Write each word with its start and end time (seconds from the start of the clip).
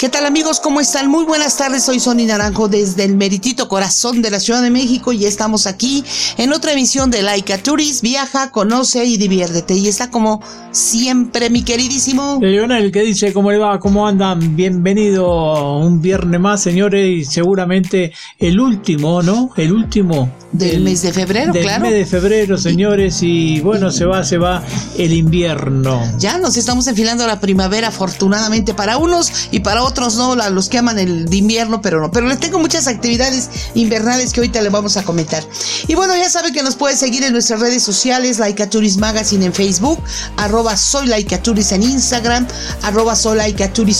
¿Qué 0.00 0.08
tal 0.08 0.24
amigos? 0.24 0.60
¿Cómo 0.60 0.80
están? 0.80 1.10
Muy 1.10 1.26
buenas 1.26 1.58
tardes, 1.58 1.82
soy 1.82 2.00
Sony 2.00 2.24
Naranjo 2.26 2.68
desde 2.68 3.04
el 3.04 3.16
meritito 3.16 3.68
corazón 3.68 4.22
de 4.22 4.30
la 4.30 4.40
Ciudad 4.40 4.62
de 4.62 4.70
México 4.70 5.12
y 5.12 5.26
estamos 5.26 5.66
aquí 5.66 6.02
en 6.38 6.54
otra 6.54 6.72
emisión 6.72 7.10
de 7.10 7.20
Laika 7.20 7.58
Tourist. 7.58 8.00
Viaja, 8.00 8.50
conoce 8.50 9.04
y 9.04 9.18
diviértete. 9.18 9.74
Y 9.74 9.88
está 9.88 10.10
como 10.10 10.42
siempre 10.70 11.50
mi 11.50 11.64
queridísimo... 11.64 12.38
Leonel, 12.40 12.90
¿qué 12.90 13.02
dice? 13.02 13.34
¿Cómo 13.34 13.52
le 13.52 13.58
va? 13.58 13.78
¿Cómo 13.78 14.08
andan? 14.08 14.56
Bienvenido 14.56 15.76
un 15.76 16.00
viernes 16.00 16.40
más, 16.40 16.62
señores, 16.62 17.06
y 17.06 17.24
seguramente 17.26 18.10
el 18.38 18.58
último, 18.58 19.22
¿no? 19.22 19.50
El 19.54 19.70
último 19.70 20.30
del, 20.52 20.80
mes 20.80 21.02
de 21.02 21.12
febrero, 21.12 21.52
del 21.52 21.62
claro. 21.62 21.82
mes 21.82 21.92
de 21.92 22.06
febrero, 22.06 22.56
señores, 22.56 23.18
y 23.22 23.60
bueno, 23.60 23.90
se 23.90 24.06
va, 24.06 24.24
se 24.24 24.38
va 24.38 24.64
el 24.96 25.12
invierno. 25.12 26.00
Ya 26.18 26.38
nos 26.38 26.56
estamos 26.56 26.86
enfilando 26.86 27.24
a 27.24 27.26
la 27.26 27.38
primavera, 27.38 27.88
afortunadamente 27.88 28.72
para 28.72 28.96
unos 28.96 29.48
y 29.50 29.60
para 29.60 29.82
otros 29.82 29.89
no, 30.16 30.36
los 30.50 30.68
que 30.68 30.78
aman 30.78 30.98
el 30.98 31.32
invierno, 31.32 31.80
pero 31.80 32.00
no. 32.00 32.10
Pero 32.10 32.26
les 32.26 32.40
tengo 32.40 32.58
muchas 32.58 32.86
actividades 32.86 33.48
invernales 33.74 34.32
que 34.32 34.40
ahorita 34.40 34.60
le 34.60 34.68
vamos 34.68 34.96
a 34.96 35.02
comentar. 35.02 35.44
Y 35.88 35.94
bueno, 35.94 36.16
ya 36.16 36.28
saben 36.28 36.52
que 36.52 36.62
nos 36.62 36.76
puede 36.76 36.96
seguir 36.96 37.24
en 37.24 37.32
nuestras 37.32 37.60
redes 37.60 37.82
sociales, 37.82 38.38
Laika 38.38 38.68
Tourist 38.68 38.98
Magazine 38.98 39.46
en 39.46 39.52
Facebook, 39.52 39.98
arroba 40.36 40.76
soy 40.76 41.10
en 41.10 41.82
Instagram, 41.82 42.46
arroba 42.82 43.16
soy 43.16 43.38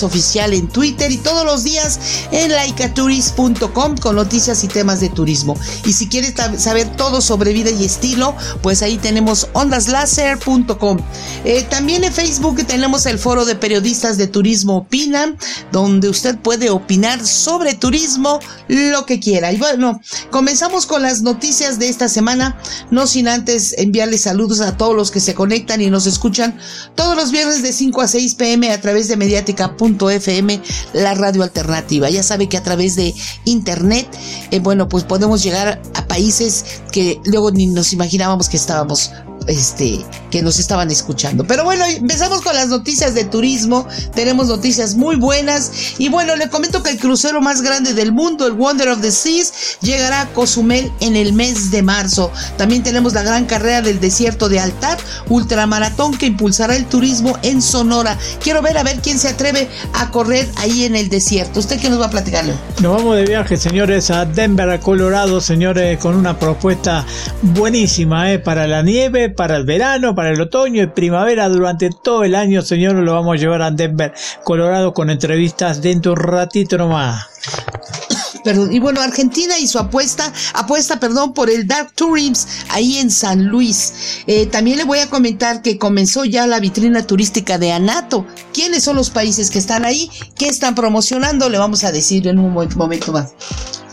oficial 0.02 0.52
en 0.52 0.68
Twitter 0.68 1.10
y 1.10 1.16
todos 1.18 1.44
los 1.44 1.64
días 1.64 1.98
en 2.30 2.50
laikatourist.com 2.52 3.96
con 3.96 4.16
noticias 4.16 4.62
y 4.64 4.68
temas 4.68 5.00
de 5.00 5.08
turismo. 5.08 5.56
Y 5.84 5.92
si 5.92 6.08
quieres 6.08 6.34
saber 6.58 6.96
todo 6.96 7.20
sobre 7.20 7.52
vida 7.52 7.70
y 7.70 7.84
estilo, 7.84 8.34
pues 8.62 8.82
ahí 8.82 8.98
tenemos 8.98 9.48
ondaslaser.com. 9.52 10.98
Eh, 11.44 11.66
también 11.68 12.04
en 12.04 12.12
Facebook 12.12 12.64
tenemos 12.66 13.06
el 13.06 13.18
foro 13.18 13.44
de 13.44 13.54
periodistas 13.54 14.16
de 14.16 14.26
turismo 14.26 14.78
Opinan, 14.78 15.38
donde 15.72 15.79
usted 15.80 16.38
puede 16.38 16.70
opinar 16.70 17.24
sobre 17.26 17.74
turismo 17.74 18.40
lo 18.68 19.06
que 19.06 19.20
quiera. 19.20 19.52
Y 19.52 19.56
bueno, 19.56 20.00
comenzamos 20.30 20.86
con 20.86 21.02
las 21.02 21.22
noticias 21.22 21.78
de 21.78 21.88
esta 21.88 22.08
semana, 22.08 22.58
no 22.90 23.06
sin 23.06 23.28
antes 23.28 23.74
enviarles 23.78 24.22
saludos 24.22 24.60
a 24.60 24.76
todos 24.76 24.94
los 24.94 25.10
que 25.10 25.20
se 25.20 25.34
conectan 25.34 25.80
y 25.80 25.90
nos 25.90 26.06
escuchan 26.06 26.58
todos 26.94 27.16
los 27.16 27.30
viernes 27.30 27.62
de 27.62 27.72
5 27.72 28.00
a 28.00 28.08
6 28.08 28.34
pm 28.34 28.72
a 28.72 28.80
través 28.80 29.08
de 29.08 29.16
mediática.fm, 29.16 30.62
la 30.92 31.14
radio 31.14 31.42
alternativa. 31.42 32.10
Ya 32.10 32.22
sabe 32.22 32.48
que 32.48 32.56
a 32.56 32.62
través 32.62 32.96
de 32.96 33.14
internet, 33.44 34.08
eh, 34.50 34.60
bueno, 34.60 34.88
pues 34.88 35.04
podemos 35.04 35.42
llegar 35.42 35.80
a 35.94 36.06
países 36.06 36.64
que 36.92 37.20
luego 37.24 37.50
ni 37.50 37.66
nos 37.66 37.92
imaginábamos 37.92 38.48
que 38.48 38.56
estábamos 38.56 39.12
este, 39.46 40.04
que 40.30 40.42
nos 40.42 40.58
estaban 40.58 40.90
escuchando. 40.90 41.44
Pero 41.44 41.64
bueno, 41.64 41.84
empezamos 41.84 42.40
con 42.40 42.54
las 42.54 42.68
noticias 42.68 43.14
de 43.14 43.24
turismo. 43.24 43.86
Tenemos 44.14 44.48
noticias 44.48 44.94
muy 44.94 45.16
buenas. 45.16 45.70
Y 45.98 46.08
bueno, 46.08 46.36
le 46.36 46.48
comento 46.48 46.82
que 46.82 46.90
el 46.90 46.98
crucero 46.98 47.40
más 47.40 47.62
grande 47.62 47.94
del 47.94 48.12
mundo, 48.12 48.46
el 48.46 48.52
Wonder 48.52 48.88
of 48.88 49.00
the 49.00 49.10
Seas, 49.10 49.52
llegará 49.80 50.22
a 50.22 50.26
Cozumel 50.28 50.90
en 51.00 51.16
el 51.16 51.32
mes 51.32 51.70
de 51.70 51.82
marzo. 51.82 52.30
También 52.56 52.82
tenemos 52.82 53.12
la 53.12 53.22
gran 53.22 53.46
carrera 53.46 53.82
del 53.82 54.00
desierto 54.00 54.48
de 54.48 54.60
Altar, 54.60 54.98
ultramaratón 55.28 56.16
que 56.16 56.26
impulsará 56.26 56.76
el 56.76 56.86
turismo 56.86 57.38
en 57.42 57.62
Sonora. 57.62 58.16
Quiero 58.42 58.62
ver 58.62 58.78
a 58.78 58.82
ver 58.82 59.00
quién 59.00 59.18
se 59.18 59.28
atreve 59.28 59.68
a 59.94 60.10
correr 60.10 60.48
ahí 60.56 60.84
en 60.84 60.96
el 60.96 61.08
desierto. 61.08 61.60
¿Usted 61.60 61.80
qué 61.80 61.90
nos 61.90 62.00
va 62.00 62.06
a 62.06 62.10
platicar? 62.10 62.44
Nos 62.80 62.96
vamos 62.96 63.16
de 63.16 63.24
viaje, 63.24 63.56
señores, 63.56 64.10
a 64.10 64.24
Denver, 64.24 64.78
Colorado, 64.80 65.40
señores, 65.40 65.98
con 65.98 66.14
una 66.14 66.38
propuesta 66.38 67.04
buenísima, 67.42 68.32
¿eh? 68.32 68.38
Para 68.38 68.66
la 68.66 68.82
nieve, 68.82 69.30
para 69.30 69.56
el 69.56 69.64
verano, 69.64 70.14
para 70.14 70.19
el 70.28 70.40
otoño 70.40 70.82
y 70.82 70.86
primavera, 70.86 71.48
durante 71.48 71.90
todo 71.90 72.24
el 72.24 72.34
año, 72.34 72.62
señor, 72.62 72.96
lo 72.96 73.14
vamos 73.14 73.34
a 73.34 73.38
llevar 73.38 73.62
a 73.62 73.70
Denver, 73.70 74.12
Colorado, 74.44 74.92
con 74.92 75.10
entrevistas 75.10 75.80
dentro 75.80 76.12
un 76.12 76.18
ratito 76.18 76.76
nomás. 76.76 77.26
Perdón, 78.44 78.72
y 78.72 78.78
bueno, 78.78 79.02
Argentina 79.02 79.58
y 79.58 79.66
su 79.66 79.78
apuesta, 79.78 80.32
apuesta, 80.54 80.98
perdón, 80.98 81.34
por 81.34 81.50
el 81.50 81.66
Dark 81.66 81.92
Tourism 81.94 82.48
ahí 82.70 82.96
en 82.96 83.10
San 83.10 83.44
Luis. 83.44 84.22
Eh, 84.26 84.46
también 84.46 84.78
le 84.78 84.84
voy 84.84 85.00
a 85.00 85.10
comentar 85.10 85.60
que 85.60 85.76
comenzó 85.76 86.24
ya 86.24 86.46
la 86.46 86.58
vitrina 86.58 87.06
turística 87.06 87.58
de 87.58 87.72
Anato. 87.72 88.26
¿Quiénes 88.54 88.82
son 88.82 88.96
los 88.96 89.10
países 89.10 89.50
que 89.50 89.58
están 89.58 89.84
ahí? 89.84 90.10
¿Qué 90.36 90.48
están 90.48 90.74
promocionando? 90.74 91.50
Le 91.50 91.58
vamos 91.58 91.84
a 91.84 91.92
decir 91.92 92.26
en 92.28 92.38
un 92.38 92.52
momento 92.52 93.12
más. 93.12 93.34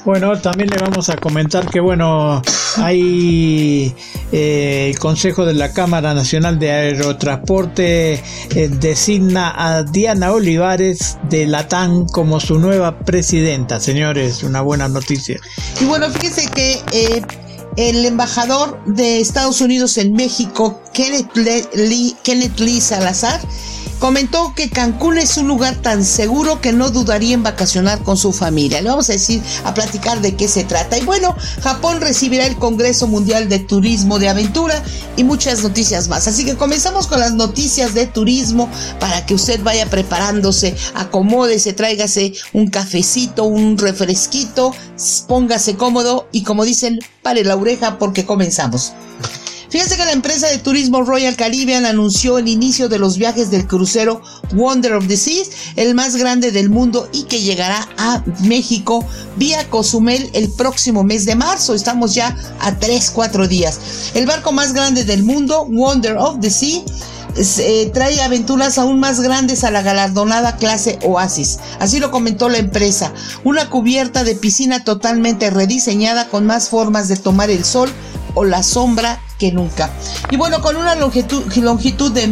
Bueno, 0.07 0.39
también 0.39 0.69
le 0.69 0.77
vamos 0.77 1.09
a 1.09 1.17
comentar 1.17 1.69
que, 1.69 1.81
bueno, 1.81 2.41
hay 2.77 3.93
eh, 4.31 4.91
el 4.93 4.99
Consejo 4.99 5.43
de 5.43 5.53
la 5.53 5.73
Cámara 5.73 6.13
Nacional 6.13 6.57
de 6.59 6.71
Aerotransporte 6.71 8.13
eh, 8.13 8.69
designa 8.69 9.53
a 9.53 9.83
Diana 9.83 10.31
Olivares 10.31 11.17
de 11.29 11.45
Latam 11.45 12.07
como 12.07 12.39
su 12.39 12.57
nueva 12.57 12.99
presidenta. 12.99 13.81
Señores, 13.81 14.43
una 14.43 14.61
buena 14.61 14.87
noticia. 14.87 15.41
Y 15.81 15.83
bueno, 15.83 16.09
fíjese 16.09 16.49
que 16.51 16.79
eh, 16.93 17.21
el 17.75 18.05
embajador 18.05 18.81
de 18.85 19.19
Estados 19.19 19.59
Unidos 19.59 19.97
en 19.97 20.13
México, 20.13 20.81
Kenneth 20.93 21.35
Lee, 21.75 22.15
Kenneth 22.23 22.57
Lee 22.61 22.79
Salazar, 22.79 23.41
comentó 23.99 24.53
que 24.55 24.69
Cancún 24.69 25.17
es 25.17 25.37
un 25.37 25.47
lugar 25.47 25.75
tan 25.75 26.03
seguro 26.03 26.61
que 26.61 26.73
no 26.73 26.89
dudaría 26.89 27.33
en 27.33 27.43
vacacionar 27.43 28.03
con 28.03 28.17
su 28.17 28.33
familia. 28.33 28.81
Le 28.81 28.89
vamos 28.89 29.09
a 29.09 29.13
decir, 29.13 29.41
a 29.63 29.73
platicar 29.73 30.21
de 30.21 30.35
qué 30.35 30.47
se 30.47 30.63
trata. 30.63 30.97
Y 30.97 31.05
bueno, 31.05 31.35
Japón 31.61 32.01
recibirá 32.01 32.45
el 32.45 32.57
Congreso 32.57 33.07
Mundial 33.07 33.49
de 33.49 33.59
Turismo 33.59 34.19
de 34.19 34.29
Aventura 34.29 34.81
y 35.15 35.23
muchas 35.23 35.63
noticias 35.63 36.07
más. 36.07 36.27
Así 36.27 36.45
que 36.45 36.55
comenzamos 36.55 37.07
con 37.07 37.19
las 37.19 37.33
noticias 37.33 37.93
de 37.93 38.07
turismo 38.07 38.69
para 38.99 39.25
que 39.25 39.33
usted 39.33 39.61
vaya 39.63 39.85
preparándose, 39.87 40.75
acomódese, 40.93 41.73
tráigase 41.73 42.33
un 42.53 42.67
cafecito, 42.67 43.45
un 43.45 43.77
refresquito, 43.77 44.73
póngase 45.27 45.75
cómodo 45.75 46.27
y 46.31 46.43
como 46.43 46.65
dicen, 46.65 46.99
pare 47.21 47.43
la 47.43 47.55
oreja 47.55 47.97
porque 47.97 48.25
comenzamos. 48.25 48.93
Fíjense 49.69 49.97
que 49.97 50.05
la 50.05 50.13
empresa 50.13 50.47
de 50.47 50.59
turismo 50.59 51.01
Royal 51.01 51.35
Caribbean 51.35 51.85
anunció 51.85 52.37
el 52.37 52.47
inicio 52.47 52.87
de 52.87 52.99
los 52.99 53.17
viajes 53.17 53.51
del 53.51 53.67
crucero 53.67 54.21
Wonder 54.53 54.93
of 54.93 55.07
the 55.07 55.17
Seas, 55.17 55.49
el 55.75 55.93
más 55.93 56.15
grande 56.15 56.51
del 56.51 56.69
mundo 56.69 57.09
y 57.11 57.23
que 57.23 57.41
llegará 57.41 57.87
a 57.97 58.23
México 58.43 59.05
vía 59.35 59.69
Cozumel 59.69 60.29
el 60.33 60.49
próximo 60.49 61.03
mes 61.03 61.25
de 61.25 61.35
marzo. 61.35 61.73
Estamos 61.73 62.15
ya 62.15 62.35
a 62.61 62.79
3-4 62.79 63.47
días. 63.47 63.79
El 64.13 64.25
barco 64.25 64.53
más 64.53 64.71
grande 64.71 65.03
del 65.03 65.23
mundo, 65.23 65.65
Wonder 65.65 66.15
of 66.17 66.39
the 66.39 66.49
Sea, 66.49 66.81
eh, 67.59 67.91
trae 67.93 68.21
aventuras 68.21 68.77
aún 68.77 68.99
más 68.99 69.19
grandes 69.19 69.63
a 69.63 69.69
la 69.69 69.81
galardonada 69.81 70.55
clase 70.55 70.97
Oasis. 71.03 71.59
Así 71.79 71.99
lo 71.99 72.09
comentó 72.09 72.47
la 72.47 72.57
empresa. 72.57 73.13
Una 73.43 73.69
cubierta 73.69 74.23
de 74.23 74.35
piscina 74.35 74.83
totalmente 74.83 75.49
rediseñada 75.49 76.29
con 76.29 76.45
más 76.45 76.69
formas 76.69 77.09
de 77.09 77.17
tomar 77.17 77.49
el 77.49 77.63
sol 77.65 77.91
o 78.33 78.43
la 78.43 78.63
sombra 78.63 79.21
que 79.37 79.51
nunca. 79.51 79.89
Y 80.31 80.37
bueno, 80.37 80.61
con 80.61 80.75
una 80.75 80.95
longitud, 80.95 81.53
longitud 81.55 82.11
de 82.11 82.27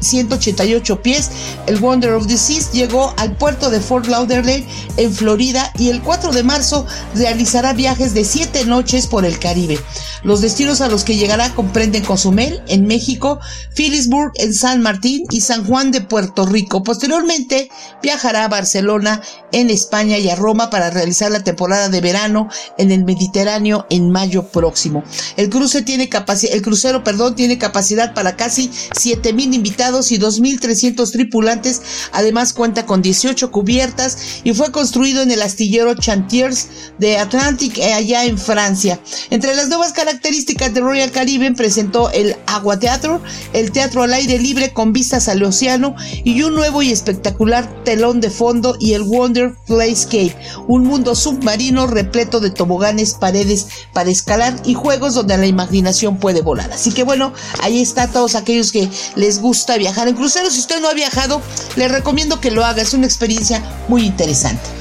1188 0.00 1.02
pies, 1.02 1.30
el 1.66 1.78
Wonder 1.78 2.14
of 2.14 2.26
the 2.26 2.36
Seas 2.36 2.72
llegó 2.72 3.14
al 3.16 3.36
puerto 3.36 3.70
de 3.70 3.80
Fort 3.80 4.06
Lauderdale 4.06 4.66
en 4.96 5.12
Florida 5.12 5.72
y 5.78 5.90
el 5.90 6.02
4 6.02 6.32
de 6.32 6.42
marzo 6.42 6.86
realizará 7.14 7.72
viajes 7.72 8.14
de 8.14 8.24
7 8.24 8.64
noches 8.64 9.06
por 9.06 9.24
el 9.24 9.38
Caribe. 9.38 9.78
Los 10.22 10.42
destinos 10.42 10.82
a 10.82 10.88
los 10.88 11.04
que 11.04 11.16
llegará 11.16 11.54
comprenden 11.54 12.04
Cozumel 12.04 12.62
en 12.68 12.86
México, 12.86 13.40
Phillipsburg 13.74 14.32
en 14.34 14.52
San 14.52 14.82
Martín 14.82 15.24
y 15.30 15.40
San 15.40 15.64
Juan 15.64 15.90
de 15.90 16.02
Puerto 16.02 16.44
Rico. 16.44 16.82
Posteriormente 16.82 17.70
viajará 18.02 18.44
a 18.44 18.48
Barcelona 18.48 19.22
en 19.52 19.70
España 19.70 20.18
y 20.18 20.28
a 20.28 20.36
Roma 20.36 20.68
para 20.68 20.90
realizar 20.90 21.30
la 21.30 21.42
temporada 21.42 21.88
de 21.88 22.00
verano 22.02 22.48
en 22.76 22.92
el 22.92 23.04
Mediterráneo 23.04 23.86
en 23.88 24.10
mayo 24.10 24.48
próximo. 24.48 25.04
El 25.36 25.48
cruce 25.48 25.82
tiene 25.82 26.08
capacidad 26.08 26.54
el 26.54 26.62
crucero, 26.62 27.02
perdón, 27.02 27.34
tiene 27.34 27.58
capacidad 27.58 28.12
para 28.12 28.36
casi 28.36 28.70
7000 28.98 29.54
invitados 29.54 29.89
empleados 29.90 30.12
y 30.12 30.18
2.300 30.18 31.10
tripulantes. 31.10 31.82
Además 32.12 32.52
cuenta 32.52 32.86
con 32.86 33.02
18 33.02 33.50
cubiertas 33.50 34.40
y 34.44 34.54
fue 34.54 34.70
construido 34.70 35.22
en 35.22 35.30
el 35.30 35.42
astillero 35.42 35.94
Chantiers 35.94 36.68
de 36.98 37.18
Atlantic 37.18 37.78
eh, 37.78 37.92
allá 37.92 38.24
en 38.24 38.38
Francia. 38.38 39.00
Entre 39.30 39.54
las 39.54 39.68
nuevas 39.68 39.92
características 39.92 40.72
de 40.72 40.80
Royal 40.80 41.10
Caribbean 41.10 41.54
presentó 41.54 42.10
el 42.10 42.36
Agua 42.46 42.78
Teatro, 42.78 43.20
el 43.52 43.72
teatro 43.72 44.02
al 44.02 44.14
aire 44.14 44.38
libre 44.38 44.72
con 44.72 44.92
vistas 44.92 45.28
al 45.28 45.42
océano 45.42 45.96
y 46.24 46.42
un 46.42 46.54
nuevo 46.54 46.82
y 46.82 46.90
espectacular 46.90 47.84
telón 47.84 48.20
de 48.20 48.30
fondo 48.30 48.76
y 48.78 48.94
el 48.94 49.02
Wonder 49.02 49.54
Playscape, 49.66 50.36
un 50.68 50.84
mundo 50.84 51.14
submarino 51.14 51.86
repleto 51.86 52.40
de 52.40 52.50
toboganes, 52.50 53.14
paredes 53.14 53.66
para 53.92 54.10
escalar 54.10 54.54
y 54.64 54.74
juegos 54.74 55.14
donde 55.14 55.36
la 55.36 55.46
imaginación 55.46 56.18
puede 56.18 56.42
volar. 56.42 56.70
Así 56.72 56.92
que 56.92 57.02
bueno, 57.02 57.32
ahí 57.60 57.80
está 57.80 58.08
todos 58.08 58.34
aquellos 58.34 58.72
que 58.72 58.88
les 59.16 59.40
gusta 59.40 59.79
viajar 59.80 60.06
en 60.06 60.14
cruceros. 60.14 60.52
Si 60.52 60.60
usted 60.60 60.80
no 60.80 60.88
ha 60.88 60.94
viajado, 60.94 61.42
le 61.74 61.88
recomiendo 61.88 62.40
que 62.40 62.52
lo 62.52 62.64
haga. 62.64 62.82
Es 62.82 62.94
una 62.94 63.06
experiencia 63.06 63.62
muy 63.88 64.06
interesante. 64.06 64.80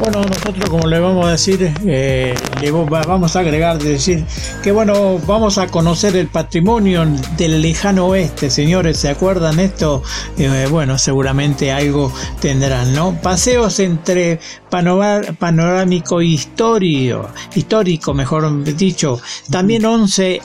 Bueno, 0.00 0.22
nosotros 0.22 0.70
como 0.70 0.88
le 0.88 0.98
vamos 0.98 1.26
a 1.26 1.32
decir, 1.32 1.74
eh, 1.84 2.34
le 2.62 2.70
vamos 2.70 3.36
a 3.36 3.40
agregar 3.40 3.78
de 3.78 3.90
decir 3.90 4.24
que 4.62 4.72
bueno, 4.72 5.18
vamos 5.26 5.58
a 5.58 5.66
conocer 5.66 6.16
el 6.16 6.26
patrimonio 6.28 7.04
del 7.36 7.60
lejano 7.60 8.06
oeste, 8.06 8.48
señores, 8.48 8.96
¿se 8.96 9.10
acuerdan 9.10 9.60
esto? 9.60 10.02
Eh, 10.38 10.68
bueno, 10.70 10.96
seguramente 10.96 11.70
algo 11.70 12.10
tendrán, 12.40 12.94
¿no? 12.94 13.12
Paseos 13.20 13.78
entre 13.78 14.40
panorámico 14.70 16.22
histórico, 16.22 17.28
histórico, 17.54 18.14
mejor 18.14 18.64
dicho, 18.74 19.20
también 19.50 19.84
11 19.84 20.40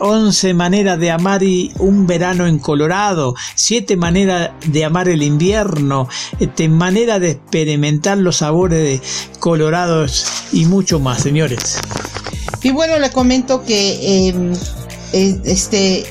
11 0.00 0.54
maneras 0.54 0.98
de 0.98 1.10
amar 1.10 1.42
y 1.42 1.72
un 1.78 2.06
verano 2.06 2.46
en 2.46 2.58
Colorado, 2.58 3.34
7 3.54 3.96
maneras 3.96 4.50
de 4.66 4.84
amar 4.84 5.08
el 5.08 5.22
invierno, 5.22 6.08
este, 6.38 6.68
manera 6.68 7.18
de 7.18 7.32
experimentar 7.32 8.18
los 8.18 8.36
sabores 8.36 8.78
de 8.82 9.00
Colorados 9.38 10.26
y 10.52 10.64
mucho 10.64 10.98
más, 10.98 11.22
señores. 11.22 11.78
Y 12.62 12.70
bueno, 12.70 12.98
le 12.98 13.10
comento 13.10 13.62
que 13.62 14.28
em, 14.28 14.52
este 15.12 16.06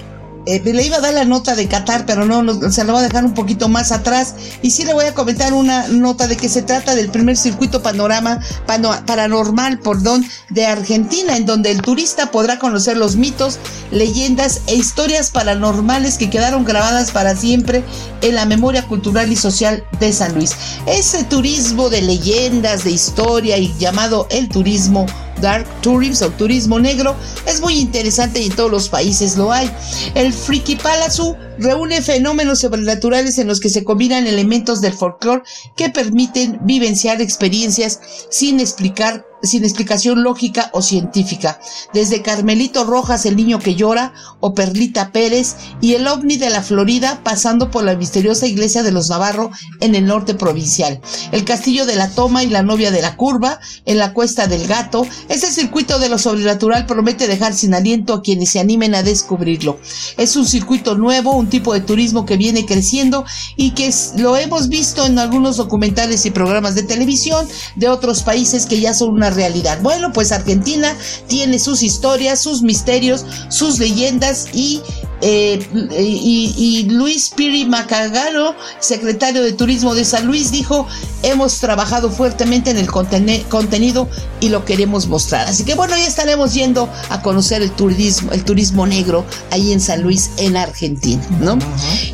eh, 0.49 0.61
le 0.65 0.83
iba 0.83 0.97
a 0.97 1.01
dar 1.01 1.13
la 1.13 1.25
nota 1.25 1.55
de 1.55 1.67
Qatar, 1.67 2.07
pero 2.07 2.25
no, 2.25 2.71
se 2.71 2.83
la 2.83 2.93
va 2.93 2.99
a 2.99 3.03
dejar 3.03 3.23
un 3.23 3.35
poquito 3.35 3.69
más 3.69 3.91
atrás. 3.91 4.33
Y 4.63 4.71
sí 4.71 4.83
le 4.83 4.93
voy 4.93 5.05
a 5.05 5.13
comentar 5.13 5.53
una 5.53 5.87
nota 5.89 6.25
de 6.25 6.37
que 6.37 6.49
se 6.49 6.63
trata 6.63 6.95
del 6.95 7.11
primer 7.11 7.37
circuito 7.37 7.83
panorama 7.83 8.39
paranormal 8.65 9.79
perdón, 9.79 10.25
de 10.49 10.65
Argentina, 10.65 11.37
en 11.37 11.45
donde 11.45 11.69
el 11.69 11.83
turista 11.83 12.31
podrá 12.31 12.57
conocer 12.57 12.97
los 12.97 13.15
mitos, 13.15 13.59
leyendas 13.91 14.61
e 14.65 14.73
historias 14.73 15.29
paranormales 15.29 16.17
que 16.17 16.31
quedaron 16.31 16.65
grabadas 16.65 17.11
para 17.11 17.35
siempre 17.35 17.83
en 18.21 18.33
la 18.33 18.47
memoria 18.47 18.87
cultural 18.87 19.31
y 19.31 19.35
social 19.35 19.83
de 19.99 20.11
San 20.11 20.33
Luis. 20.33 20.55
Ese 20.87 21.23
turismo 21.25 21.89
de 21.89 22.01
leyendas, 22.01 22.85
de 22.85 22.91
historia 22.91 23.59
y 23.59 23.71
llamado 23.77 24.25
el 24.31 24.49
turismo 24.49 25.05
Dark 25.41 25.65
Tourism 25.81 26.25
o 26.25 26.29
turismo 26.31 26.79
negro 26.79 27.15
es 27.45 27.61
muy 27.61 27.79
interesante 27.79 28.41
y 28.41 28.47
en 28.47 28.55
todos 28.55 28.71
los 28.71 28.89
países 28.89 29.37
lo 29.37 29.51
hay. 29.51 29.69
El 30.15 30.33
Friki 30.33 30.75
Palace 30.75 31.35
reúne 31.57 32.01
fenómenos 32.01 32.59
sobrenaturales 32.59 33.37
en 33.37 33.47
los 33.47 33.59
que 33.59 33.69
se 33.69 33.83
combinan 33.83 34.27
elementos 34.27 34.81
del 34.81 34.93
folclore 34.93 35.43
que 35.75 35.89
permiten 35.89 36.59
vivenciar 36.61 37.21
experiencias 37.21 37.99
sin 38.29 38.59
explicar 38.59 39.28
sin 39.41 39.63
explicación 39.63 40.23
lógica 40.23 40.69
o 40.73 40.81
científica, 40.81 41.59
desde 41.93 42.21
Carmelito 42.21 42.83
Rojas, 42.83 43.25
el 43.25 43.35
niño 43.35 43.59
que 43.59 43.75
llora, 43.75 44.13
o 44.39 44.53
Perlita 44.53 45.11
Pérez 45.11 45.55
y 45.81 45.93
el 45.93 46.07
ovni 46.07 46.37
de 46.37 46.49
la 46.49 46.61
Florida, 46.61 47.21
pasando 47.23 47.71
por 47.71 47.83
la 47.83 47.95
misteriosa 47.95 48.47
iglesia 48.47 48.83
de 48.83 48.91
los 48.91 49.09
Navarro 49.09 49.51
en 49.79 49.95
el 49.95 50.05
norte 50.05 50.33
provincial, 50.33 51.01
el 51.31 51.45
castillo 51.45 51.85
de 51.85 51.95
la 51.95 52.09
Toma 52.09 52.43
y 52.43 52.47
la 52.47 52.63
novia 52.63 52.91
de 52.91 53.01
la 53.01 53.15
Curva, 53.15 53.59
en 53.85 53.97
la 53.97 54.13
cuesta 54.13 54.47
del 54.47 54.67
Gato, 54.67 55.05
ese 55.29 55.51
circuito 55.51 55.99
de 55.99 56.09
lo 56.09 56.17
sobrenatural 56.17 56.85
promete 56.85 57.27
dejar 57.27 57.53
sin 57.53 57.73
aliento 57.73 58.13
a 58.13 58.21
quienes 58.21 58.49
se 58.49 58.59
animen 58.59 58.95
a 58.95 59.03
descubrirlo. 59.03 59.79
Es 60.17 60.35
un 60.35 60.45
circuito 60.45 60.95
nuevo, 60.95 61.31
un 61.31 61.49
tipo 61.49 61.73
de 61.73 61.81
turismo 61.81 62.25
que 62.25 62.37
viene 62.37 62.65
creciendo 62.65 63.25
y 63.55 63.71
que 63.71 63.93
lo 64.17 64.37
hemos 64.37 64.69
visto 64.69 65.05
en 65.05 65.19
algunos 65.19 65.57
documentales 65.57 66.25
y 66.25 66.31
programas 66.31 66.75
de 66.75 66.83
televisión 66.83 67.47
de 67.75 67.89
otros 67.89 68.23
países 68.23 68.65
que 68.65 68.79
ya 68.79 68.93
son 68.93 69.09
una 69.09 69.28
realidad. 69.29 69.79
Bueno, 69.81 70.11
pues 70.13 70.31
Argentina 70.31 70.95
tiene 71.27 71.59
sus 71.59 71.83
historias, 71.83 72.41
sus 72.41 72.61
misterios, 72.61 73.25
sus 73.49 73.79
leyendas 73.79 74.47
y 74.53 74.81
eh, 75.21 75.59
y, 75.99 76.87
Luis 76.89 77.29
Piri 77.29 77.65
Macagano, 77.65 78.55
secretario 78.79 79.43
de 79.43 79.51
Turismo 79.51 79.93
de 79.93 80.05
San 80.05 80.25
Luis, 80.25 80.51
dijo, 80.51 80.87
hemos 81.23 81.57
trabajado 81.59 82.09
fuertemente 82.09 82.71
en 82.71 82.77
el 82.77 82.89
contenido 82.89 84.07
y 84.39 84.49
lo 84.49 84.63
queremos 84.63 85.07
mostrar. 85.07 85.47
Así 85.47 85.65
que 85.65 85.75
bueno, 85.75 85.95
ya 85.97 86.07
estaremos 86.07 86.53
yendo 86.53 86.89
a 87.09 87.21
conocer 87.21 87.61
el 87.61 87.71
turismo, 87.71 88.31
el 88.31 88.45
turismo 88.45 88.87
negro 88.87 89.25
ahí 89.51 89.73
en 89.73 89.81
San 89.81 90.01
Luis, 90.01 90.31
en 90.37 90.55
Argentina, 90.55 91.21
¿no? 91.41 91.57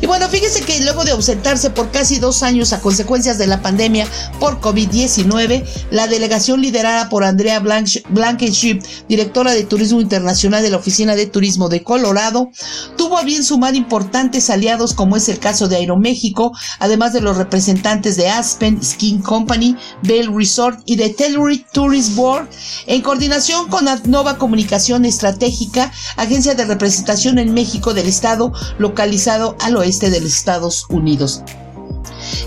Y 0.00 0.06
bueno, 0.06 0.28
fíjese 0.28 0.62
que 0.62 0.80
luego 0.80 1.04
de 1.04 1.12
ausentarse 1.12 1.70
por 1.70 1.90
casi 1.92 2.18
dos 2.18 2.42
años 2.42 2.72
a 2.72 2.80
consecuencias 2.80 3.38
de 3.38 3.46
la 3.46 3.62
pandemia 3.62 4.06
por 4.40 4.60
COVID-19, 4.60 5.64
la 5.90 6.08
delegación 6.08 6.60
liderada 6.60 7.05
por 7.08 7.24
Andrea 7.24 7.60
Blankenship, 7.60 8.82
directora 9.08 9.52
de 9.52 9.64
Turismo 9.64 10.00
Internacional 10.00 10.62
de 10.62 10.70
la 10.70 10.76
Oficina 10.76 11.14
de 11.14 11.26
Turismo 11.26 11.68
de 11.68 11.82
Colorado, 11.82 12.50
tuvo 12.96 13.18
a 13.18 13.22
bien 13.22 13.44
sumar 13.44 13.74
importantes 13.74 14.50
aliados 14.50 14.94
como 14.94 15.16
es 15.16 15.28
el 15.28 15.38
caso 15.38 15.68
de 15.68 15.76
Aeroméxico, 15.76 16.52
además 16.78 17.12
de 17.12 17.20
los 17.20 17.36
representantes 17.36 18.16
de 18.16 18.28
Aspen 18.28 18.82
Skin 18.82 19.20
Company, 19.22 19.76
Bell 20.02 20.34
Resort 20.34 20.80
y 20.86 20.96
de 20.96 21.10
Telluride 21.10 21.66
Tourist 21.72 22.14
Board, 22.14 22.48
en 22.86 23.02
coordinación 23.02 23.68
con 23.68 23.86
Nova 24.04 24.38
Comunicación 24.38 25.04
Estratégica, 25.04 25.92
agencia 26.16 26.54
de 26.54 26.64
representación 26.64 27.38
en 27.38 27.54
México 27.54 27.94
del 27.94 28.06
Estado, 28.06 28.52
localizado 28.78 29.56
al 29.60 29.76
oeste 29.76 30.10
de 30.10 30.20
los 30.20 30.32
Estados 30.32 30.86
Unidos. 30.88 31.42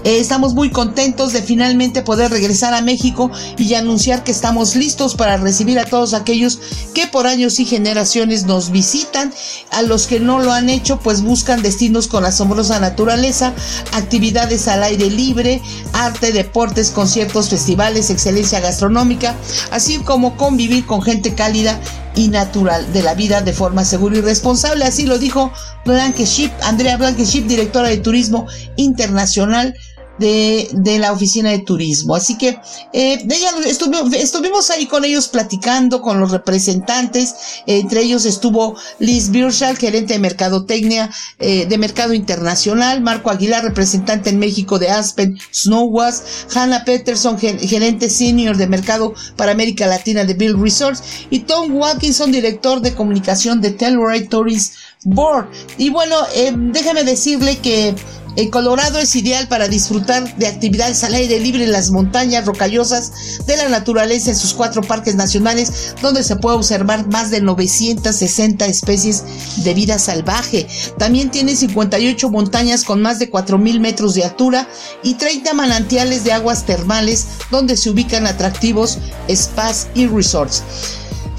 Eh, 0.04 0.20
estamos 0.20 0.54
muy 0.54 0.72
contentos 0.72 1.34
de 1.34 1.42
finalmente 1.42 2.02
poder 2.02 2.32
regresar 2.32 2.74
a 2.74 2.82
México 2.82 3.32
y 3.58 3.74
anunciar 3.74 4.24
que 4.24 4.32
estamos 4.32 4.76
listos 4.76 5.16
para 5.16 5.38
recibir 5.38 5.80
a 5.80 5.86
todos 5.86 6.14
aquellos 6.14 6.60
que 6.94 7.08
por 7.08 7.28
años 7.28 7.60
y 7.60 7.66
generaciones 7.66 8.46
nos 8.46 8.72
visitan. 8.72 9.34
A 9.72 9.82
los 9.82 10.08
que 10.08 10.20
no 10.20 10.40
lo 10.40 10.52
han 10.52 10.70
hecho, 10.70 11.00
pues 11.00 11.22
buscan 11.22 11.62
destinos 11.62 12.08
con 12.08 12.26
asombrosa 12.26 12.80
naturaleza, 12.80 13.54
actividades 13.92 14.68
al 14.68 14.84
aire 14.84 15.10
libre, 15.10 15.62
arte, 15.94 16.32
deportes, 16.32 16.92
conciertos, 16.92 17.50
festivales, 17.50 18.10
excelencia 18.10 18.60
gastronómica, 18.60 19.36
así 19.72 20.00
como 20.00 20.36
convivir 20.38 20.86
con 20.86 21.02
gente 21.02 21.34
cálida 21.34 21.80
y 22.16 22.30
natural 22.30 22.92
de 22.94 23.04
la 23.04 23.14
vida 23.14 23.42
de 23.42 23.54
forma 23.54 23.86
segura 23.86 24.18
y 24.18 24.22
responsable. 24.22 24.86
Así 24.86 25.06
lo 25.06 25.20
dijo 25.20 25.52
Blanqueship, 25.86 26.52
Andrea 26.64 26.98
Blanqueship, 26.98 27.46
directora 27.46 27.90
de 27.90 27.98
Turismo 27.98 28.48
Internacional 28.76 29.76
de, 30.20 30.98
la 31.00 31.12
oficina 31.12 31.50
de 31.52 31.60
turismo. 31.60 32.16
Así 32.16 32.38
que 32.38 32.60
eh, 32.94 33.26
ella, 33.30 33.52
estuvimos, 33.66 34.70
ahí 34.70 34.86
con 34.86 35.06
ellos 35.06 35.28
platicando, 35.28 36.02
con 36.02 36.20
los 36.20 36.32
representantes. 36.32 37.34
entre 37.66 38.02
ellos 38.02 38.26
estuvo 38.26 38.76
Liz 39.00 39.30
Birschall, 39.32 39.78
gerente 39.78 40.14
de 40.14 40.20
mercadotecnia 40.20 41.10
eh, 41.40 41.66
de 41.66 41.78
mercado 41.78 42.14
internacional. 42.14 43.02
Marco 43.02 43.30
Aguilar, 43.30 43.64
representante 43.64 44.30
en 44.30 44.40
México 44.40 44.80
de 44.80 44.90
Aspen 44.90 45.40
Snowwas. 45.52 46.24
Hannah 46.54 46.84
Peterson, 46.86 47.38
gerente 47.40 48.10
senior 48.10 48.58
de 48.58 48.68
mercado 48.68 49.14
para 49.38 49.52
América 49.52 49.88
Latina 49.88 50.26
de 50.26 50.34
Bill 50.34 50.60
Resorts. 50.60 51.04
Y 51.30 51.40
Tom 51.40 51.76
Watkinson, 51.76 52.32
director 52.32 52.82
de 52.82 52.94
comunicación 52.94 53.62
de 53.62 53.72
Telluride 53.72 54.28
Tourist 54.28 54.76
Board. 55.04 55.50
Y 55.78 55.90
bueno, 55.90 56.16
eh, 56.36 56.54
déjame 56.56 57.04
decirle 57.04 57.58
que 57.58 57.96
el 58.36 58.50
Colorado 58.52 59.00
es 59.00 59.16
ideal 59.16 59.48
para 59.48 59.68
disfrutar 59.68 60.38
de 60.38 60.48
actividades 60.48 61.04
al 61.04 61.14
aire 61.14 61.40
libre 61.40 61.64
en 61.64 61.72
las 61.72 61.92
montañas 61.92 62.46
rocallosas 62.46 63.12
de 63.46 63.58
la 63.58 63.70
naturaleza 63.70 64.30
en 64.30 64.38
sus 64.38 64.54
cuatro 64.54 64.82
parques 64.82 65.16
nacionales, 65.16 65.96
donde 66.02 66.24
se 66.24 66.36
puede 66.36 66.56
observar 66.56 67.08
más 67.08 67.32
de 67.32 67.42
960 67.42 68.66
especies 68.66 69.24
de 69.64 69.74
vida 69.74 70.00
salvaje. 70.00 70.68
También 70.98 71.32
tiene 71.32 71.56
58 71.56 72.30
montañas 72.30 72.84
con 72.84 73.02
más 73.02 73.20
de 73.20 73.32
4.000 73.32 73.80
metros 73.80 74.14
de 74.14 74.24
altura 74.24 74.70
y 75.04 75.16
30 75.16 75.54
manantiales 75.54 76.24
de 76.24 76.32
aguas 76.32 76.66
termales, 76.66 77.26
donde 77.52 77.76
se 77.76 77.90
ubican 77.90 78.28
atractivos 78.28 79.00
spas 79.30 79.88
y 79.96 80.08
resorts. 80.08 80.64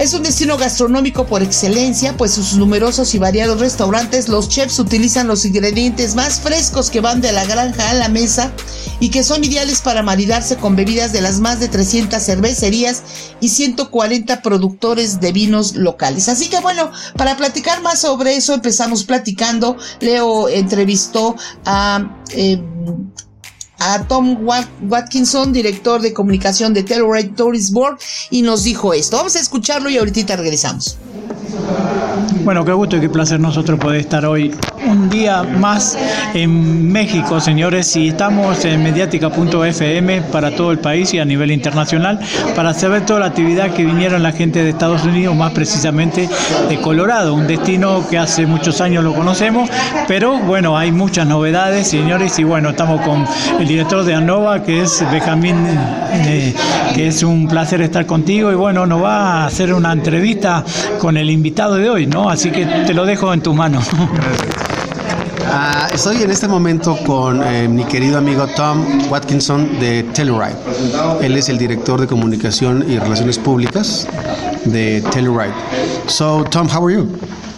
Es 0.00 0.14
un 0.14 0.22
destino 0.22 0.56
gastronómico 0.56 1.26
por 1.26 1.42
excelencia, 1.42 2.16
pues 2.16 2.32
sus 2.32 2.54
numerosos 2.54 3.14
y 3.14 3.18
variados 3.18 3.60
restaurantes, 3.60 4.30
los 4.30 4.48
chefs 4.48 4.78
utilizan 4.78 5.26
los 5.26 5.44
ingredientes 5.44 6.14
más 6.14 6.40
frescos 6.40 6.88
que 6.88 7.02
van 7.02 7.20
de 7.20 7.32
la 7.32 7.44
granja 7.44 7.90
a 7.90 7.92
la 7.92 8.08
mesa 8.08 8.50
y 8.98 9.10
que 9.10 9.22
son 9.22 9.44
ideales 9.44 9.82
para 9.82 10.02
maridarse 10.02 10.56
con 10.56 10.74
bebidas 10.74 11.12
de 11.12 11.20
las 11.20 11.40
más 11.40 11.60
de 11.60 11.68
300 11.68 12.18
cervecerías 12.18 13.02
y 13.42 13.50
140 13.50 14.40
productores 14.40 15.20
de 15.20 15.32
vinos 15.32 15.76
locales. 15.76 16.30
Así 16.30 16.48
que 16.48 16.60
bueno, 16.60 16.90
para 17.18 17.36
platicar 17.36 17.82
más 17.82 17.98
sobre 17.98 18.36
eso 18.36 18.54
empezamos 18.54 19.04
platicando. 19.04 19.76
Leo 20.00 20.48
entrevistó 20.48 21.36
a... 21.66 22.16
Eh, 22.30 22.58
a 23.80 24.06
Tom 24.06 24.46
Watkinson, 24.82 25.52
director 25.52 26.00
de 26.00 26.12
comunicación 26.12 26.72
de 26.74 26.82
Telluride 26.82 27.30
Tourist 27.30 27.72
Board, 27.72 27.98
y 28.30 28.42
nos 28.42 28.62
dijo 28.62 28.94
esto. 28.94 29.16
Vamos 29.16 29.36
a 29.36 29.40
escucharlo 29.40 29.90
y 29.90 29.96
ahorita 29.96 30.36
regresamos. 30.36 30.98
Bueno, 32.44 32.64
qué 32.64 32.72
gusto 32.72 32.96
y 32.96 33.00
qué 33.00 33.08
placer 33.08 33.38
nosotros 33.38 33.78
poder 33.78 34.00
estar 34.00 34.24
hoy 34.24 34.54
un 34.86 35.10
día 35.10 35.42
más 35.42 35.96
en 36.32 36.90
México, 36.90 37.38
señores, 37.38 37.94
y 37.96 38.08
estamos 38.08 38.64
en 38.64 38.82
mediática.fm 38.82 40.22
para 40.32 40.50
todo 40.54 40.72
el 40.72 40.78
país 40.78 41.12
y 41.12 41.18
a 41.18 41.24
nivel 41.24 41.50
internacional 41.50 42.18
para 42.56 42.72
saber 42.72 43.04
toda 43.04 43.20
la 43.20 43.26
actividad 43.26 43.74
que 43.74 43.84
vinieron 43.84 44.22
la 44.22 44.32
gente 44.32 44.62
de 44.62 44.70
Estados 44.70 45.04
Unidos, 45.04 45.36
más 45.36 45.52
precisamente 45.52 46.28
de 46.68 46.80
Colorado, 46.80 47.34
un 47.34 47.46
destino 47.46 48.06
que 48.08 48.16
hace 48.16 48.46
muchos 48.46 48.80
años 48.80 49.04
lo 49.04 49.12
conocemos, 49.14 49.68
pero 50.08 50.38
bueno, 50.38 50.78
hay 50.78 50.92
muchas 50.92 51.26
novedades, 51.26 51.88
señores, 51.88 52.38
y 52.38 52.44
bueno, 52.44 52.70
estamos 52.70 53.02
con 53.02 53.26
el 53.58 53.68
director 53.68 54.02
de 54.04 54.14
ANOVA, 54.14 54.62
que 54.62 54.82
es 54.82 55.04
Benjamín, 55.12 55.56
eh, 56.12 56.54
que 56.94 57.08
es 57.08 57.22
un 57.22 57.48
placer 57.48 57.82
estar 57.82 58.06
contigo, 58.06 58.50
y 58.50 58.54
bueno, 58.54 58.86
nos 58.86 59.02
va 59.02 59.42
a 59.42 59.46
hacer 59.46 59.74
una 59.74 59.92
entrevista 59.92 60.64
con 60.98 61.16
el 61.16 61.28
invitado 61.28 61.49
de 61.54 61.90
hoy, 61.90 62.06
¿no? 62.06 62.30
Así 62.30 62.50
que 62.50 62.64
te 62.64 62.94
lo 62.94 63.04
dejo 63.04 63.32
en 63.32 63.42
tus 63.42 63.54
manos. 63.54 63.86
Ah, 65.52 65.88
estoy 65.92 66.22
en 66.22 66.30
este 66.30 66.46
momento 66.46 66.96
con 67.04 67.42
eh, 67.42 67.66
mi 67.66 67.82
querido 67.84 68.18
amigo 68.18 68.46
Tom 68.54 69.10
Watkinson 69.10 69.80
de 69.80 70.04
Telluride. 70.04 70.54
Él 71.22 71.36
es 71.36 71.48
el 71.48 71.58
director 71.58 72.00
de 72.00 72.06
comunicación 72.06 72.84
y 72.88 73.00
relaciones 73.00 73.36
públicas 73.36 74.06
de 74.64 75.02
Telluride. 75.10 75.52
So, 76.06 76.44
Tom, 76.44 76.68
how 76.68 76.86
are 76.86 76.94
you? 76.94 77.08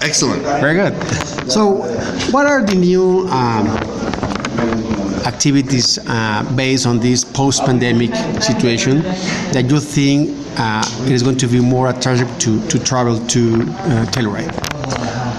Excellent. 0.00 0.42
Very 0.62 0.74
good. 0.74 0.94
So, 1.50 1.84
what 2.30 2.46
are 2.46 2.64
the 2.64 2.76
new 2.76 3.28
um, 3.28 3.68
activities 5.26 5.98
uh, 6.06 6.42
based 6.56 6.86
on 6.86 6.98
this 6.98 7.24
post-pandemic 7.24 8.14
situation 8.42 9.02
that 9.52 9.66
you 9.70 9.80
think 9.80 10.30
uh, 10.58 10.84
it 11.06 11.12
is 11.12 11.22
going 11.22 11.36
to 11.38 11.46
be 11.46 11.60
more 11.60 11.90
attractive 11.90 12.28
to, 12.38 12.66
to 12.68 12.78
travel 12.78 13.18
to 13.26 13.62
uh, 13.62 14.04
Telluride? 14.12 14.52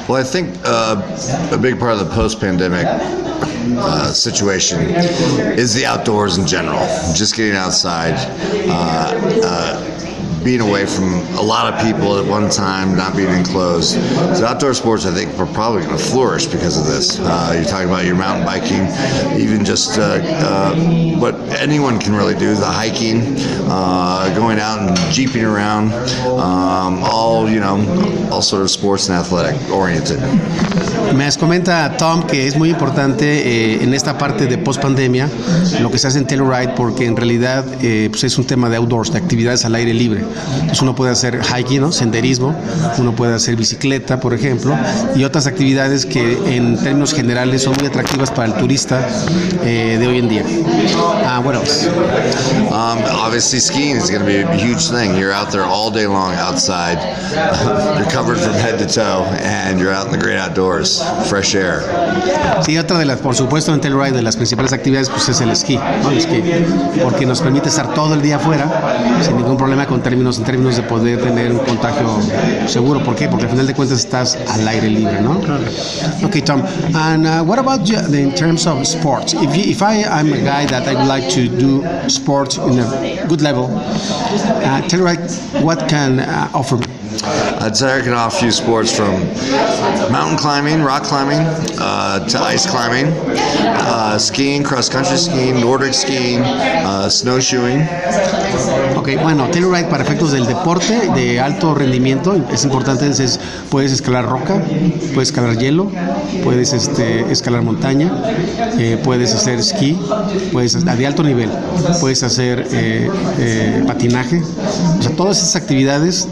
Well, 0.08 0.20
I 0.20 0.24
think 0.24 0.58
uh, 0.66 1.50
a 1.52 1.58
big 1.58 1.80
part 1.80 1.94
of 1.94 2.00
the 2.00 2.14
post 2.14 2.40
pandemic 2.40 2.86
uh, 2.86 4.12
situation 4.12 4.80
is 5.58 5.74
the 5.74 5.86
outdoors 5.86 6.38
in 6.38 6.46
general, 6.46 6.80
just 7.14 7.36
getting 7.36 7.56
outside. 7.56 8.14
Uh, 8.70 9.42
uh 9.44 10.03
being 10.44 10.62
away 10.62 10.86
from 10.86 11.14
a 11.38 11.42
lot 11.42 11.74
of 11.74 11.80
people 11.82 12.18
at 12.18 12.26
one 12.26 12.50
time, 12.50 12.96
not 12.96 13.16
being 13.16 13.30
enclosed. 13.30 13.94
So 14.36 14.46
outdoor 14.46 14.74
sports, 14.74 15.06
I 15.06 15.14
think, 15.14 15.38
are 15.40 15.46
probably 15.46 15.84
going 15.84 15.98
to 15.98 16.04
flourish 16.04 16.46
because 16.46 16.78
of 16.78 16.86
this. 16.86 17.20
Uh, 17.20 17.54
you're 17.56 17.66
talking 17.66 17.88
about 17.88 18.06
your 18.06 18.16
mountain 18.16 18.46
biking, 18.46 18.84
even 19.40 19.64
just 19.64 19.98
uh, 19.98 20.20
uh, 20.24 20.76
what 21.20 21.36
anyone 21.60 22.00
can 22.00 22.14
really 22.14 22.36
do, 22.36 22.54
the 22.56 22.66
hiking, 22.66 23.36
uh, 23.70 24.34
going 24.36 24.60
out 24.60 24.80
and 24.80 24.98
jeeping 25.14 25.46
around, 25.46 25.94
um, 26.40 27.04
all, 27.04 27.50
you 27.50 27.60
know, 27.60 27.78
all 28.32 28.42
sort 28.42 28.62
of 28.62 28.70
sports 28.70 29.10
and 29.10 29.18
athletic 29.18 29.56
oriented. 29.70 30.20
Me 31.16 31.30
comenta 31.40 31.96
Tom 31.98 32.24
que 32.24 32.48
es 32.48 32.58
muy 32.58 32.70
importante 32.70 33.26
eh, 33.26 33.84
en 33.84 33.94
esta 33.94 34.18
parte 34.18 34.48
de 34.48 34.58
post 34.58 34.82
pandemia 34.82 35.30
lo 35.80 35.92
que 35.92 36.00
se 36.00 36.08
hace 36.08 36.18
en 36.18 36.26
Telluride 36.26 36.74
porque 36.76 37.06
en 37.06 37.16
realidad 37.16 37.66
eh, 37.82 38.08
pues 38.10 38.24
es 38.24 38.38
un 38.38 38.46
tema 38.46 38.68
de 38.70 38.78
outdoors, 38.78 39.12
de 39.12 39.20
actividades 39.20 39.64
al 39.66 39.76
aire 39.76 39.94
libre. 39.94 40.24
Entonces 40.54 40.82
uno 40.82 40.96
puede 40.96 41.12
hacer 41.12 41.42
hiking, 41.44 41.82
¿no? 41.82 41.92
senderismo, 41.92 42.56
uno 42.98 43.16
puede 43.16 43.36
hacer 43.36 43.56
bicicleta, 43.56 44.20
por 44.20 44.34
ejemplo, 44.34 44.76
y 45.16 45.24
otras 45.24 45.48
actividades 45.48 46.06
que 46.06 46.56
en 46.56 46.78
términos 46.78 47.14
generales 47.14 47.64
son 47.64 47.76
muy 47.80 47.88
atractivas 47.88 48.32
para 48.32 48.48
el 48.48 48.54
turista 48.56 49.08
eh, 49.64 49.98
de 50.00 50.08
hoy 50.08 50.20
en 50.20 50.30
día. 50.30 50.44
Ah, 51.26 51.42
what 51.44 51.56
else? 51.56 51.88
Um, 52.72 53.00
obviously, 53.24 53.60
skiing 53.60 53.96
is 53.96 54.10
going 54.10 54.22
to 54.22 54.26
be 54.26 54.42
a 54.42 54.56
huge 54.56 54.90
thing. 54.90 55.16
You're 55.18 55.34
out 55.34 55.52
there 55.52 55.64
all 55.64 55.92
day 55.92 56.08
long 56.08 56.34
outside. 56.36 56.98
you're 57.98 58.10
covered 58.10 58.40
from 58.40 58.54
head 58.54 58.80
to 58.80 58.88
toe, 58.88 59.26
and 59.42 59.80
you're 59.80 59.94
out 59.94 60.08
in 60.08 60.12
the 60.12 60.18
great 60.18 60.38
outdoors, 60.38 61.02
fresh 61.30 61.56
air. 61.56 61.84
Sí, 62.64 62.78
otra 62.78 62.98
de 62.98 63.06
las, 63.06 63.20
por 63.20 63.36
supuesto, 63.36 63.74
en 63.74 63.82
Telluride, 63.82 64.14
de 64.14 64.22
las 64.22 64.36
principales 64.36 64.74
actividades, 64.74 65.10
pues 65.10 65.28
es 65.30 65.42
el 65.42 65.50
esquí, 65.50 65.78
¿no? 66.02 66.10
el 66.10 66.18
esquí, 66.18 66.42
porque 67.04 67.26
nos 67.26 67.42
permite 67.42 67.70
estar 67.70 67.94
todo 67.94 68.14
el 68.14 68.22
día 68.22 68.38
afuera 68.38 68.70
sin 69.22 69.38
ningún 69.38 69.58
problema 69.58 69.86
con 69.86 70.02
términos 70.02 70.23
en 70.32 70.44
términos 70.44 70.76
de 70.78 70.84
poder 70.84 71.22
tener 71.22 71.52
un 71.52 71.60
contagio 71.60 72.08
seguro. 72.68 73.04
¿Por 73.04 73.16
qué? 73.16 73.28
Porque 73.28 73.46
al 73.46 73.52
final 73.52 73.68
de 73.68 73.74
cuentas 73.74 74.00
estás 74.00 74.38
al 74.50 74.68
aire 74.68 74.90
libre, 74.90 75.22
¿no? 75.22 75.42
Okay, 76.26 76.42
Tom. 76.42 76.62
And 76.96 77.26
uh, 77.26 77.44
what 77.44 77.60
about 77.60 77.90
in 77.90 78.34
terms 78.34 78.66
of 78.66 78.86
sports? 78.86 79.34
If, 79.34 79.56
you, 79.56 79.64
if 79.72 79.82
I 79.82 80.04
am 80.04 80.32
a 80.32 80.38
guy 80.38 80.66
that 80.68 80.88
I 80.88 80.96
would 80.96 81.08
like 81.08 81.30
to 81.30 81.48
do 81.48 81.84
sports 82.08 82.58
in 82.58 82.80
a 82.80 83.26
good 83.28 83.42
level, 83.42 83.70
uh, 83.72 84.82
tell 84.88 85.02
me 85.02 85.16
what 85.62 85.88
can 85.90 86.20
uh, 86.20 86.50
offer 86.54 86.78
me? 86.78 86.93
I'd 87.62 87.76
say 87.76 88.00
I 88.00 88.02
can 88.02 88.14
offer 88.14 88.46
you 88.46 88.52
sports 88.52 88.96
from 88.96 89.14
mountain 90.12 90.38
climbing, 90.38 90.82
rock 90.82 91.04
climbing, 91.04 91.40
uh, 91.80 92.28
to 92.28 92.40
ice 92.40 92.66
climbing, 92.70 93.08
uh, 93.08 94.18
skiing, 94.18 94.64
cross 94.64 94.90
country 94.90 95.18
skiing, 95.18 95.60
Nordic 95.60 95.94
skiing, 95.94 96.42
uh, 96.42 97.10
snowshoeing. 97.10 97.88
Ok, 98.96 99.10
bueno, 99.22 99.50
Telluride 99.50 99.86
para 99.86 100.04
efectos 100.04 100.32
del 100.32 100.46
deporte 100.46 101.10
de 101.16 101.40
alto 101.40 101.76
rendimiento 101.76 102.36
es 102.52 102.64
importante, 102.64 103.08
es, 103.08 103.40
puedes 103.70 103.92
escalar 103.92 104.26
roca, 104.26 104.62
puedes 105.14 105.30
escalar 105.30 105.58
hielo, 105.58 105.92
puedes 106.44 106.74
este, 106.74 107.32
escalar 107.32 107.64
montaña, 107.64 108.12
eh, 108.78 109.00
puedes 109.04 109.34
hacer 109.34 109.60
esquí, 109.60 110.00
puedes 110.52 110.86
de 110.86 111.08
alto 111.08 111.24
nivel, 111.24 111.50
puedes 112.00 112.24
hacer 112.24 112.68
eh, 112.72 113.10
eh, 113.40 113.84
patinaje, 113.86 114.42
o 114.42 115.02
sea, 115.02 115.16
todas 115.16 115.38
esas 115.38 115.56
actividades 115.56 116.28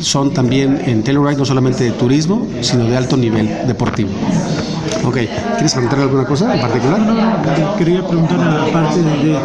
son 0.00 0.32
también 0.32 0.80
en 0.86 1.02
Telluride 1.02 1.36
no 1.36 1.44
solamente 1.44 1.84
de 1.84 1.90
turismo, 1.92 2.46
sino 2.60 2.84
de 2.84 2.96
alto 2.96 3.16
nivel 3.16 3.66
deportivo. 3.66 4.10
Ok, 5.04 5.16
¿quieres 5.54 5.72
preguntar 5.72 6.00
alguna 6.00 6.24
cosa 6.24 6.54
en 6.54 6.60
particular? 6.60 7.00
Quería 7.78 8.06
preguntar 8.06 8.40
a 8.40 8.66
la 8.66 8.72
parte 8.72 9.00
de, 9.00 9.38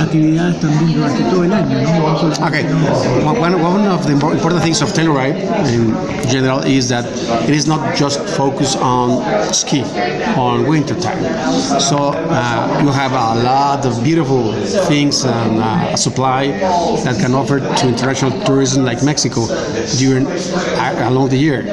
actividades 0.00 0.60
también 0.60 0.94
durante 0.94 1.22
todo 1.24 1.44
el 1.44 1.52
año. 1.52 1.80
¿no? 1.80 2.46
Okay, 2.46 2.64
one, 3.24 3.54
one 3.62 3.86
of 3.88 4.06
the 4.06 4.12
important 4.12 4.62
things 4.62 4.82
of 4.82 4.92
Telluride 4.92 5.36
in 5.72 5.94
general 6.28 6.62
is 6.64 6.88
that 6.88 7.04
it 7.48 7.54
is 7.54 7.66
not 7.66 7.96
just 7.96 8.20
focused 8.36 8.78
on 8.78 9.22
ski 9.52 9.82
on 10.36 10.66
winter 10.66 10.94
time. 11.00 11.20
So 11.80 12.12
uh, 12.14 12.80
you 12.82 12.90
have 12.90 13.12
a 13.12 13.42
lot 13.42 13.84
of 13.86 14.02
beautiful 14.02 14.52
things 14.86 15.24
and 15.24 15.58
uh, 15.58 15.96
supply 15.96 16.48
that 17.04 17.18
can 17.20 17.34
offer 17.34 17.60
to 17.60 17.88
international 17.88 18.32
tourism 18.44 18.84
like 18.84 19.02
Mexico 19.02 19.46
during 19.98 20.26
uh, 20.26 21.08
along 21.08 21.30
the 21.30 21.36
year. 21.36 21.64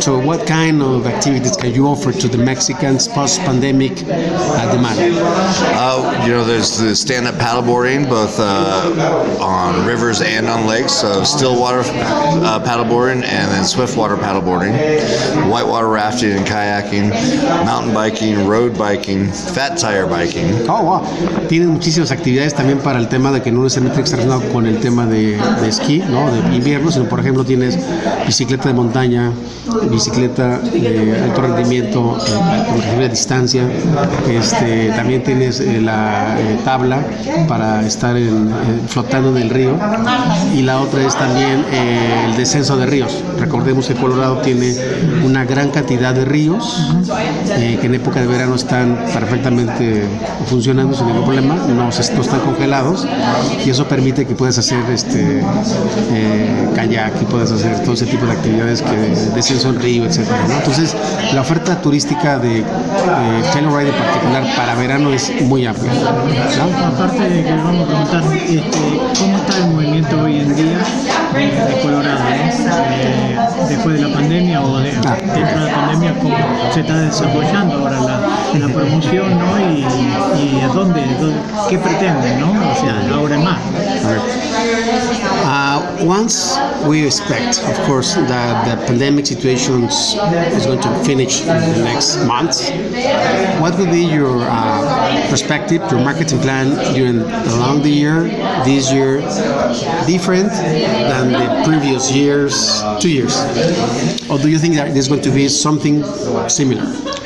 So 0.00 0.18
what 0.18 0.46
kind 0.46 0.82
of 0.82 1.06
activities 1.06 1.56
can 1.56 1.72
you 1.72 1.86
offer 1.86 2.12
to 2.12 2.28
the 2.28 2.38
Mexicans 2.64 3.08
post-pandemic 3.08 3.92
uh, 3.92 4.72
demand? 4.72 4.98
Uh, 5.76 6.24
you 6.24 6.32
know, 6.32 6.44
there's 6.46 6.78
the 6.78 6.96
stand-up 6.96 7.34
paddleboarding, 7.34 8.08
both 8.08 8.40
uh, 8.40 9.36
on 9.38 9.84
rivers 9.86 10.22
and 10.22 10.46
on 10.48 10.66
lakes. 10.66 10.94
So 10.94 11.24
still 11.24 11.60
water 11.60 11.80
uh, 11.80 12.64
paddleboarding 12.64 13.22
and 13.22 13.52
then 13.52 13.64
swift 13.66 13.98
water 13.98 14.16
paddleboarding, 14.16 14.72
whitewater 15.50 15.88
rafting 15.88 16.30
and 16.30 16.46
kayaking, 16.46 17.10
mountain 17.66 17.92
biking, 17.92 18.46
road 18.46 18.78
biking, 18.78 19.30
fat 19.30 19.76
tire 19.76 20.06
biking. 20.06 20.66
Oh, 20.66 20.84
wow. 20.84 21.48
Tienen 21.48 21.68
muchísimas 21.68 22.12
actividades 22.12 22.54
también 22.54 22.78
para 22.78 22.98
el 22.98 23.08
tema 23.08 23.30
de 23.30 23.42
que 23.42 23.52
no 23.52 23.62
necesariamente 23.62 24.00
está 24.00 24.16
relacionado 24.16 24.50
con 24.54 24.64
el 24.64 24.80
tema 24.80 25.04
de, 25.04 25.36
de 25.36 25.68
esquí, 25.68 25.98
¿no? 25.98 26.32
De 26.32 26.56
invierno, 26.56 26.90
sino 26.90 27.10
por 27.10 27.20
ejemplo 27.20 27.44
tienes 27.44 27.78
bicicleta 28.24 28.68
de 28.68 28.74
montaña, 28.74 29.32
bicicleta 29.90 30.60
de 30.60 31.20
alto 31.22 31.42
rendimiento 31.42 31.74
recibir 32.62 33.04
a 33.04 33.08
distancia. 33.08 33.62
Este, 34.28 34.88
también 34.90 35.22
tienes 35.22 35.60
eh, 35.60 35.80
la 35.80 36.36
eh, 36.38 36.58
tabla 36.64 36.98
para 37.48 37.84
estar 37.86 38.16
en- 38.16 38.48
eh, 38.48 38.80
flotando 38.88 39.30
en 39.30 39.42
el 39.42 39.50
río. 39.50 39.76
Y 40.54 40.62
la 40.62 40.80
otra 40.80 41.02
es 41.06 41.14
también 41.16 41.64
eh, 41.72 42.26
el 42.28 42.36
descenso 42.36 42.76
de 42.76 42.86
ríos. 42.86 43.22
Recordemos 43.38 43.86
que 43.88 43.94
Colorado 43.94 44.38
tiene 44.38 44.74
una 45.24 45.44
gran 45.44 45.70
cantidad 45.70 46.14
de 46.14 46.24
ríos 46.24 46.80
eh, 47.58 47.78
que 47.80 47.86
en 47.86 47.94
época 47.94 48.20
de 48.20 48.26
verano 48.26 48.54
están 48.54 48.96
perfectamente 49.12 50.04
funcionando 50.46 50.96
sin 50.96 51.06
ningún 51.06 51.24
problema, 51.24 51.54
no, 51.68 51.74
no 51.84 51.88
están 51.88 52.40
congelados 52.40 53.06
y 53.64 53.70
eso 53.70 53.86
permite 53.86 54.26
que 54.26 54.34
puedas 54.34 54.58
hacer 54.58 54.78
este 54.92 55.42
kayak 56.74 57.12
y 57.22 57.24
puedas 57.26 57.52
hacer 57.52 57.80
todo 57.82 57.94
ese 57.94 58.06
tipo 58.06 58.26
de 58.26 58.32
actividades 58.32 58.82
que 58.82 58.96
descenso 59.34 59.70
en 59.70 59.80
río, 59.80 60.04
etcétera. 60.04 60.38
¿no? 60.48 60.54
Entonces, 60.54 60.94
la 61.32 61.40
oferta 61.40 61.80
turística 61.80 62.38
de 62.44 62.58
eh, 62.60 62.64
Telluride 63.52 63.88
en 63.88 63.94
particular 63.94 64.44
para 64.56 64.74
verano 64.74 65.12
es 65.12 65.32
muy 65.42 65.66
amplia. 65.66 65.92
¿no? 65.92 66.86
Aparte 66.86 67.28
de 67.28 67.44
que 67.44 67.52
vamos 67.52 67.82
a 67.82 67.86
preguntar 67.86 68.22
este, 68.36 69.18
cómo 69.18 69.36
está 69.38 69.56
el 69.58 69.66
movimiento 69.70 70.22
hoy 70.22 70.40
en 70.40 70.54
día 70.54 70.78
de, 71.34 71.74
de 71.74 71.80
Colorado. 71.82 72.20
Eh, 72.30 73.33
después 73.68 74.00
de 74.00 74.08
la 74.08 74.14
pandemia 74.14 74.60
o 74.62 74.78
de, 74.78 74.90
Ah. 75.06 75.16
dentro 75.20 75.60
de 75.64 75.70
la 75.70 75.74
pandemia, 75.74 76.14
cómo 76.20 76.36
se 76.72 76.80
está 76.80 77.00
desarrollando 77.00 77.74
ahora 77.78 78.00
la, 78.00 78.20
la 78.58 78.68
promoción 78.74 79.38
¿no? 79.38 79.58
y, 79.58 79.80
y 80.40 80.60
a 80.60 80.68
dónde, 80.68 81.00
dónde- 81.20 81.40
qué 81.68 81.78
pretenden, 81.78 82.40
¿no? 82.40 82.50
O 82.52 82.74
sea, 82.80 83.14
ahora 83.14 83.38
más. 83.38 83.58
Uh, 85.46 86.04
once 86.06 86.56
we 86.86 87.04
expect, 87.06 87.58
of 87.64 87.76
course, 87.86 88.14
that 88.14 88.64
the 88.64 88.76
pandemic 88.86 89.26
situation 89.26 89.84
is 89.84 90.16
going 90.66 90.80
to 90.80 90.88
finish 91.04 91.40
in 91.42 91.46
the 91.48 91.82
next 91.84 92.16
months, 92.26 92.70
what 93.60 93.76
will 93.78 93.86
be 93.90 94.04
your 94.04 94.38
uh, 94.42 95.26
perspective, 95.30 95.80
your 95.90 96.00
marketing 96.00 96.40
plan 96.40 96.70
during 96.94 97.20
along 97.54 97.82
the 97.82 97.90
year, 97.90 98.24
this 98.64 98.90
year, 98.92 99.20
different 100.06 100.50
than 100.50 101.32
the 101.32 101.62
previous 101.64 102.10
years, 102.10 102.82
two 103.00 103.10
years? 103.10 103.43
Or 104.30 104.38
do 104.38 104.48
you 104.48 104.58
think 104.58 104.74
that 104.76 104.92
there's 104.92 105.08
going 105.08 105.22
to 105.22 105.30
be 105.30 105.48
something 105.48 106.02
similar? 106.48 106.82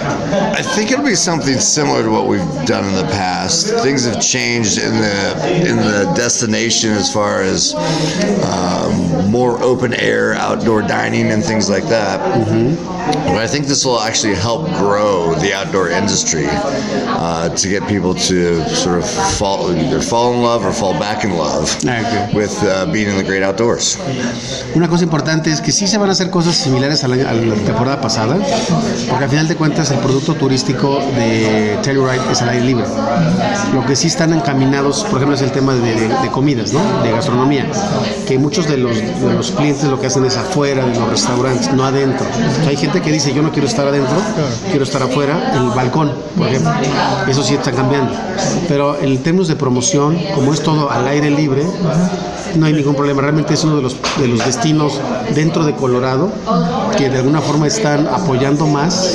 I 0.08 0.62
think 0.62 0.90
it'll 0.90 1.04
be 1.04 1.14
something 1.14 1.58
similar 1.58 2.02
to 2.02 2.10
what 2.10 2.26
we've 2.26 2.66
done 2.66 2.84
in 2.84 2.94
the 2.94 3.08
past. 3.12 3.72
Things 3.82 4.04
have 4.04 4.20
changed 4.20 4.78
in 4.78 4.92
the 4.92 5.68
in 5.68 5.76
the 5.76 6.12
destination 6.16 6.90
as 6.90 7.12
far 7.12 7.42
as 7.42 7.74
um, 8.44 9.30
more 9.30 9.62
open 9.62 9.94
air, 9.94 10.34
outdoor 10.34 10.82
dining, 10.82 11.30
and 11.32 11.44
things 11.44 11.68
like 11.68 11.84
that. 11.84 12.18
But 13.26 13.38
I 13.38 13.46
think 13.46 13.66
this 13.66 13.84
will 13.84 14.00
actually 14.00 14.34
help 14.34 14.66
grow 14.76 15.34
the 15.36 15.52
outdoor 15.54 15.90
industry 15.90 16.46
uh, 16.48 17.48
to 17.50 17.68
get 17.68 17.86
people 17.86 18.14
to 18.14 18.68
sort 18.68 18.98
of 18.98 19.08
fall 19.38 19.70
either 19.72 20.00
fall 20.00 20.34
in 20.34 20.42
love 20.42 20.64
or 20.64 20.72
fall 20.72 20.98
back 20.98 21.24
in 21.24 21.36
love 21.36 21.64
with 22.34 22.56
uh, 22.64 22.86
being 22.92 23.08
in 23.08 23.16
the 23.16 23.24
great 23.24 23.42
outdoors. 23.42 23.98
Una 24.74 24.88
cosa 24.88 25.04
importante 25.04 25.50
es 25.50 25.60
que 25.60 25.72
sí 25.72 25.86
se 25.86 25.98
van 25.98 26.08
a 26.08 26.12
hacer 26.12 26.30
cosas 26.30 26.56
similares 26.56 27.04
a 27.04 27.08
la, 27.08 27.30
a 27.30 27.34
la 27.34 27.54
temporada 27.54 28.00
pasada, 28.00 28.36
porque 29.08 29.24
al 29.24 29.30
final 29.30 29.48
de 29.48 29.56
cuentas 29.56 29.90
el 29.90 29.98
producto 29.99 30.35
turístico 30.35 30.99
de 31.17 31.78
Telluride 31.83 32.21
es 32.33 32.43
al 32.43 32.50
aire 32.50 32.64
libre. 32.64 32.85
Lo 33.75 33.85
que 33.87 33.97
sí 33.97 34.07
están 34.09 34.33
encaminados, 34.33 35.05
por 35.05 35.17
ejemplo, 35.17 35.35
es 35.35 35.43
el 35.43 35.50
tema 35.52 35.75
de, 35.75 35.81
de- 35.95 36.09
de 36.09 36.28
comidas, 36.31 36.73
¿no? 36.73 36.81
De 37.02 37.11
gastronomía, 37.11 37.67
que 38.26 38.38
muchos 38.38 38.67
de 38.69 38.76
los, 38.78 38.97
de 38.97 39.35
los 39.35 39.50
clientes 39.52 39.85
lo 39.85 40.00
que 40.00 40.07
hacen 40.07 40.25
es 40.25 40.37
afuera 40.37 40.85
de 40.87 40.95
los 40.99 41.09
restaurantes, 41.09 41.73
no 41.73 41.85
adentro. 41.85 42.26
O 42.26 42.61
sea, 42.62 42.69
hay 42.71 42.76
gente 42.76 43.00
que 43.00 43.11
dice, 43.12 43.33
yo 43.35 43.43
no 43.43 43.50
quiero 43.52 43.67
estar 43.69 43.87
adentro, 43.87 44.17
quiero 44.71 44.85
estar 44.85 45.02
afuera, 45.02 45.52
en 45.55 45.62
el 45.64 45.71
balcón, 45.71 46.12
por 46.37 46.49
ejemplo. 46.49 46.71
Eso 47.28 47.43
sí 47.43 47.55
está 47.55 47.73
cambiando. 47.73 48.12
Pero 48.69 48.99
en 49.00 49.19
términos 49.23 49.49
de 49.49 49.57
promoción, 49.57 50.19
como 50.35 50.52
es 50.55 50.62
todo 50.62 50.90
al 50.90 51.07
aire 51.09 51.31
libre, 51.31 51.62
no 52.57 52.67
hay 52.67 52.73
ningún 52.73 52.95
problema. 52.95 53.21
Realmente 53.23 53.55
es 53.55 53.64
uno 53.64 53.76
de 53.76 53.83
los, 53.83 53.97
de 54.19 54.26
los 54.28 54.45
destinos 54.45 55.00
dentro 55.35 55.64
de 55.64 55.75
Colorado 55.75 56.31
que 56.97 57.11
de 57.11 57.19
alguna 57.19 57.40
forma 57.40 57.67
están 57.67 58.07
apoyando 58.09 58.67
más 58.67 59.14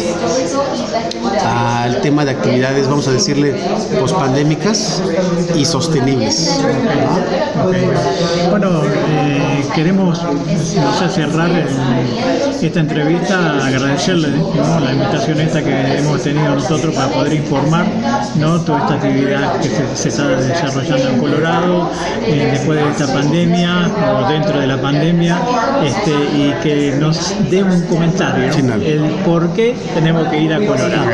al 1.84 2.00
tema 2.02 2.24
de 2.24 2.32
actividades, 2.32 2.88
vamos 2.88 3.08
a 3.10 3.12
decirle, 3.12 3.54
pospandémicas 4.00 5.02
y 5.56 5.66
sostenibles. 5.66 6.62
Bueno, 8.50 8.82
eh, 9.10 9.63
queremos 9.75 10.22
no 10.24 10.94
sé, 10.94 11.10
cerrar 11.10 11.50
el- 11.50 11.68
esta 12.66 12.80
entrevista, 12.80 13.66
agradecerle 13.66 14.30
¿no? 14.30 14.80
la 14.80 14.94
invitación 14.94 15.42
esta 15.42 15.62
que 15.62 15.98
hemos 15.98 16.22
tenido 16.22 16.56
nosotros 16.56 16.96
para 16.96 17.10
poder 17.10 17.34
informar 17.34 17.86
¿no? 18.36 18.62
toda 18.62 18.80
esta 18.80 18.94
actividad 18.94 19.60
que 19.60 19.68
se, 19.68 19.84
se 19.96 20.10
está 20.10 20.28
desarrollando 20.30 21.10
en 21.10 21.18
Colorado 21.20 21.90
eh, 22.25 22.50
después 22.54 22.80
de 22.80 22.90
esta 22.90 23.13
pandemia 23.13 23.92
o 24.18 24.30
dentro 24.30 24.60
de 24.62 24.68
la 24.68 24.82
pandemia 24.82 25.38
este, 25.84 26.12
y 26.12 26.54
que 26.63 26.96
nos 26.98 27.34
dé 27.52 27.63
un 27.63 27.82
comentario 27.88 28.46
el 28.82 29.02
por 29.25 29.50
qué 29.54 29.75
tenemos 29.94 30.30
que 30.30 30.40
ir 30.40 30.54
a 30.54 30.58
Colorado. 30.60 31.10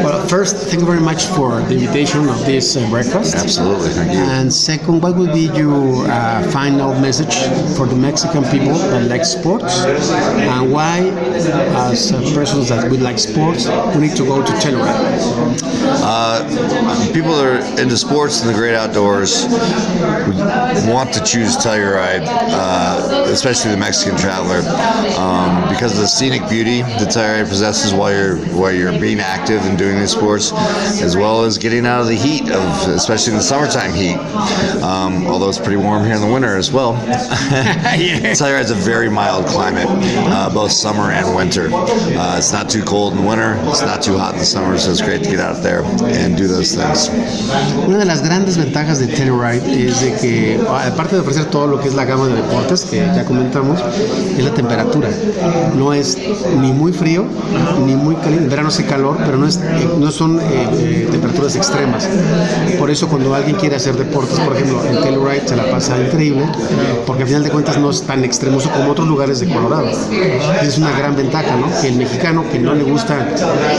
Well, 0.00 0.26
first, 0.26 0.56
thank 0.56 0.80
you 0.80 0.86
very 0.86 1.00
much 1.00 1.26
for 1.26 1.60
the 1.62 1.74
invitation 1.74 2.28
of 2.28 2.44
this 2.46 2.76
uh, 2.76 2.88
breakfast. 2.88 3.34
Absolutely, 3.34 3.90
thank 3.90 4.12
you. 4.12 4.18
And 4.18 4.52
second, 4.52 5.02
what 5.02 5.16
would 5.16 5.32
be 5.32 5.50
your 5.54 6.06
uh, 6.10 6.42
final 6.50 6.94
message 7.00 7.34
for 7.76 7.86
the 7.86 7.96
Mexican 7.96 8.44
people 8.44 8.74
that 8.74 9.08
like 9.08 9.24
sports, 9.24 9.84
and 9.84 10.72
why, 10.72 10.98
as 11.88 12.12
uh, 12.12 12.20
persons 12.34 12.68
that 12.70 12.90
would 12.90 13.02
like 13.02 13.18
sports, 13.18 13.68
we 13.94 14.08
need 14.08 14.16
to 14.16 14.24
go 14.24 14.42
to 14.44 14.52
Telluride? 14.62 15.60
Uh, 16.04 17.12
people 17.12 17.32
that 17.36 17.46
are 17.46 17.80
into 17.80 17.96
sports 17.96 18.40
and 18.40 18.50
the 18.50 18.54
great 18.54 18.74
outdoors 18.74 19.44
want 20.88 21.12
to 21.12 21.22
choose 21.24 21.56
Telluride, 21.56 22.24
uh, 22.26 23.26
especially 23.28 23.70
the 23.72 23.76
Mexican 23.76 24.16
traveler, 24.18 24.60
um, 25.18 25.68
because 25.68 25.92
of 25.94 26.00
the 26.00 26.08
scenic 26.08 26.48
beauty 26.48 26.82
that 26.82 27.08
Telluride 27.08 27.48
possesses 27.48 27.92
while 27.92 28.12
you're 28.12 28.36
while 28.56 28.72
you're 28.72 28.98
being 28.98 29.20
active 29.20 29.62
and 29.64 29.78
doing 29.82 29.98
these 29.98 30.12
sports, 30.12 30.52
as 31.02 31.16
well 31.16 31.42
as 31.42 31.58
getting 31.58 31.86
out 31.86 32.00
of 32.00 32.06
the 32.06 32.14
heat 32.14 32.50
of, 32.50 32.62
especially 32.88 33.32
in 33.32 33.38
the 33.38 33.42
summertime 33.42 33.92
heat. 33.92 34.16
Um, 34.82 35.26
although 35.26 35.48
it's 35.48 35.58
pretty 35.58 35.76
warm 35.76 36.04
here 36.04 36.14
in 36.14 36.20
the 36.20 36.32
winter 36.32 36.56
as 36.56 36.70
well. 36.70 36.94
Telluride's 38.38 38.70
a 38.70 38.74
very 38.74 39.10
mild 39.10 39.46
climate, 39.46 39.86
uh, 39.88 40.50
both 40.52 40.70
summer 40.70 41.10
and 41.10 41.34
winter. 41.34 41.68
Uh, 41.72 42.38
it's 42.38 42.52
not 42.52 42.70
too 42.70 42.84
cold 42.84 43.14
in 43.14 43.24
winter. 43.24 43.56
It's 43.68 43.82
not 43.82 44.02
too 44.02 44.16
hot 44.16 44.34
in 44.34 44.38
the 44.38 44.44
summer, 44.44 44.78
so 44.78 44.90
it's 44.90 45.02
great 45.02 45.24
to 45.24 45.30
get 45.30 45.40
out 45.40 45.62
there 45.62 45.82
and 45.82 46.36
do 46.36 46.46
those 46.46 46.74
things. 46.74 47.10
Una 47.86 47.98
de 47.98 48.04
las 48.04 48.22
grandes 48.22 48.56
ventajas 48.56 48.98
de 49.00 49.08
Telluride 49.08 49.86
es 49.86 50.00
de 50.00 50.12
que, 50.20 50.60
aparte 50.68 51.16
de 51.16 51.22
ofrecer 51.22 51.46
todo 51.46 51.66
lo 51.66 51.80
que 51.80 51.88
es 51.88 51.94
la 51.94 52.04
gama 52.04 52.28
de 52.28 52.36
deportes 52.36 52.84
que 52.84 52.98
ya 52.98 53.24
comentamos, 53.24 53.80
es 54.36 54.44
la 54.44 54.54
temperatura. 54.54 55.08
No 55.76 55.92
es 55.92 56.16
ni 56.60 56.72
muy 56.72 56.92
frío 56.92 57.24
ni 57.84 57.94
muy 57.96 58.14
caliente. 58.16 58.44
En 58.44 58.50
verano 58.50 58.68
hace 58.68 58.84
calor, 58.84 59.16
pero 59.24 59.36
no, 59.38 59.46
es, 59.46 59.58
eh, 59.74 59.88
no 59.98 60.10
son 60.10 60.40
eh, 60.40 60.42
eh, 60.74 61.08
temperaturas 61.10 61.56
extremas. 61.56 62.08
Por 62.78 62.90
eso 62.90 63.08
cuando 63.08 63.34
alguien 63.34 63.56
quiere 63.56 63.76
hacer 63.76 63.96
deportes, 63.96 64.38
por 64.40 64.56
ejemplo, 64.56 64.84
en 64.84 65.00
Telluride 65.00 65.46
se 65.46 65.56
la 65.56 65.70
pasa 65.70 65.98
increíble, 66.00 66.44
porque 67.06 67.22
al 67.22 67.28
final 67.28 67.44
de 67.44 67.50
cuentas 67.50 67.78
no 67.78 67.90
es 67.90 68.02
tan 68.02 68.24
extremoso 68.24 68.70
como 68.70 68.90
otros 68.92 69.08
lugares 69.08 69.40
de 69.40 69.48
Colorado. 69.48 69.90
Es 70.62 70.78
una 70.78 70.96
gran 70.96 71.16
ventaja, 71.16 71.56
¿no? 71.56 71.68
Que 71.80 71.88
el 71.88 71.96
mexicano 71.96 72.44
que 72.50 72.58
no 72.58 72.74
le 72.74 72.84
gustan 72.84 73.28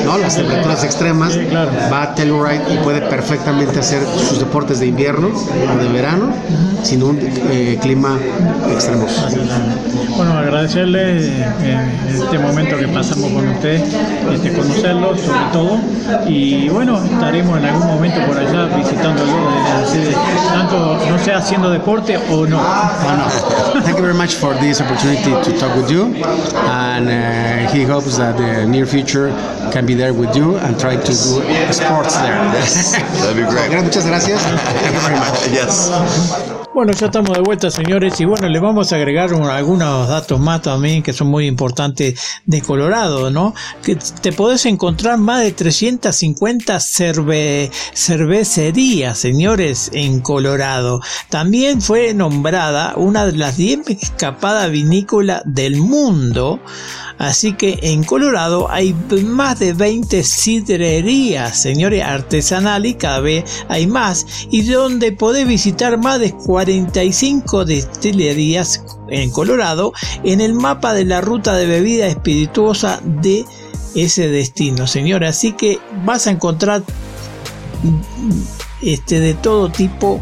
¿no? 0.05 0.17
las 0.17 0.35
temperaturas 0.35 0.83
extremas 0.83 1.37
va 1.91 2.03
a 2.03 2.15
Telluride 2.15 2.61
y 2.73 2.77
puede 2.83 3.01
perfectamente 3.01 3.79
hacer 3.79 4.01
sus 4.17 4.39
deportes 4.39 4.79
de 4.79 4.87
invierno 4.87 5.29
o 5.29 5.83
de 5.83 5.89
verano 5.89 6.33
sin 6.83 7.01
un 7.03 7.19
eh, 7.19 7.77
clima 7.81 8.17
extremoso. 8.71 9.27
Bueno, 10.15 10.33
agradecerle 10.33 11.17
eh, 11.17 11.85
este 12.07 12.37
momento 12.37 12.77
que 12.77 12.87
pasamos 12.87 13.31
con 13.31 13.47
usted, 13.47 13.81
este, 14.33 14.53
conocerlo 14.53 15.17
sobre 15.17 15.39
todo 15.51 15.79
y 16.27 16.69
bueno, 16.69 17.01
estaremos 17.03 17.57
en 17.59 17.65
algún 17.65 17.87
momento 17.87 18.19
por 18.25 18.37
allá 18.37 18.65
de- 18.65 18.83
tanto 20.53 20.99
no 21.09 21.19
sea 21.23 21.37
haciendo 21.37 21.69
deporte 21.69 22.17
o 22.31 22.45
no. 22.45 22.59
Thank 23.83 23.97
you 23.97 24.01
very 24.01 24.13
much 24.13 24.35
for 24.35 24.53
this 24.59 24.79
opportunity 24.81 25.31
to 25.43 25.51
talk 25.59 25.75
with 25.75 25.89
you, 25.89 26.13
and 26.69 27.09
uh, 27.09 27.71
he 27.71 27.83
hopes 27.83 28.17
that 28.17 28.37
the 28.37 28.65
near 28.65 28.85
future 28.85 29.31
can 29.71 29.85
be 29.85 29.93
there 29.95 30.13
with 30.13 30.35
you 30.35 30.57
and 30.57 30.79
try 30.79 30.95
to 30.95 31.05
do 31.05 31.13
sports 31.13 32.15
there. 32.17 32.35
That'd 33.21 33.35
be 33.35 33.43
great. 33.49 33.71
Muchas 33.83 34.05
gracias. 34.05 34.41
Thank 34.43 34.93
you 34.93 34.99
very 35.01 35.15
much. 35.19 35.47
yes. 35.51 36.52
Bueno, 36.73 36.91
ya 36.91 37.05
estamos 37.05 37.37
de 37.37 37.43
vuelta, 37.43 37.69
señores, 37.69 38.19
y 38.19 38.25
bueno, 38.25 38.49
le 38.49 38.59
vamos 38.59 38.91
a 38.91 38.95
agregar 38.95 39.31
algunos 39.31 40.07
datos 40.07 40.39
más 40.39 40.63
también 40.63 41.03
que 41.03 41.13
son 41.13 41.27
muy 41.27 41.45
importantes 41.45 42.19
de 42.47 42.61
Colorado, 42.63 43.29
¿no? 43.29 43.53
Que 43.83 43.95
te 43.95 44.31
podés 44.31 44.65
encontrar 44.65 45.19
más 45.19 45.43
de 45.43 45.51
350 45.51 46.79
cervecerías, 47.93 49.19
señores, 49.19 49.91
en 49.93 50.19
Colorado. 50.21 50.99
También 51.29 51.79
fue 51.79 52.15
nombrada 52.15 52.95
una 52.97 53.27
de 53.27 53.33
las 53.33 53.55
10 53.55 53.91
escapadas 53.91 54.71
vinícolas 54.71 55.43
del 55.45 55.77
mundo. 55.77 56.59
Así 57.19 57.53
que 57.53 57.77
en 57.83 58.03
Colorado 58.03 58.71
hay 58.71 58.95
más 59.23 59.59
de 59.59 59.73
20 59.73 60.23
sidrerías, 60.23 61.61
señores, 61.61 62.03
artesanales 62.03 62.93
y 62.93 62.95
cada 62.95 63.19
vez 63.19 63.43
hay 63.69 63.85
más. 63.85 64.25
Y 64.49 64.63
donde 64.63 65.11
podés 65.11 65.47
visitar 65.47 65.99
más 65.99 66.19
de 66.19 66.25
45 66.63 67.65
destilerías 67.65 68.85
en 69.09 69.31
Colorado 69.31 69.91
en 70.23 70.39
el 70.39 70.53
mapa 70.53 70.93
de 70.93 71.03
la 71.03 71.19
ruta 71.19 71.55
de 71.55 71.65
bebida 71.65 72.07
espirituosa 72.07 73.01
de 73.03 73.45
ese 73.95 74.29
destino, 74.29 74.87
señores. 74.87 75.31
Así 75.31 75.51
que 75.51 75.79
vas 76.05 76.25
a 76.27 76.31
encontrar 76.31 76.83
este 78.81 79.19
de 79.19 79.33
todo 79.33 79.69
tipo 79.69 80.21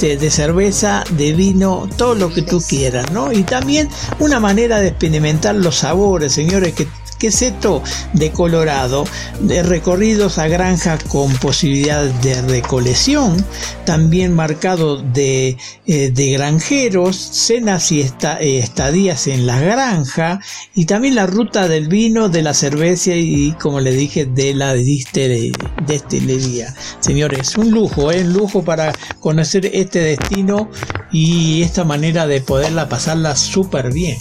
de 0.00 0.30
cerveza, 0.30 1.02
de 1.10 1.32
vino, 1.32 1.88
todo 1.96 2.14
lo 2.14 2.32
que 2.32 2.42
tú 2.42 2.60
quieras, 2.60 3.10
¿no? 3.10 3.32
Y 3.32 3.42
también 3.42 3.88
una 4.20 4.38
manera 4.38 4.78
de 4.78 4.88
experimentar 4.88 5.56
los 5.56 5.76
sabores, 5.76 6.32
señores, 6.32 6.74
que 6.74 6.86
¿Qué 7.18 7.28
es 7.28 7.40
esto 7.40 7.82
de 8.12 8.30
Colorado? 8.30 9.04
De 9.40 9.62
recorridos 9.62 10.36
a 10.38 10.48
granja 10.48 10.98
con 11.08 11.32
posibilidad 11.38 12.04
de 12.04 12.42
recolección, 12.42 13.42
también 13.86 14.34
marcado 14.34 14.98
de, 14.98 15.56
eh, 15.86 16.12
granjeros, 16.14 17.16
cenas 17.16 17.90
y 17.90 18.02
eh, 18.02 18.58
estadías 18.58 19.28
en 19.28 19.46
la 19.46 19.58
granja, 19.60 20.40
y 20.74 20.84
también 20.84 21.14
la 21.14 21.26
ruta 21.26 21.68
del 21.68 21.88
vino, 21.88 22.28
de 22.28 22.42
la 22.42 22.52
cerveza 22.52 23.14
y, 23.14 23.52
como 23.52 23.80
le 23.80 23.92
dije, 23.92 24.26
de 24.26 24.52
la 24.52 24.74
destilería. 24.74 26.74
Señores, 27.00 27.56
un 27.56 27.70
lujo, 27.70 28.12
¿eh? 28.12 28.20
un 28.22 28.34
lujo 28.34 28.62
para 28.62 28.92
conocer 29.20 29.70
este 29.72 30.00
destino 30.00 30.70
y 31.12 31.62
esta 31.62 31.84
manera 31.84 32.26
de 32.26 32.42
poderla 32.42 32.90
pasarla 32.90 33.36
súper 33.36 33.90
bien. 33.90 34.18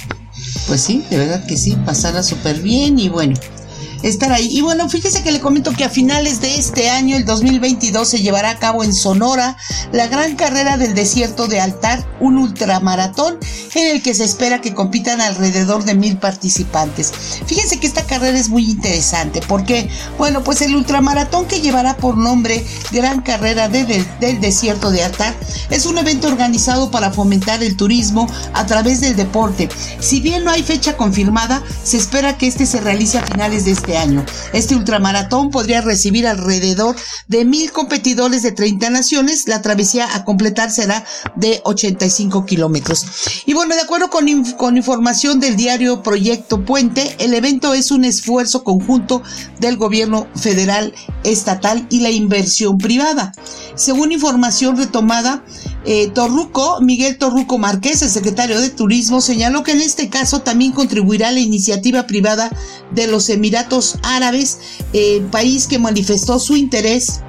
Pues 0.68 0.82
sí, 0.82 1.04
de 1.10 1.18
verdad 1.18 1.46
que 1.46 1.58
sí, 1.58 1.78
pasará 1.86 2.24
súper 2.24 2.60
bien 2.62 2.98
y 2.98 3.10
bueno, 3.10 3.36
estar 4.04 4.32
ahí. 4.32 4.48
Y 4.52 4.62
bueno, 4.62 4.90
fíjese 4.90 5.24
que 5.24 5.32
le 5.32 5.40
comento 5.40 5.72
que 5.74 5.84
a 5.84 5.90
finales 5.90 6.42
de 6.42 6.56
este 6.56 6.90
año, 6.90 7.16
el 7.16 7.26
2022, 7.26 8.08
se 8.08 8.22
llevará 8.22 8.52
a 8.52 8.60
cabo 8.60 8.84
en 8.84 8.94
Sonora 8.94 9.58
la 9.92 10.08
gran 10.08 10.36
carrera 10.36 10.78
del 10.78 10.94
desierto 10.96 11.48
de 11.48 11.60
Altar, 11.60 12.06
un 12.20 12.38
ultramaratón 12.38 13.38
en 13.74 13.96
el 13.96 14.02
que 14.02 14.14
se 14.14 14.24
espera 14.24 14.62
que 14.62 14.74
compitan 14.74 15.22
alrededor 15.22 15.84
de 15.84 15.96
mil 15.96 16.18
participantes. 16.18 17.12
Fíjense 17.46 17.80
que 17.80 17.88
esta 17.88 18.04
carrera 18.04 18.38
es 18.38 18.50
muy 18.50 18.70
interesante 18.70 19.42
porque, 19.48 19.90
bueno, 20.18 20.44
pues 20.44 20.62
el 20.62 20.76
ultramaratón 20.76 21.46
que 21.46 21.62
llevará 21.62 21.98
por 21.98 22.18
nombre 22.18 22.66
Gran 22.92 23.22
Carrera 23.22 23.68
del 23.70 24.42
Desierto 24.42 24.92
de 24.92 25.04
Altar 25.04 25.36
es 25.70 25.86
un 25.86 25.98
evento 25.98 26.28
organizado 26.28 26.92
para 26.92 27.12
fomentar 27.12 27.64
el 27.64 27.76
turismo 27.76 28.28
a 28.54 28.66
través 28.66 29.02
del 29.02 29.16
deporte. 29.16 29.70
Si 30.00 30.20
bien 30.22 30.44
no 30.44 30.52
hay 30.52 30.64
fecha 30.64 30.98
confirmada, 30.98 31.64
se 31.84 31.98
espera 31.98 32.38
que 32.38 32.48
este 32.48 32.66
se 32.66 32.82
realice 32.82 33.18
a 33.18 33.26
finales 33.26 33.66
de 33.66 33.72
este 33.72 33.85
año. 33.94 34.26
Este 34.54 34.76
ultramaratón 34.76 35.52
podría 35.52 35.82
recibir 35.82 36.28
alrededor 36.28 36.96
de 37.28 37.46
mil 37.46 37.72
competidores 37.72 38.44
de 38.44 38.52
30 38.52 38.90
naciones. 38.90 39.48
La 39.48 39.62
travesía 39.62 40.08
a 40.16 40.26
completar 40.26 40.72
será 40.72 41.06
de 41.36 41.62
85 41.64 42.46
kilómetros. 42.46 43.06
Y 43.46 43.54
bueno, 43.54 43.76
de 43.76 43.82
acuerdo 43.82 44.10
con, 44.10 44.26
con 44.54 44.78
información 44.78 45.40
del 45.40 45.56
diario 45.56 46.02
Proyecto 46.02 46.64
Puente, 46.66 47.16
el 47.20 47.34
evento 47.34 47.74
es 47.74 47.92
un 47.92 48.06
esfuerzo 48.06 48.64
conjunto 48.64 49.22
del 49.60 49.78
gobierno 49.78 50.28
federal, 50.36 50.94
estatal 51.24 51.86
y 51.90 52.00
la 52.00 52.10
inversión 52.10 52.78
privada. 52.78 53.32
Según 53.76 54.12
información 54.12 54.78
retomada, 54.78 55.44
eh, 55.86 56.10
Torruco, 56.14 56.80
Miguel 56.82 57.18
Torruco 57.18 57.58
Márquez, 57.58 58.02
el 58.02 58.10
secretario 58.10 58.60
de 58.60 58.70
Turismo, 58.70 59.22
señaló 59.22 59.64
que 59.64 59.74
en 59.74 59.82
este 59.82 60.10
caso 60.10 60.42
también 60.42 60.72
contribuirá 60.72 61.32
la 61.32 61.40
iniciativa 61.40 62.08
privada 62.08 62.52
de 62.92 63.08
los 63.08 63.30
Emiratos 63.30 63.75
Árabes, 64.04 64.60
eh, 64.94 65.22
país 65.32 65.68
que 65.68 65.80
manifestó 65.80 66.40
su 66.40 66.56
interés 66.56 67.22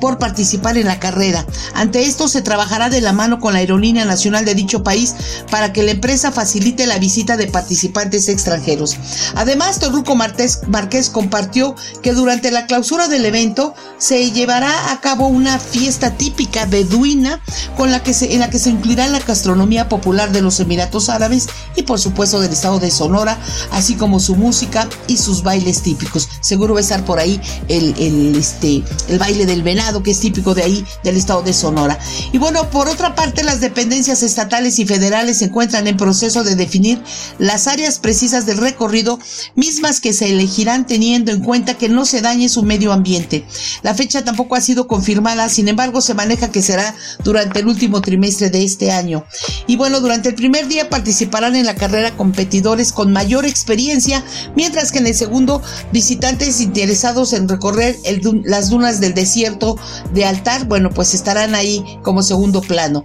por 0.00 0.18
participar 0.18 0.76
en 0.76 0.86
la 0.86 1.00
carrera. 1.00 1.46
Ante 1.74 2.04
esto 2.04 2.28
se 2.28 2.42
trabajará 2.42 2.90
de 2.90 3.00
la 3.00 3.12
mano 3.12 3.38
con 3.38 3.52
la 3.52 3.60
aerolínea 3.60 4.04
nacional 4.04 4.44
de 4.44 4.54
dicho 4.54 4.82
país 4.82 5.14
para 5.50 5.72
que 5.72 5.82
la 5.82 5.92
empresa 5.92 6.32
facilite 6.32 6.86
la 6.86 6.98
visita 6.98 7.36
de 7.36 7.46
participantes 7.46 8.28
extranjeros. 8.28 8.96
Además, 9.34 9.78
Torruco 9.78 10.14
Martés, 10.14 10.60
Márquez 10.66 11.10
compartió 11.10 11.74
que 12.02 12.12
durante 12.12 12.50
la 12.50 12.66
clausura 12.66 13.08
del 13.08 13.24
evento 13.24 13.74
se 13.98 14.30
llevará 14.30 14.92
a 14.92 15.00
cabo 15.00 15.26
una 15.26 15.58
fiesta 15.58 16.16
típica 16.16 16.66
beduina 16.66 17.40
con 17.76 17.90
la 17.90 18.02
que 18.02 18.14
en 18.20 18.40
la 18.40 18.50
que 18.50 18.58
se 18.58 18.70
incluirá 18.70 19.08
la 19.08 19.20
gastronomía 19.20 19.88
popular 19.88 20.32
de 20.32 20.42
los 20.42 20.60
Emiratos 20.60 21.08
Árabes 21.08 21.48
y 21.74 21.82
por 21.82 21.98
supuesto 21.98 22.40
del 22.40 22.52
estado 22.52 22.78
de 22.78 22.90
Sonora, 22.90 23.38
así 23.72 23.94
como 23.94 24.20
su 24.20 24.36
música 24.36 24.88
y 25.06 25.16
sus 25.16 25.42
bailes 25.42 25.82
típicos. 25.82 26.28
Seguro 26.40 26.74
va 26.74 26.80
a 26.80 26.82
estar 26.82 27.04
por 27.04 27.18
ahí 27.18 27.40
el, 27.68 27.94
el, 27.98 28.36
este, 28.36 28.82
el 29.08 29.18
baile 29.18 29.46
del 29.46 29.62
venado 29.62 29.85
que 30.02 30.10
es 30.10 30.20
típico 30.20 30.54
de 30.54 30.62
ahí, 30.62 30.84
del 31.04 31.16
estado 31.16 31.42
de 31.42 31.52
Sonora. 31.52 31.98
Y 32.32 32.38
bueno, 32.38 32.68
por 32.70 32.88
otra 32.88 33.14
parte, 33.14 33.44
las 33.44 33.60
dependencias 33.60 34.22
estatales 34.22 34.78
y 34.78 34.86
federales 34.86 35.38
se 35.38 35.46
encuentran 35.46 35.86
en 35.86 35.96
proceso 35.96 36.44
de 36.44 36.56
definir 36.56 37.00
las 37.38 37.66
áreas 37.66 37.98
precisas 37.98 38.46
del 38.46 38.58
recorrido, 38.58 39.18
mismas 39.54 40.00
que 40.00 40.12
se 40.12 40.30
elegirán 40.30 40.86
teniendo 40.86 41.32
en 41.32 41.42
cuenta 41.42 41.74
que 41.74 41.88
no 41.88 42.04
se 42.04 42.20
dañe 42.20 42.48
su 42.48 42.62
medio 42.62 42.92
ambiente. 42.92 43.46
La 43.82 43.94
fecha 43.94 44.24
tampoco 44.24 44.56
ha 44.56 44.60
sido 44.60 44.86
confirmada, 44.88 45.48
sin 45.48 45.68
embargo, 45.68 46.00
se 46.00 46.14
maneja 46.14 46.50
que 46.50 46.62
será 46.62 46.94
durante 47.22 47.60
el 47.60 47.68
último 47.68 48.00
trimestre 48.00 48.50
de 48.50 48.64
este 48.64 48.90
año. 48.90 49.24
Y 49.66 49.76
bueno, 49.76 50.00
durante 50.00 50.28
el 50.28 50.34
primer 50.34 50.68
día 50.68 50.88
participarán 50.90 51.56
en 51.56 51.66
la 51.66 51.74
carrera 51.74 52.16
competidores 52.16 52.92
con 52.92 53.12
mayor 53.12 53.46
experiencia, 53.46 54.24
mientras 54.56 54.92
que 54.92 54.98
en 54.98 55.06
el 55.06 55.14
segundo 55.14 55.62
visitantes 55.92 56.60
interesados 56.60 57.32
en 57.32 57.48
recorrer 57.48 57.96
las 58.44 58.70
dunas 58.70 59.00
del 59.00 59.14
desierto 59.14 59.75
de 60.12 60.24
altar, 60.24 60.66
bueno, 60.66 60.90
pues 60.90 61.14
estarán 61.14 61.54
ahí 61.54 61.98
como 62.02 62.22
segundo 62.22 62.60
plano. 62.60 63.04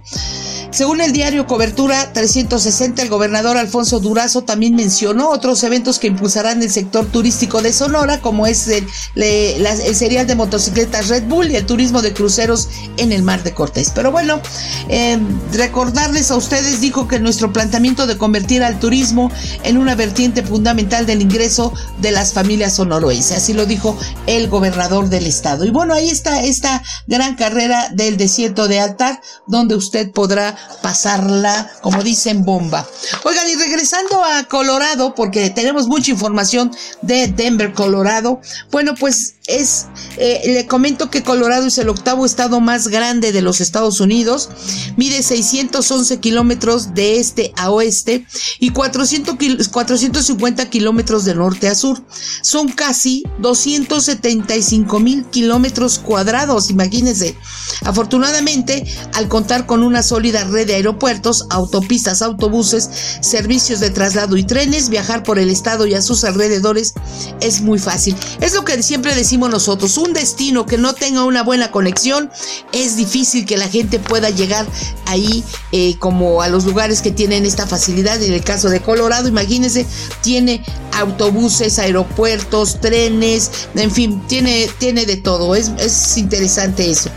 Según 0.72 1.02
el 1.02 1.12
diario 1.12 1.46
Cobertura 1.46 2.14
360, 2.14 3.02
el 3.02 3.10
gobernador 3.10 3.58
Alfonso 3.58 4.00
Durazo 4.00 4.40
también 4.40 4.74
mencionó 4.74 5.28
otros 5.28 5.62
eventos 5.64 5.98
que 5.98 6.06
impulsarán 6.06 6.62
el 6.62 6.70
sector 6.70 7.04
turístico 7.04 7.60
de 7.60 7.74
Sonora, 7.74 8.22
como 8.22 8.46
es 8.46 8.68
el, 8.68 8.86
serial 9.94 10.26
de 10.26 10.34
motocicletas 10.34 11.08
Red 11.08 11.24
Bull 11.24 11.50
y 11.50 11.56
el 11.56 11.66
turismo 11.66 12.00
de 12.00 12.14
cruceros 12.14 12.70
en 12.96 13.12
el 13.12 13.22
Mar 13.22 13.42
de 13.42 13.52
Cortés. 13.52 13.92
Pero 13.94 14.12
bueno, 14.12 14.40
eh, 14.88 15.18
recordarles 15.52 16.30
a 16.30 16.36
ustedes, 16.36 16.80
dijo 16.80 17.06
que 17.06 17.20
nuestro 17.20 17.52
planteamiento 17.52 18.06
de 18.06 18.16
convertir 18.16 18.62
al 18.62 18.80
turismo 18.80 19.30
en 19.64 19.76
una 19.76 19.94
vertiente 19.94 20.42
fundamental 20.42 21.04
del 21.04 21.20
ingreso 21.20 21.74
de 21.98 22.12
las 22.12 22.32
familias 22.32 22.76
sonoroenses. 22.76 23.36
Así 23.36 23.52
lo 23.52 23.66
dijo 23.66 23.98
el 24.26 24.48
gobernador 24.48 25.10
del 25.10 25.26
estado. 25.26 25.66
Y 25.66 25.70
bueno, 25.70 25.92
ahí 25.92 26.08
está 26.08 26.42
esta 26.42 26.82
gran 27.06 27.36
carrera 27.36 27.90
del 27.92 28.16
desierto 28.16 28.68
de 28.68 28.80
altar, 28.80 29.20
donde 29.46 29.74
usted 29.74 30.10
podrá 30.12 30.56
pasarla, 30.82 31.70
como 31.80 32.02
dicen, 32.02 32.44
bomba. 32.44 32.86
Oigan, 33.24 33.48
y 33.48 33.54
regresando 33.54 34.22
a 34.24 34.44
Colorado, 34.44 35.14
porque 35.14 35.50
tenemos 35.50 35.86
mucha 35.86 36.10
información 36.10 36.74
de 37.02 37.28
Denver, 37.28 37.72
Colorado. 37.72 38.40
Bueno, 38.70 38.94
pues 38.98 39.36
es, 39.46 39.86
eh, 40.18 40.42
le 40.46 40.66
comento 40.66 41.10
que 41.10 41.24
Colorado 41.24 41.66
es 41.66 41.76
el 41.78 41.88
octavo 41.88 42.24
estado 42.24 42.60
más 42.60 42.88
grande 42.88 43.32
de 43.32 43.42
los 43.42 43.60
Estados 43.60 44.00
Unidos. 44.00 44.50
Mide 44.96 45.22
611 45.22 46.20
kilómetros 46.20 46.94
de 46.94 47.18
este 47.18 47.52
a 47.56 47.70
oeste 47.70 48.24
y 48.60 48.70
400 48.70 49.36
450 49.72 50.70
kilómetros 50.70 51.24
de 51.24 51.34
norte 51.34 51.68
a 51.68 51.74
sur. 51.74 52.02
Son 52.42 52.68
casi 52.68 53.24
275 53.40 55.00
mil 55.00 55.24
kilómetros 55.24 55.98
cuadrados, 55.98 56.70
imagínense. 56.70 57.36
Afortunadamente, 57.84 58.86
al 59.14 59.28
contar 59.28 59.66
con 59.66 59.82
una 59.82 60.04
sólida 60.04 60.44
red 60.44 60.68
de 60.68 60.74
aeropuertos, 60.74 61.46
autopistas, 61.50 62.22
autobuses, 62.22 62.88
servicios 63.20 63.80
de 63.80 63.90
traslado 63.90 64.36
y 64.36 64.44
trenes, 64.44 64.88
viajar 64.88 65.24
por 65.24 65.40
el 65.40 65.50
estado 65.50 65.86
y 65.86 65.94
a 65.94 66.02
sus 66.02 66.22
alrededores 66.22 66.94
es 67.40 67.60
muy 67.60 67.80
fácil. 67.80 68.14
Es 68.40 68.54
lo 68.54 68.64
que 68.64 68.80
siempre 68.82 69.14
decimos 69.14 69.31
nosotros, 69.38 69.96
un 69.98 70.12
destino 70.12 70.66
que 70.66 70.78
no 70.78 70.94
tenga 70.94 71.24
una 71.24 71.42
buena 71.42 71.70
conexión, 71.70 72.30
es 72.72 72.96
difícil 72.96 73.46
que 73.46 73.56
la 73.56 73.68
gente 73.68 73.98
pueda 73.98 74.30
llegar 74.30 74.66
ahí 75.06 75.44
eh, 75.72 75.96
como 75.98 76.42
a 76.42 76.48
los 76.48 76.64
lugares 76.64 77.02
que 77.02 77.10
tienen 77.10 77.44
esta 77.44 77.66
facilidad. 77.66 78.22
En 78.22 78.32
el 78.32 78.44
caso 78.44 78.68
de 78.70 78.80
Colorado, 78.80 79.28
imagínense, 79.28 79.86
tiene 80.22 80.64
autobuses, 80.92 81.78
aeropuertos, 81.78 82.80
trenes, 82.80 83.50
en 83.74 83.90
fin, 83.90 84.22
tiene, 84.28 84.68
tiene 84.78 85.06
de 85.06 85.16
todo. 85.16 85.54
Es, 85.54 85.70
es 85.78 86.16
interesante 86.16 86.90
eso. 86.90 87.10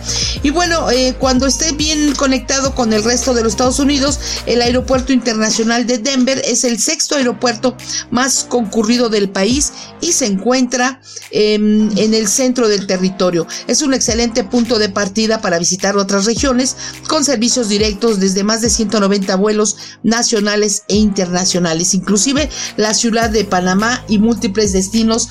Y 0.44 0.50
bueno, 0.50 0.90
eh, 0.92 1.16
cuando 1.20 1.46
esté 1.48 1.72
bien 1.74 2.14
conectado 2.16 2.76
con 2.76 2.94
el 2.94 3.04
resto 3.04 3.34
de 3.34 3.44
los 3.44 3.54
Estados 3.54 3.80
Unidos, 3.80 4.20
el 4.46 4.62
aeropuerto 4.62 5.14
internacional 5.14 5.86
de 5.88 5.98
Denver 5.98 6.42
es 6.46 6.64
el 6.64 6.80
sexto 6.80 7.16
aeropuerto 7.16 7.76
más 8.12 8.46
concurrido 8.48 9.10
del 9.10 9.30
país 9.30 9.74
y 10.02 10.14
se 10.14 10.26
encuentra 10.26 11.02
em, 11.32 11.90
en 11.98 12.05
el 12.14 12.28
centro 12.28 12.68
del 12.68 12.88
territorio. 12.88 13.48
Es 13.68 13.82
un 13.82 13.94
excelente 13.94 14.44
punto 14.44 14.80
de 14.80 14.90
partida 14.90 15.42
para 15.42 15.60
visitar 15.60 15.98
otras 15.98 16.26
regiones 16.26 16.76
con 17.08 17.24
servicios 17.24 17.70
directos 17.70 18.20
desde 18.20 18.44
más 18.44 18.62
de 18.62 18.70
190 18.70 19.36
vuelos 19.36 19.78
nacionales 20.04 20.84
e 20.88 20.96
internacionales, 20.96 21.94
inclusive 21.94 22.50
la 22.78 22.94
ciudad 22.94 23.30
de 23.30 23.46
Panamá 23.46 24.04
y 24.08 24.20
múltiples 24.20 24.74
destinos 24.74 25.30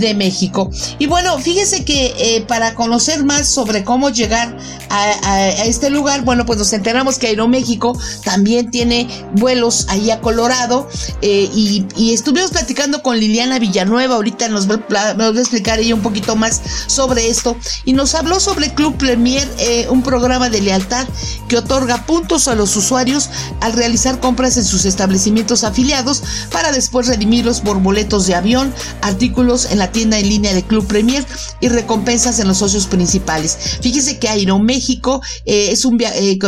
de 0.00 0.14
México. 0.14 0.70
Y 0.98 1.06
bueno, 1.06 1.38
fíjese 1.38 1.84
que 1.84 2.14
eh, 2.18 2.44
para 2.46 2.74
conocer 2.74 3.24
más 3.24 3.48
sobre 3.48 3.84
cómo 3.84 4.10
llegar 4.10 4.56
a, 4.88 5.64
este 5.64 5.90
lugar, 5.90 6.22
bueno, 6.24 6.44
pues 6.44 6.58
nos 6.58 6.72
enteramos 6.72 7.18
que 7.18 7.28
Aeroméxico 7.28 7.98
también 8.24 8.70
tiene 8.70 9.08
vuelos 9.34 9.86
ahí 9.88 10.10
a 10.10 10.20
Colorado 10.20 10.88
eh, 11.22 11.48
y, 11.54 12.12
estuvimos 12.12 12.50
platicando 12.50 13.02
con 13.02 13.18
Liliana 13.18 13.58
Villanueva, 13.58 14.16
ahorita 14.16 14.48
nos 14.48 14.68
va, 14.68 14.80
a 14.96 15.28
explicar 15.30 15.78
ella 15.78 15.94
un 15.94 16.02
poquito 16.10 16.34
más 16.36 16.60
sobre 16.86 17.28
esto 17.28 17.56
y 17.84 17.92
nos 17.92 18.14
habló 18.14 18.40
sobre 18.40 18.74
Club 18.74 18.96
Premier, 18.96 19.48
eh, 19.58 19.86
un 19.90 20.02
programa 20.02 20.50
de 20.50 20.60
lealtad 20.60 21.06
que 21.48 21.56
otorga 21.56 22.04
puntos 22.04 22.48
a 22.48 22.54
los 22.54 22.74
usuarios 22.76 23.30
al 23.60 23.72
realizar 23.74 24.18
compras 24.18 24.56
en 24.56 24.64
sus 24.64 24.84
establecimientos 24.84 25.62
afiliados 25.62 26.22
para 26.50 26.72
después 26.72 27.06
redimirlos 27.06 27.60
por 27.60 27.80
boletos 27.80 28.26
de 28.26 28.34
avión, 28.34 28.74
artículos 29.02 29.70
en 29.70 29.78
la 29.78 29.92
tienda 29.92 30.18
en 30.18 30.28
línea 30.28 30.52
de 30.52 30.64
Club 30.64 30.86
Premier 30.86 31.24
y 31.60 31.68
recompensas 31.68 32.40
en 32.40 32.48
los 32.48 32.58
socios 32.58 32.86
principales. 32.86 33.78
Fíjese 33.80 34.18
que 34.18 34.28
Aeroméxico 34.28 35.22
eh, 35.46 35.68
es 35.70 35.84
un 35.84 36.00
eh, 36.00 36.38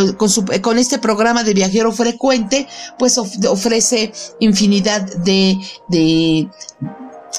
con, 0.60 0.78
este 0.78 0.98
programa 0.98 1.44
de 1.44 1.54
viajero 1.54 1.92
frecuente, 1.92 2.66
pues 2.98 3.16
ofrece 3.18 4.12
infinidad 4.40 5.02
de 5.02 5.58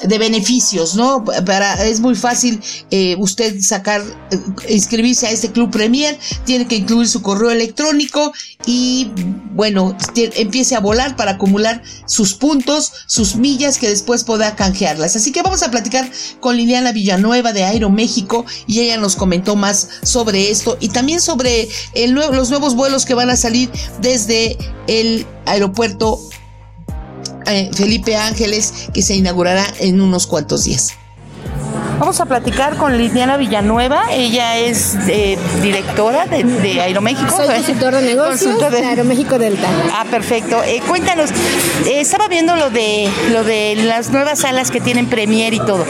de 0.01 0.17
beneficios, 0.17 0.95
¿no? 0.95 1.23
Para, 1.23 1.85
es 1.85 1.99
muy 1.99 2.15
fácil 2.15 2.61
eh, 2.89 3.15
usted 3.19 3.61
sacar, 3.61 4.01
eh, 4.31 4.37
inscribirse 4.69 5.27
a 5.27 5.31
este 5.31 5.51
Club 5.51 5.71
Premier, 5.71 6.17
tiene 6.45 6.67
que 6.67 6.77
incluir 6.77 7.07
su 7.07 7.21
correo 7.21 7.51
electrónico 7.51 8.33
y, 8.65 9.11
bueno, 9.51 9.95
empiece 10.15 10.75
a 10.75 10.79
volar 10.79 11.15
para 11.15 11.31
acumular 11.31 11.83
sus 12.05 12.33
puntos, 12.33 12.91
sus 13.07 13.35
millas 13.35 13.77
que 13.77 13.89
después 13.89 14.23
pueda 14.23 14.55
canjearlas. 14.55 15.15
Así 15.15 15.31
que 15.31 15.41
vamos 15.41 15.63
a 15.63 15.71
platicar 15.71 16.09
con 16.39 16.57
Liliana 16.57 16.91
Villanueva 16.91 17.53
de 17.53 17.63
Aeroméxico 17.63 18.45
y 18.67 18.79
ella 18.79 18.97
nos 18.97 19.15
comentó 19.15 19.55
más 19.55 19.89
sobre 20.03 20.49
esto 20.49 20.77
y 20.79 20.89
también 20.89 21.21
sobre 21.21 21.67
el 21.93 22.13
los 22.13 22.49
nuevos 22.49 22.75
vuelos 22.75 23.05
que 23.05 23.15
van 23.15 23.29
a 23.29 23.35
salir 23.35 23.69
desde 24.01 24.57
el 24.87 25.25
aeropuerto 25.45 26.19
Felipe 27.73 28.15
Ángeles, 28.15 28.89
que 28.93 29.01
se 29.01 29.15
inaugurará 29.15 29.65
en 29.79 30.01
unos 30.01 30.27
cuantos 30.27 30.63
días. 30.63 30.93
Vamos 32.03 32.19
a 32.19 32.25
platicar 32.25 32.75
con 32.75 32.97
Liliana 32.97 33.37
Villanueva. 33.37 34.03
Ella 34.11 34.57
es 34.57 34.97
eh, 35.07 35.37
directora 35.61 36.25
de, 36.25 36.81
Aeroméxico. 36.81 37.33
Soy 37.33 37.47
consultora 37.47 38.01
de 38.01 38.07
negocios 38.07 38.59
de... 38.59 38.85
Aeroméxico 38.85 39.39
Delta. 39.39 39.69
Ah, 39.93 40.03
perfecto. 40.11 40.61
Eh, 40.65 40.81
cuéntanos, 40.85 41.29
eh, 41.85 42.01
estaba 42.01 42.27
viendo 42.27 42.57
lo 42.57 42.69
de 42.71 43.09
lo 43.31 43.45
de 43.45 43.75
las 43.75 44.09
nuevas 44.11 44.39
salas 44.39 44.69
que 44.69 44.81
tienen 44.81 45.07
Premier 45.07 45.53
y 45.53 45.59
todo. 45.59 45.85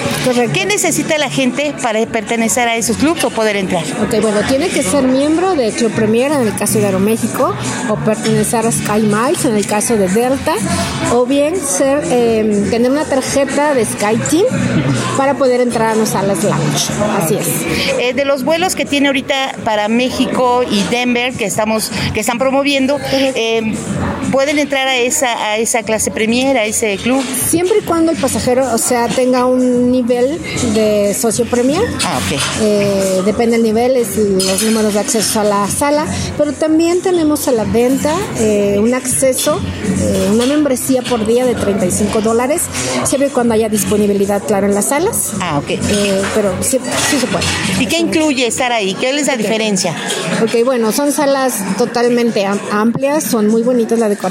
¿Qué 0.53 0.67
necesita 0.67 1.17
la 1.17 1.31
gente 1.31 1.73
para 1.81 2.05
pertenecer 2.05 2.67
a 2.67 2.75
esos 2.75 2.97
clubes 2.97 3.23
o 3.23 3.31
poder 3.31 3.55
entrar? 3.55 3.83
Ok, 4.03 4.21
bueno, 4.21 4.41
tiene 4.47 4.69
que 4.69 4.83
ser 4.83 5.05
miembro 5.05 5.55
de 5.55 5.71
Club 5.71 5.93
Premier 5.93 6.31
en 6.31 6.41
el 6.41 6.55
caso 6.55 6.77
de 6.77 6.85
Aeroméxico 6.85 7.55
o 7.89 7.95
pertenecer 7.95 8.67
a 8.67 8.71
Sky 8.71 9.01
Miles 9.01 9.45
en 9.45 9.55
el 9.55 9.65
caso 9.65 9.97
de 9.97 10.07
Delta 10.09 10.53
o 11.11 11.25
bien 11.25 11.55
ser 11.59 12.01
tener 12.03 12.91
una 12.91 13.05
tarjeta 13.05 13.73
de 13.73 13.83
Sky 13.83 14.17
Team 14.29 14.45
para 15.17 15.33
poder 15.33 15.59
entrar 15.59 15.97
a 15.97 16.02
salas 16.09 16.43
lounge. 16.43 16.91
Así 17.21 17.35
es. 17.35 17.47
Eh, 17.99 18.13
de 18.13 18.25
los 18.25 18.43
vuelos 18.43 18.75
que 18.75 18.85
tiene 18.85 19.07
ahorita 19.07 19.55
para 19.63 19.87
México 19.87 20.63
y 20.69 20.81
Denver 20.83 21.33
que 21.33 21.45
estamos 21.45 21.91
que 22.13 22.19
están 22.19 22.37
promoviendo, 22.37 22.99
eh, 23.11 23.73
pueden 24.33 24.59
entrar 24.59 24.87
a 24.87 24.97
esa 24.97 25.51
a 25.51 25.57
esa 25.57 25.83
clase 25.83 26.11
premier, 26.11 26.57
a 26.57 26.65
ese 26.65 26.97
club. 26.97 27.23
Siempre 27.23 27.77
y 27.79 27.81
cuando 27.83 28.11
el 28.11 28.17
pasajero, 28.17 28.65
o 28.73 28.77
sea, 28.77 29.07
tenga 29.07 29.45
un 29.45 29.91
nivel 29.91 30.39
de 30.73 31.13
socio 31.13 31.45
premier. 31.45 31.83
Ah, 32.03 32.17
ok. 32.17 32.41
Eh, 32.61 33.21
depende 33.25 33.57
del 33.57 33.63
nivel, 33.63 33.95
es 33.95 34.17
los 34.17 34.63
números 34.63 34.95
de 34.95 34.99
acceso 34.99 35.39
a 35.39 35.43
la 35.43 35.69
sala, 35.69 36.07
pero 36.37 36.51
también 36.51 37.01
tenemos 37.01 37.47
a 37.47 37.51
la 37.51 37.63
venta 37.63 38.13
un 38.79 38.93
acceso, 38.93 39.59
una 40.33 40.45
membresía 40.45 41.03
por 41.03 41.25
día 41.25 41.45
de 41.45 41.53
35 41.53 42.21
dólares, 42.21 42.63
siempre 43.03 43.27
y 43.27 43.31
cuando 43.31 43.53
haya 43.53 43.69
disponibilidad, 43.69 44.41
claro, 44.43 44.65
en 44.65 44.73
las 44.73 44.85
salas. 44.85 45.33
Ah, 45.41 45.59
ok. 45.59 45.69
Eh, 45.69 46.21
pero 46.33 46.55
sí, 46.61 46.79
se 47.19 47.27
puede. 47.27 47.45
¿Y 47.79 47.85
qué 47.85 47.99
incluye 47.99 48.47
estar 48.47 48.71
ahí? 48.71 48.95
¿Qué 48.95 49.09
es 49.09 49.27
la 49.27 49.37
diferencia? 49.37 49.95
Ok, 50.41 50.63
bueno, 50.65 50.91
son 50.91 51.11
salas 51.11 51.53
totalmente 51.77 52.45
amplias, 52.71 53.23
son 53.23 53.47
muy 53.47 53.61
bonitas 53.61 53.99
la 53.99 54.09
decoración, 54.09 54.22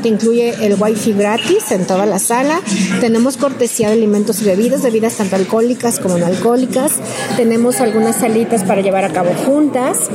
te 0.00 0.08
incluye 0.08 0.64
el 0.64 0.76
wifi 0.80 1.12
gratis 1.12 1.72
en 1.72 1.84
toda 1.84 2.06
la 2.06 2.18
sala, 2.18 2.60
tenemos 3.00 3.36
cortesía 3.36 3.88
de 3.88 3.94
alimentos 3.94 4.40
y 4.42 4.44
bebidas, 4.44 4.82
bebidas 4.82 5.14
tanto 5.16 5.34
alcohólicas 5.34 5.98
como 5.98 6.18
no 6.18 6.26
alcohólicas, 6.26 6.92
tenemos 7.36 7.80
algunas 7.80 8.16
salitas 8.16 8.62
para 8.62 8.80
llevar 8.80 9.04
a 9.04 9.12
cabo 9.12 9.30
juntas, 9.44 10.08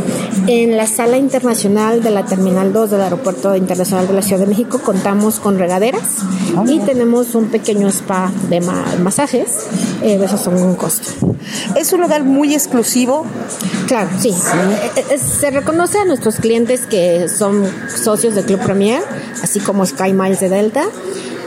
en 0.48 0.78
la 0.78 0.88
sala 0.88 1.18
internacional 1.18 2.02
de 2.02 2.12
la 2.12 2.26
Terminal 2.26 2.72
2 2.72 2.92
del 2.92 3.02
Aeropuerto 3.02 3.56
Internacional 3.56 4.08
de 4.08 4.14
la 4.14 4.22
Ciudad 4.22 4.40
de 4.40 4.48
México 4.48 4.80
contamos 4.80 5.40
con 5.40 5.58
regaderas. 5.58 6.20
Y 6.68 6.80
tenemos 6.80 7.36
un 7.36 7.48
pequeño 7.48 7.88
spa 7.90 8.32
de 8.50 8.62
masajes, 8.62 9.68
eh, 10.02 10.20
esos 10.24 10.42
son 10.42 10.56
un 10.56 10.76
costo. 10.76 11.12
Es 11.76 11.92
un 11.94 12.02
lugar 12.02 12.24
muy 12.24 12.54
exclusivo. 12.54 13.26
Claro, 13.88 14.10
sí. 14.20 14.34
se 15.18 15.52
reconoce 15.52 16.00
a 16.00 16.06
nuestros 16.06 16.36
clientes 16.36 16.82
que 16.82 17.28
son 17.28 17.64
socios 17.96 18.36
de 18.36 18.44
Club 18.44 18.60
Premier, 18.62 19.02
así 19.42 19.60
como 19.60 19.86
Sky 19.86 20.14
Miles 20.14 20.40
de 20.40 20.50
Delta 20.50 20.86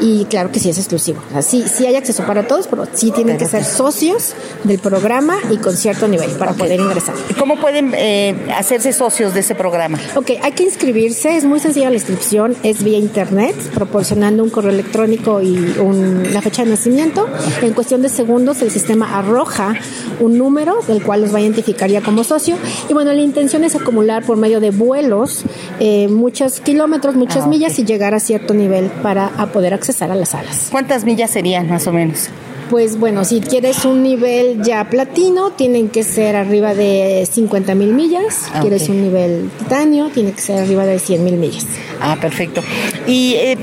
y 0.00 0.24
claro 0.26 0.52
que 0.52 0.60
sí 0.60 0.70
es 0.70 0.78
exclusivo. 0.78 1.20
Así 1.34 1.64
sí, 1.68 1.86
hay 1.86 1.96
acceso 1.96 2.24
para 2.24 2.46
todos, 2.46 2.66
pero 2.68 2.86
sí 2.92 3.10
tienen 3.10 3.38
que 3.38 3.46
ser 3.46 3.64
socios 3.64 4.34
del 4.64 4.78
programa 4.78 5.36
y 5.50 5.56
con 5.56 5.76
cierto 5.76 6.08
nivel 6.08 6.30
para 6.32 6.52
poder 6.52 6.80
ingresar. 6.80 7.14
¿Cómo 7.38 7.60
pueden 7.60 7.92
eh, 7.96 8.34
hacerse 8.56 8.92
socios 8.92 9.34
de 9.34 9.40
ese 9.40 9.54
programa? 9.54 9.98
Ok, 10.14 10.32
hay 10.42 10.52
que 10.52 10.62
inscribirse, 10.62 11.36
es 11.36 11.44
muy 11.44 11.60
sencilla 11.60 11.90
la 11.90 11.96
inscripción, 11.96 12.56
es 12.62 12.82
vía 12.82 12.98
internet, 12.98 13.56
proporcionando 13.74 14.42
un 14.44 14.50
correo 14.50 14.70
electrónico 14.70 15.42
y 15.42 15.56
una 15.80 16.40
fecha 16.42 16.64
de 16.64 16.70
nacimiento. 16.70 17.26
En 17.62 17.72
cuestión 17.72 18.02
de 18.02 18.08
segundos 18.08 18.62
el 18.62 18.70
sistema 18.70 19.18
arroja 19.18 19.74
un 20.20 20.38
número 20.38 20.80
del 20.86 21.02
cual 21.02 21.22
los 21.22 21.32
va 21.34 21.38
a 21.38 21.40
identificar 21.40 21.90
ya 21.90 22.02
como 22.02 22.24
socio. 22.24 22.56
Y 22.88 22.94
bueno, 22.94 23.12
la 23.12 23.22
intención 23.22 23.64
es 23.64 23.74
acumular 23.74 24.24
por 24.24 24.36
medio 24.36 24.60
de 24.60 24.70
vuelos 24.70 25.44
eh, 25.80 26.08
muchos 26.08 26.60
kilómetros, 26.60 27.14
muchas 27.14 27.44
ah, 27.44 27.48
millas 27.48 27.78
y 27.78 27.84
llegar 27.84 28.14
a 28.14 28.20
cierto 28.20 28.54
nivel 28.54 28.86
para 29.02 29.30
poder 29.52 29.74
acceder 29.74 29.87
a 30.02 30.14
las 30.14 30.30
salas. 30.30 30.68
¿Cuántas 30.70 31.04
millas 31.04 31.30
serían 31.30 31.68
más 31.68 31.86
o 31.86 31.92
menos? 31.92 32.30
Pues 32.70 32.98
bueno, 32.98 33.24
si 33.24 33.40
quieres 33.40 33.86
un 33.86 34.02
nivel 34.02 34.62
ya 34.62 34.84
platino, 34.90 35.52
tienen 35.52 35.88
que 35.88 36.02
ser 36.02 36.36
arriba 36.36 36.74
de 36.74 37.26
50 37.30 37.74
mil 37.74 37.94
millas. 37.94 38.34
Si 38.34 38.50
ah, 38.52 38.60
quieres 38.60 38.90
un 38.90 39.00
nivel 39.00 39.50
titanio, 39.58 40.10
tiene 40.10 40.32
que 40.32 40.42
ser 40.42 40.58
arriba 40.58 40.84
de 40.84 40.98
100 40.98 41.24
mil 41.24 41.36
millas. 41.36 41.64
Ah, 41.98 42.18
perfecto. 42.20 42.62
Y, 43.06 43.34
eh, 43.36 43.56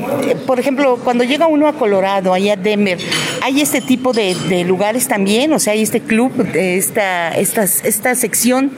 por 0.47 0.59
ejemplo, 0.59 0.97
cuando 1.03 1.23
llega 1.23 1.45
uno 1.45 1.67
a 1.67 1.73
Colorado, 1.73 2.33
allá 2.33 2.53
a 2.53 2.55
Denver, 2.55 2.97
¿hay 3.41 3.61
este 3.61 3.81
tipo 3.81 4.13
de, 4.13 4.63
lugares 4.65 5.07
también? 5.07 5.53
O 5.53 5.59
sea, 5.59 5.73
¿hay 5.73 5.81
este 5.81 6.01
club, 6.01 6.31
esta, 6.53 7.29
esta, 7.31 7.63
esta 7.63 8.15
sección 8.15 8.71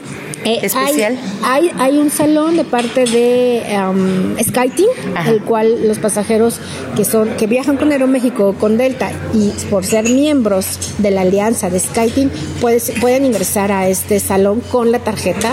eh, 0.44 0.60
especial? 0.62 1.18
Hay, 1.42 1.70
hay, 1.78 1.98
un 1.98 2.10
salón 2.10 2.56
de 2.56 2.64
parte 2.64 3.04
de 3.04 3.62
um, 3.78 4.36
SkyTeam, 4.38 5.26
el 5.26 5.42
cual 5.42 5.86
los 5.86 5.98
pasajeros 5.98 6.60
que 6.96 7.04
son 7.04 7.30
que 7.36 7.46
viajan 7.46 7.76
con 7.76 7.90
Aeroméxico 7.92 8.48
o 8.48 8.54
con 8.54 8.76
Delta 8.76 9.10
y 9.34 9.50
por 9.70 9.84
ser 9.84 10.04
miembros 10.04 10.94
de 10.98 11.10
la 11.10 11.22
alianza 11.22 11.70
de 11.70 11.80
SkyTeam 11.80 12.30
pueden 12.60 13.24
ingresar 13.24 13.72
a 13.72 13.88
este 13.88 14.20
salón 14.20 14.60
con 14.60 14.92
la 14.92 14.98
tarjeta 15.00 15.52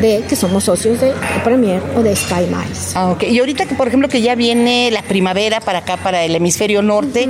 de 0.00 0.24
que 0.28 0.36
somos 0.36 0.64
socios 0.64 1.00
de 1.00 1.12
Premier 1.44 1.82
o 1.96 2.02
de 2.02 2.14
Sky 2.14 2.46
Miles. 2.48 2.92
Ah, 2.94 3.10
okay. 3.10 3.34
Y 3.34 3.38
ahorita 3.38 3.66
que 3.66 3.74
por 3.74 3.88
ejemplo 3.88 4.08
que 4.08 4.20
ya 4.20 4.34
viene 4.34 4.90
la 4.90 5.02
primavera 5.02 5.60
para 5.60 5.78
acá 5.80 5.96
para 5.96 6.24
el 6.24 6.34
hemisferio 6.34 6.82
norte, 6.82 7.28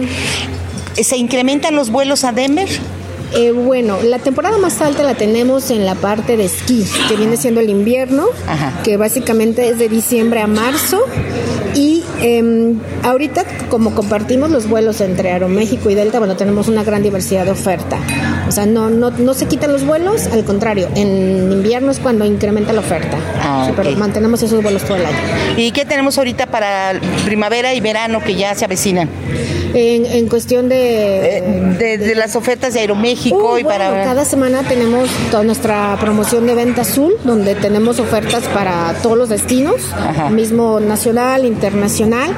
¿se 1.02 1.16
incrementan 1.16 1.74
los 1.74 1.90
vuelos 1.90 2.24
a 2.24 2.32
Denver? 2.32 2.68
Eh, 3.34 3.50
bueno, 3.50 3.98
la 4.02 4.18
temporada 4.18 4.56
más 4.58 4.80
alta 4.80 5.02
la 5.02 5.14
tenemos 5.14 5.70
en 5.70 5.84
la 5.84 5.94
parte 5.94 6.36
de 6.36 6.44
esquí, 6.44 6.84
que 7.08 7.16
viene 7.16 7.36
siendo 7.36 7.60
el 7.60 7.70
invierno, 7.70 8.26
que 8.84 8.96
básicamente 8.96 9.68
es 9.68 9.78
de 9.78 9.88
diciembre 9.88 10.40
a 10.40 10.46
marzo. 10.46 11.00
Y 11.74 11.96
Em, 12.22 12.80
ahorita, 13.02 13.44
como 13.68 13.94
compartimos 13.94 14.50
los 14.50 14.68
vuelos 14.68 15.00
entre 15.00 15.32
Aeroméxico 15.32 15.90
y 15.90 15.94
Delta, 15.94 16.18
bueno, 16.18 16.36
tenemos 16.36 16.68
una 16.68 16.82
gran 16.82 17.02
diversidad 17.02 17.44
de 17.44 17.50
oferta. 17.50 17.98
O 18.48 18.52
sea, 18.52 18.64
no, 18.64 18.88
no, 18.88 19.10
no 19.10 19.34
se 19.34 19.46
quitan 19.46 19.72
los 19.72 19.84
vuelos, 19.84 20.26
al 20.28 20.44
contrario, 20.44 20.88
en 20.94 21.52
invierno 21.52 21.90
es 21.90 21.98
cuando 21.98 22.24
incrementa 22.24 22.72
la 22.72 22.80
oferta. 22.80 23.18
Ah, 23.42 23.70
Pero 23.76 23.90
mantenemos 23.92 24.42
esos 24.42 24.62
vuelos 24.62 24.82
todo 24.84 24.96
el 24.96 25.06
año. 25.06 25.18
¿Y 25.56 25.72
qué 25.72 25.84
tenemos 25.84 26.16
ahorita 26.16 26.46
para 26.46 26.98
primavera 27.24 27.74
y 27.74 27.80
verano 27.80 28.22
que 28.24 28.34
ya 28.34 28.54
se 28.54 28.64
avecinan? 28.64 29.10
En, 29.74 30.06
en 30.06 30.28
cuestión 30.28 30.68
de... 30.68 31.38
Eh, 31.38 31.42
de, 31.78 31.98
de 31.98 32.14
las 32.14 32.36
ofertas 32.36 32.74
de 32.74 32.80
Aeroméxico 32.80 33.54
Uy, 33.54 33.60
y 33.60 33.64
para... 33.64 33.90
bueno, 33.90 34.04
cada 34.04 34.24
semana 34.24 34.62
tenemos 34.62 35.08
toda 35.30 35.42
nuestra 35.42 35.96
promoción 36.00 36.46
de 36.46 36.54
venta 36.54 36.82
azul, 36.82 37.14
donde 37.24 37.54
tenemos 37.54 37.98
ofertas 37.98 38.44
para 38.44 38.94
todos 39.02 39.18
los 39.18 39.28
destinos, 39.28 39.76
Ajá. 39.94 40.30
mismo 40.30 40.80
nacional, 40.80 41.44
internacional. 41.44 42.30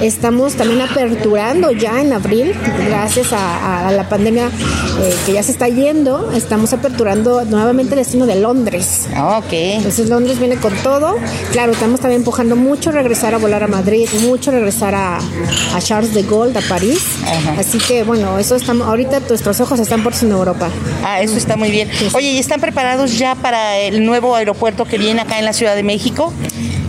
Estamos 0.00 0.54
también 0.54 0.82
aperturando 0.82 1.70
ya 1.72 2.00
en 2.00 2.12
abril, 2.12 2.54
gracias 2.88 3.32
a, 3.32 3.88
a 3.88 3.92
la 3.92 4.08
pandemia 4.08 4.46
eh, 4.46 5.14
que 5.26 5.32
ya 5.32 5.42
se 5.42 5.52
está 5.52 5.68
yendo, 5.68 6.32
estamos 6.32 6.72
aperturando 6.72 7.44
nuevamente 7.44 7.94
el 7.94 7.98
destino 8.00 8.26
de 8.26 8.36
Londres. 8.36 9.06
Ah, 9.14 9.38
ok. 9.38 9.52
Entonces 9.52 10.08
Londres 10.08 10.38
viene 10.38 10.56
con 10.56 10.72
todo. 10.82 11.16
Claro, 11.52 11.72
estamos 11.72 12.00
también 12.00 12.20
empujando 12.20 12.56
mucho 12.56 12.92
regresar 12.92 13.34
a 13.34 13.38
volar 13.38 13.62
a 13.62 13.68
Madrid, 13.68 14.08
mucho 14.22 14.50
regresar 14.50 14.94
a, 14.94 15.18
a 15.18 15.80
Charles 15.80 16.14
de 16.14 16.22
Gaulle, 16.22 16.58
a 16.58 16.62
París. 16.74 17.04
Ajá. 17.22 17.54
Así 17.60 17.78
que 17.78 18.02
bueno, 18.02 18.36
eso 18.36 18.56
estamos, 18.56 18.88
ahorita 18.88 19.20
nuestros 19.28 19.60
ojos 19.60 19.78
están 19.78 20.02
por 20.02 20.12
en 20.20 20.32
Europa. 20.32 20.68
Ah, 21.04 21.20
eso 21.22 21.36
está 21.36 21.56
muy 21.56 21.70
bien. 21.70 21.88
Oye, 22.14 22.32
¿y 22.32 22.38
están 22.38 22.60
preparados 22.60 23.16
ya 23.16 23.36
para 23.36 23.78
el 23.78 24.04
nuevo 24.04 24.34
aeropuerto 24.34 24.84
que 24.84 24.98
viene 24.98 25.20
acá 25.20 25.38
en 25.38 25.44
la 25.44 25.52
Ciudad 25.52 25.76
de 25.76 25.84
México? 25.84 26.32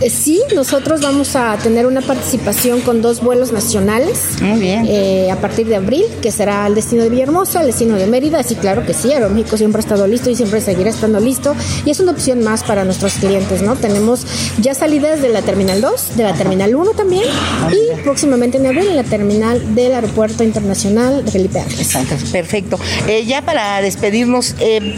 Eh, 0.00 0.10
Sí, 0.10 0.42
nosotros 0.54 1.00
vamos 1.00 1.36
a 1.36 1.56
tener 1.56 1.86
una 1.86 2.00
participación 2.00 2.80
con 2.80 3.00
dos 3.00 3.22
vuelos 3.22 3.52
nacionales 3.52 4.40
Muy 4.40 4.58
bien. 4.60 4.84
eh, 4.88 5.30
a 5.30 5.36
partir 5.36 5.66
de 5.66 5.76
abril, 5.76 6.04
que 6.20 6.32
será 6.32 6.66
el 6.66 6.74
destino 6.74 7.02
de 7.02 7.10
Villahermosa, 7.10 7.60
el 7.60 7.68
destino 7.68 7.96
de 7.96 8.06
Mérida. 8.06 8.42
Sí, 8.42 8.56
claro 8.56 8.84
que 8.84 8.92
sí, 8.92 9.12
Aeroméxico 9.12 9.56
siempre 9.56 9.80
ha 9.80 9.82
estado 9.84 10.06
listo 10.06 10.28
y 10.30 10.34
siempre 10.36 10.60
seguirá 10.60 10.90
estando 10.90 11.20
listo. 11.20 11.54
Y 11.84 11.90
es 11.90 12.00
una 12.00 12.12
opción 12.12 12.42
más 12.42 12.62
para 12.64 12.84
nuestros 12.84 13.14
clientes, 13.14 13.62
¿no? 13.62 13.76
Tenemos 13.76 14.26
ya 14.60 14.74
salidas 14.74 15.22
de 15.22 15.28
la 15.28 15.42
Terminal 15.42 15.80
2, 15.80 16.16
de 16.16 16.22
la 16.24 16.34
Terminal 16.34 16.74
1 16.74 16.90
también, 16.92 17.24
y 17.70 18.00
próximamente 18.02 18.58
en 18.58 18.66
abril 18.66 18.88
en 18.88 18.96
la 18.96 19.04
terminal 19.04 19.74
del 19.74 19.94
Aeropuerto 19.94 20.42
Internacional 20.44 21.24
de 21.24 21.30
Felipe 21.30 21.60
Ángeles. 21.60 21.96
Perfecto. 22.32 22.78
Eh, 23.06 23.24
ya 23.26 23.42
para 23.42 23.80
despedirnos, 23.80 24.54
eh, 24.60 24.94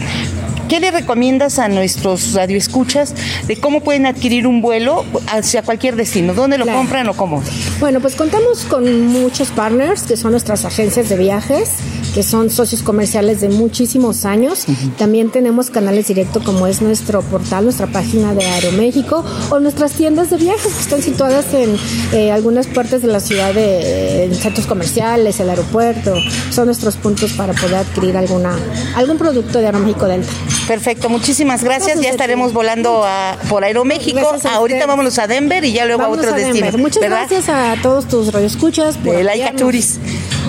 ¿qué 0.69 0.79
le 0.79 0.91
recomiendas 0.91 1.59
a 1.59 1.67
nuestros 1.67 2.33
radioescuchas 2.33 3.13
de 3.47 3.57
cómo 3.57 3.81
pueden 3.81 4.05
adquirir 4.05 4.47
un 4.47 4.61
vuelo 4.61 5.03
hacia 5.27 5.63
cualquier 5.63 5.95
destino? 5.97 6.33
¿Dónde 6.33 6.57
lo 6.57 6.63
Claro. 6.63 6.79
compran 6.79 7.09
o 7.09 7.13
cómo? 7.15 7.43
Bueno, 7.79 7.99
pues 7.99 8.15
contamos 8.15 8.63
con 8.63 9.07
muchos 9.07 9.49
partners 9.49 10.03
que 10.03 10.15
son 10.15 10.31
nuestras 10.31 10.63
agencias 10.65 11.09
de 11.09 11.17
viajes, 11.17 11.71
que 12.13 12.23
son 12.23 12.49
socios 12.49 12.81
comerciales 12.81 13.41
de 13.41 13.49
muchísimos 13.49 14.25
años. 14.25 14.65
También 14.97 15.29
tenemos 15.31 15.69
canales 15.69 16.07
directos 16.07 16.43
como 16.43 16.67
es 16.67 16.81
nuestro 16.81 17.21
portal, 17.21 17.63
nuestra 17.65 17.87
página 17.87 18.33
de 18.33 18.45
Aeroméxico 18.45 19.23
o 19.49 19.59
nuestras 19.59 19.91
tiendas 19.93 20.29
de 20.29 20.37
viajes 20.37 20.73
que 20.73 20.79
están 20.81 21.01
situadas 21.01 21.45
en 21.53 21.75
eh, 22.13 22.31
algunas 22.31 22.67
partes 22.67 23.01
de 23.01 23.07
la 23.09 23.19
ciudad, 23.19 23.53
de, 23.53 24.25
en 24.25 24.35
centros 24.35 24.65
comerciales, 24.65 25.39
el 25.39 25.49
aeropuerto. 25.49 26.15
Son 26.51 26.65
nuestros 26.65 26.95
puntos 26.97 27.33
para 27.33 27.53
poder 27.53 27.75
adquirir 27.75 28.17
alguna 28.17 28.57
algún 28.95 29.17
producto 29.17 29.59
de 29.59 29.65
Aeroméxico 29.67 30.07
Delta. 30.07 30.27
Perfecto, 30.67 31.09
muchísimas 31.09 31.63
gracias. 31.63 31.87
Gracias 31.87 32.03
ya 32.03 32.09
estaremos 32.11 32.53
volando 32.53 33.03
a- 33.05 33.37
por 33.49 33.63
Aeroméxico. 33.63 34.19
A 34.19 34.55
Ahorita 34.55 34.77
usted. 34.79 34.87
vámonos 34.87 35.17
a 35.19 35.27
Denver 35.27 35.63
y 35.65 35.73
ya 35.73 35.85
luego 35.85 36.03
a 36.03 36.09
otros 36.09 36.33
a 36.33 36.35
Denver. 36.35 36.53
destinos. 36.55 36.77
Muchas 36.81 37.01
¿verdad? 37.01 37.27
gracias 37.29 37.49
a 37.49 37.75
todos 37.81 38.07
tus 38.07 38.31
radioescuchas 38.33 38.97
por 38.97 39.15
De 39.15 39.23
Laika. 39.23 39.53
Turis. 39.55 39.99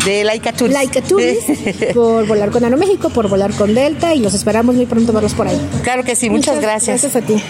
De 0.04 0.24
Laika 0.24 0.52
Turis. 0.52 0.74
Laika 0.74 1.02
Turis, 1.02 1.44
por 1.94 2.26
volar 2.26 2.50
con 2.50 2.64
Aeroméxico, 2.64 3.10
por 3.10 3.28
volar 3.28 3.52
con 3.52 3.74
Delta 3.74 4.14
y 4.14 4.20
los 4.20 4.34
esperamos 4.34 4.74
muy 4.74 4.86
pronto 4.86 5.12
verlos 5.12 5.34
por 5.34 5.46
ahí. 5.46 5.60
Claro 5.82 6.04
que 6.04 6.16
sí, 6.16 6.30
muchas, 6.30 6.60
gracias. 6.60 7.02
Gracias 7.02 7.16
a 7.22 7.26
ti. 7.26 7.42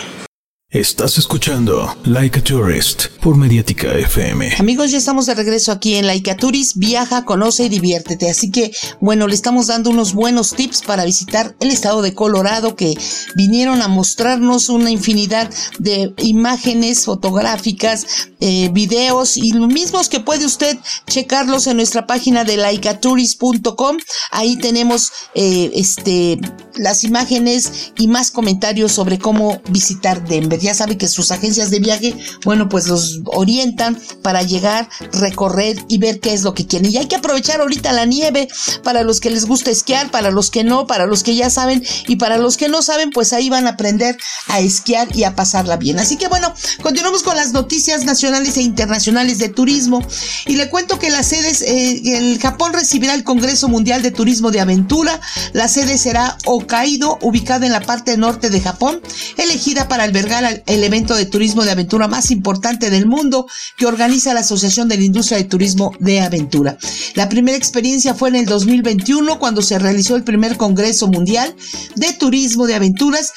Estás 0.73 1.19
escuchando 1.19 1.97
Like 2.05 2.39
a 2.39 2.45
Tourist 2.45 3.07
por 3.21 3.37
Mediática 3.37 3.93
FM. 3.93 4.55
Amigos, 4.61 4.93
ya 4.93 4.99
estamos 4.99 5.27
de 5.27 5.35
regreso 5.35 5.73
aquí 5.73 5.97
en 5.97 6.07
Laika 6.07 6.37
Turis. 6.37 6.77
Viaja, 6.77 7.25
conoce 7.25 7.65
y 7.65 7.69
diviértete. 7.69 8.31
Así 8.31 8.53
que, 8.53 8.71
bueno, 9.01 9.27
le 9.27 9.35
estamos 9.35 9.67
dando 9.67 9.91
unos 9.91 10.15
buenos 10.15 10.55
tips 10.55 10.83
para 10.83 11.05
visitar 11.05 11.57
el 11.59 11.73
estado 11.73 12.03
de 12.03 12.15
Colorado 12.15 12.77
que 12.77 12.97
vinieron 13.35 13.83
a 13.83 13.89
mostrarnos 13.89 14.69
una 14.69 14.93
infinidad 14.93 15.51
de 15.81 16.15
imágenes 16.19 17.05
fotográficas, 17.05 18.29
eh, 18.39 18.71
videos 18.73 19.37
y 19.37 19.53
los 19.53 19.67
mismos 19.67 20.09
que 20.09 20.21
puede 20.21 20.47
usted 20.47 20.79
checarlos 21.09 21.67
en 21.67 21.79
nuestra 21.79 22.07
página 22.07 22.45
de 22.45 22.57
laicatourist.com. 22.59 23.97
Ahí 24.31 24.57
tenemos 24.57 25.11
eh, 25.35 25.73
este 25.75 26.39
las 26.77 27.03
imágenes 27.03 27.93
y 27.99 28.07
más 28.07 28.31
comentarios 28.31 28.93
sobre 28.93 29.19
cómo 29.19 29.61
visitar 29.69 30.25
Denver. 30.27 30.60
Ya 30.61 30.75
sabe 30.75 30.96
que 30.96 31.09
sus 31.09 31.31
agencias 31.31 31.70
de 31.70 31.81
viaje, 31.81 32.14
bueno, 32.44 32.68
pues 32.68 32.87
los 32.87 33.20
orientan 33.25 33.99
para 34.23 34.42
llegar, 34.42 34.88
recorrer 35.12 35.85
y 35.88 35.99
ver 35.99 36.20
qué 36.20 36.33
es 36.33 36.42
lo 36.42 36.55
que 36.55 36.66
quieren. 36.66 36.90
Y 36.90 36.96
hay 36.96 37.07
que 37.07 37.16
aprovechar 37.16 37.61
ahorita 37.61 37.92
la 37.92 38.07
nieve 38.07 38.49
para 38.83 39.03
los 39.03 39.20
que 39.20 39.31
les 39.31 39.46
gusta 39.46 39.70
esquiar, 39.70 40.11
para 40.11 40.31
los 40.31 40.51
que 40.51 40.64
no, 40.64 40.87
para 40.87 41.07
los 41.07 41.23
que 41.23 41.35
ya 41.35 41.51
saben 41.51 41.85
y 42.07 42.16
para 42.16 42.38
los 42.38 42.57
que 42.57 42.68
no 42.68 42.83
saben, 42.83 43.11
pues 43.11 43.33
ahí 43.33 43.49
van 43.49 43.66
a 43.66 43.70
aprender 43.70 44.16
a 44.49 44.61
esquiar 44.61 45.14
y 45.14 45.25
a 45.25 45.35
pasarla 45.35 45.77
bien. 45.77 45.99
Así 45.99 46.16
que 46.16 46.29
bueno, 46.29 46.53
continuamos 46.83 47.23
con 47.23 47.37
las 47.37 47.53
noticias 47.53 48.05
nacionales 48.05 48.57
e 48.57 48.62
internacionales 48.62 49.38
de 49.38 49.49
turismo 49.49 50.05
y 50.46 50.57
le 50.57 50.68
cuento 50.68 50.99
que 50.99 51.11
las 51.11 51.27
sedes, 51.27 51.62
eh, 51.62 52.01
el 52.16 52.38
Japón 52.38 52.73
recibirá 52.73 53.14
el 53.14 53.25
Congreso 53.25 53.68
Mundial 53.68 54.03
de 54.03 54.11
Turismo 54.11 54.51
de 54.51 54.61
Aventura. 54.61 55.20
La 55.53 55.68
sede 55.68 55.99
será 55.99 56.37
Hokkaido, 56.44 57.18
ubicada 57.23 57.66
en 57.66 57.73
la 57.73 57.81
parte 57.81 58.16
norte 58.16 58.51
de 58.51 58.61
Japón, 58.61 59.01
elegida 59.37 59.88
para 59.88 60.05
albergar 60.05 60.44
el 60.67 60.85
evento 60.85 61.15
de 61.15 61.27
turismo 61.27 61.65
de 61.65 61.71
aventura 61.71 62.09
más 62.09 62.31
importante 62.31 62.91
del 62.91 63.07
mundo 63.07 63.47
que 63.77 63.87
organiza 63.87 64.35
la 64.35 64.41
Asociación 64.41 64.89
de 64.89 64.97
la 64.97 65.05
Industria 65.05 65.39
de 65.39 65.45
Turismo 65.45 65.93
de 65.99 66.21
Aventura. 66.21 66.79
La 67.15 67.29
primera 67.29 67.57
experiencia 67.57 68.15
fue 68.15 68.29
en 68.31 68.37
el 68.37 68.47
2021 68.47 69.39
cuando 69.39 69.63
se 69.63 69.79
realizó 69.79 70.17
el 70.17 70.25
primer 70.25 70.57
Congreso 70.57 71.09
Mundial 71.09 71.55
de 71.97 72.13
Turismo 72.13 72.67
de 72.67 72.75
Aventuras 72.75 73.33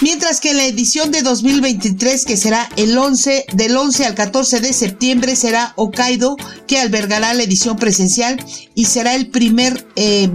Mientras 0.00 0.40
que 0.40 0.54
la 0.54 0.64
edición 0.64 1.10
de 1.10 1.22
2023, 1.22 2.24
que 2.24 2.36
será 2.36 2.68
el 2.76 2.96
11, 2.96 3.46
del 3.54 3.76
11 3.76 4.06
al 4.06 4.14
14 4.14 4.60
de 4.60 4.72
septiembre, 4.72 5.34
será 5.34 5.72
Hokkaido, 5.74 6.36
que 6.68 6.78
albergará 6.78 7.34
la 7.34 7.42
edición 7.42 7.76
presencial 7.76 8.40
y 8.76 8.84
será 8.84 9.16
el 9.16 9.28
primer 9.28 9.88
eh, 9.96 10.30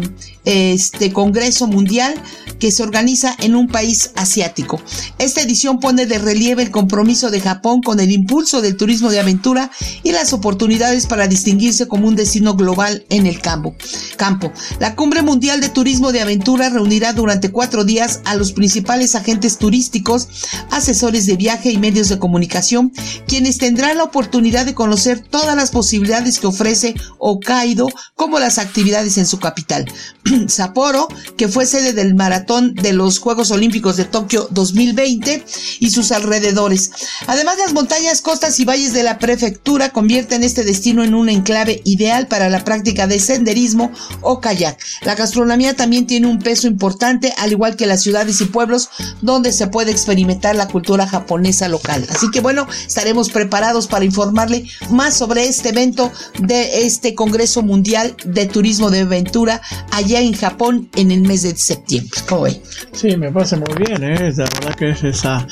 este 0.46 1.12
Congreso 1.12 1.68
Mundial 1.68 2.14
que 2.60 2.72
se 2.72 2.84
organiza 2.84 3.36
en 3.40 3.56
un 3.56 3.68
país 3.68 4.12
asiático. 4.16 4.82
Esta 5.20 5.42
edición 5.42 5.80
pone 5.80 6.06
de 6.06 6.18
relieve 6.18 6.64
el 6.64 6.72
compromiso 6.72 7.30
de 7.30 7.42
Japón 7.42 7.82
con 7.82 8.00
el 8.00 8.12
impulso 8.12 8.62
del 8.62 8.78
turismo 8.78 9.10
de 9.10 9.20
aventura 9.20 9.72
y 10.04 10.12
las 10.12 10.34
oportunidades 10.34 11.08
para 11.08 11.28
distinguirse 11.28 11.88
como 11.88 12.08
un 12.08 12.16
destino 12.16 12.56
global 12.56 13.06
en 13.10 13.26
el 13.26 13.42
campo. 13.42 13.76
campo. 14.18 14.52
La 14.80 14.96
Cumbre 14.96 15.22
Mundial 15.22 15.62
de 15.62 15.70
Turismo 15.70 16.12
de 16.12 16.22
Aventura 16.22 16.70
reunirá 16.70 17.14
durante 17.14 17.52
cuatro 17.52 17.84
días 17.84 18.22
a 18.26 18.36
los 18.36 18.54
principales 18.54 19.16
agentes 19.16 19.58
turísticos, 19.58 20.28
asesores 20.72 21.26
de 21.26 21.36
viaje 21.36 21.72
y 21.72 21.78
medios 21.78 22.10
de 22.10 22.20
comunicación, 22.20 22.94
quienes 23.28 23.58
tendrán 23.58 23.98
la 23.98 24.04
oportunidad 24.04 24.66
de 24.66 24.74
conocer 24.74 25.20
todas 25.20 25.56
las 25.56 25.72
posibilidades 25.72 26.40
que 26.40 26.48
ofrece 26.48 26.96
Hokkaido, 27.20 27.88
como 28.16 28.40
las 28.40 28.58
actividades 28.58 29.18
en 29.18 29.26
su 29.26 29.40
capital. 29.40 29.86
Sapporo, 30.48 31.08
que 31.38 31.48
fue 31.48 31.66
sede 31.66 31.94
del 31.94 32.16
maratón 32.16 32.74
de 32.76 32.94
los 32.94 33.20
Juegos 33.20 33.52
Olímpicos 33.52 33.98
de 33.98 34.06
Tokio 34.06 34.48
2020 34.52 35.46
y 35.80 35.90
sus 35.90 36.12
alrededores. 36.12 36.92
Además, 37.28 37.58
las 37.58 37.74
montañas, 37.74 38.22
costas 38.22 38.60
y 38.60 38.66
valles 38.66 38.94
de 38.94 39.04
la 39.04 39.20
prefectura 39.20 39.90
convierten 39.90 40.44
este 40.44 40.64
destino 40.64 41.04
en 41.04 41.14
un 41.14 41.30
enclave 41.30 41.82
ideal 41.86 42.28
para 42.28 42.50
la 42.50 42.64
práctica 42.64 43.08
de 43.08 43.20
senderismo 43.20 43.92
o 44.22 44.40
kayak. 44.40 44.78
La 45.02 45.16
gastronomía 45.16 45.76
también 45.76 46.08
tiene 46.08 46.28
un 46.28 46.40
peso 46.40 46.68
importante, 46.68 47.34
al 47.38 47.52
igual 47.52 47.76
que 47.76 47.86
las 47.86 48.02
ciudades 48.02 48.42
y 48.42 48.46
pueblos 48.46 48.90
donde 49.22 49.52
se 49.52 49.68
puede 49.68 49.92
experimentar 49.92 50.56
la 50.56 50.68
cultura 50.68 51.08
japonesa 51.08 51.68
local. 51.68 52.06
Así 52.10 52.30
que 52.32 52.42
bueno, 52.42 52.68
estaremos 52.88 53.30
preparados 53.30 53.88
para 53.88 54.06
informarle 54.06 54.68
más 54.90 55.18
sobre 55.18 55.48
este 55.48 55.70
evento 55.70 56.12
de 56.40 56.86
este 56.86 57.16
Congreso 57.16 57.62
Mundial 57.62 58.16
de 58.26 58.46
Turismo 58.46 58.90
de 58.90 59.02
Aventura 59.02 59.62
allá 59.92 60.23
en 60.24 60.34
Japón 60.34 60.90
en 60.96 61.12
el 61.12 61.22
mes 61.22 61.44
de 61.44 61.56
septiembre. 61.56 62.20
¿Cómo? 62.28 62.48
Sí, 62.92 63.16
me 63.18 63.32
parece 63.32 63.58
muy 63.58 63.74
bien, 63.76 64.04
¿eh? 64.04 64.32
la 64.36 64.44
verdad 64.46 64.76
que 64.76 64.90
es 64.90 65.04
esa 65.04 65.48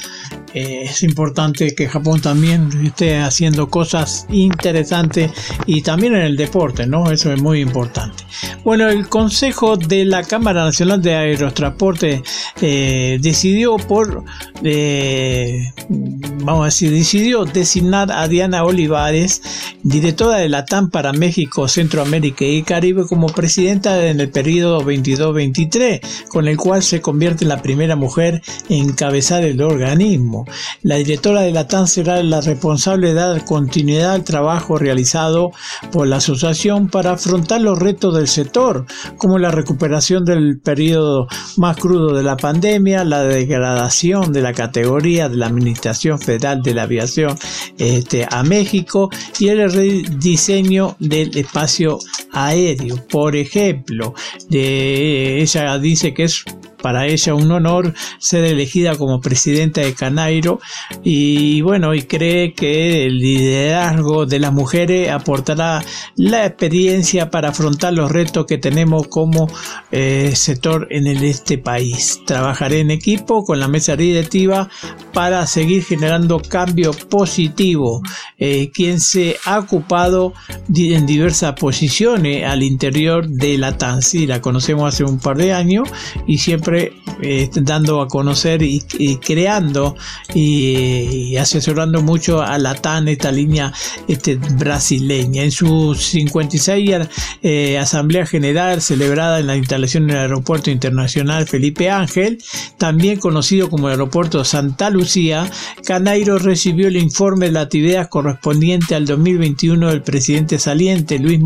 eh, 0.54 0.84
es 0.84 1.04
importante 1.04 1.74
que 1.76 1.88
Japón 1.88 2.22
también 2.22 2.70
esté 2.86 3.18
haciendo 3.18 3.70
cosas 3.70 4.26
interesantes 4.30 5.32
y 5.66 5.82
también 5.82 6.16
en 6.16 6.22
el 6.22 6.38
deporte, 6.38 6.86
¿no? 6.88 7.12
Eso 7.12 7.32
es 7.32 7.42
muy 7.42 7.62
importante. 7.62 8.24
Bueno, 8.64 8.90
el 8.90 9.08
Consejo 9.08 9.78
de 9.78 10.06
la 10.06 10.24
Cámara 10.24 10.64
Nacional 10.64 11.02
de 11.02 11.16
Aerotransporte 11.16 12.24
eh, 12.62 13.18
decidió 13.22 13.78
por 13.78 14.24
eh, 14.64 15.74
vamos 15.90 16.62
a 16.62 16.66
decir, 16.66 16.92
decidió 16.92 17.46
designar 17.46 18.12
a 18.12 18.28
Diana 18.28 18.64
Olivares, 18.64 19.42
directora 19.84 20.38
de 20.38 20.50
la 20.50 20.66
TAM 20.66 20.90
para 20.90 21.14
México, 21.14 21.68
Centroamérica 21.68 22.46
y 22.46 22.64
Caribe, 22.64 23.06
como 23.08 23.28
presidenta 23.28 24.08
en 24.08 24.20
el 24.20 24.30
periodo 24.30 24.82
22-23, 24.84 26.28
con 26.30 26.48
el 26.48 26.58
cual 26.58 26.84
se 26.84 27.02
convierte 27.02 27.46
en 27.46 27.50
la 27.50 27.62
primera 27.62 27.96
mujer 27.96 28.42
en 28.70 28.90
encabezar 28.90 29.44
el 29.44 29.62
organismo. 29.62 30.41
La 30.82 30.96
directora 30.96 31.42
de 31.42 31.52
la 31.52 31.68
TAM 31.68 31.88
será 31.88 32.22
la 32.24 32.42
responsable 32.42 33.10
de 33.10 33.14
dar 33.14 33.46
continuidad 33.46 34.14
al 34.14 34.24
trabajo 34.24 34.78
realizado 34.78 35.52
por 35.92 36.08
la 36.08 36.18
asociación 36.18 36.90
para 36.90 37.12
afrontar 37.12 37.62
los 37.62 37.80
retos 37.80 38.16
del 38.16 38.28
sector, 38.28 38.86
como 39.18 39.38
la 39.38 39.52
recuperación 39.52 40.26
del 40.26 40.60
periodo 40.60 41.28
más 41.58 41.78
crudo 41.78 42.16
de 42.16 42.24
la 42.24 42.38
pandemia, 42.38 43.04
la 43.04 43.24
degradación 43.24 44.34
de 44.34 44.42
la 44.42 44.54
categoría 44.54 45.30
de 45.30 45.38
la 45.38 45.48
Administración 45.48 46.20
Federal 46.20 46.62
de 46.62 46.74
la 46.74 46.84
Aviación 46.84 47.38
este, 47.78 48.28
a 48.30 48.44
México 48.44 49.10
y 49.40 49.50
el 49.50 49.72
rediseño 49.72 50.96
del 51.00 51.36
espacio 51.38 52.00
aéreo. 52.32 52.96
Por 53.08 53.36
ejemplo, 53.36 54.14
ella 54.50 55.78
dice 55.78 56.14
que 56.14 56.24
es 56.24 56.46
para 56.82 57.08
ella 57.08 57.36
un 57.36 57.52
honor 57.52 57.94
ser 58.20 58.44
elegida 58.44 58.96
como 58.96 59.22
presidenta 59.22 59.82
de 59.82 59.94
Canairo 59.94 60.60
y 61.04 61.62
bueno, 61.62 61.94
y 61.94 62.04
cree 62.04 62.54
que 62.54 63.06
el 63.06 63.20
liderazgo 63.20 64.26
de 64.26 64.40
las 64.40 64.54
mujeres 64.54 65.10
aportará 65.10 65.84
la 66.16 66.46
experiencia 66.46 67.30
para 67.30 67.50
afrontar 67.50 67.94
los 67.94 68.12
retos 68.12 68.46
que 68.46 68.58
tenemos 68.58 69.08
como 69.08 69.48
eh, 69.92 70.34
sector 70.36 70.88
en 70.90 71.08
este 71.08 71.58
país. 71.58 72.22
Trabajaré 72.26 72.80
en 72.80 72.92
equipo 72.92 73.44
con 73.44 73.60
la 73.60 73.68
mesa 73.68 73.96
directiva 73.96 74.70
para 75.14 75.46
seguir 75.48 75.84
generando 75.84 76.42
cambio 76.42 76.92
positivo, 77.10 78.02
eh, 78.38 78.72
quien 78.74 79.00
se 79.00 79.38
ha 79.46 79.60
ocupado 79.60 80.34
en 80.74 81.06
diversas 81.06 81.54
posiciones 81.54 82.46
al 82.46 82.64
interior 82.64 83.28
de 83.28 83.58
la 83.58 83.78
TANSI. 83.78 84.28
La 84.28 84.42
conocemos 84.42 84.94
hace 84.94 85.04
un 85.04 85.20
par 85.20 85.38
de 85.38 85.54
años 85.54 85.90
y 86.28 86.38
siempre 86.38 86.71
eh, 86.74 87.50
dando 87.54 88.02
a 88.02 88.08
conocer 88.08 88.62
y, 88.62 88.82
creando 89.18 89.96
y, 90.34 91.36
asesorando 91.38 92.02
mucho 92.02 92.42
a 92.42 92.58
la 92.58 92.76
TAN, 92.76 93.08
esta 93.08 93.32
línea 93.32 93.74
este, 94.08 94.36
brasileña. 94.36 95.44
En 95.44 95.52
su 95.52 95.96
56 95.96 97.10
eh, 97.42 97.78
Asamblea 97.78 98.26
General 98.26 98.82
celebrada 98.82 99.40
en 99.40 99.48
la 99.48 99.58
instalación 99.58 100.08
del 100.08 100.18
Aeropuerto 100.18 100.70
Internacional 100.70 101.48
Felipe 101.48 101.90
Ángel, 101.90 102.38
también 102.78 103.20
conocido 103.20 103.70
como 103.70 103.88
Aeropuerto 103.88 104.44
Santa 104.46 104.90
Lucía, 104.90 105.50
Canairo 105.86 106.38
recibió 106.38 106.88
el 106.88 106.98
informe 106.98 107.48
de 107.48 107.52
la 107.54 107.70
correspondiente 108.10 108.94
al 108.96 109.06
2021 109.06 109.90
del 109.90 110.02
presidente 110.04 110.60
saliente 110.60 111.18
Luis 111.18 111.40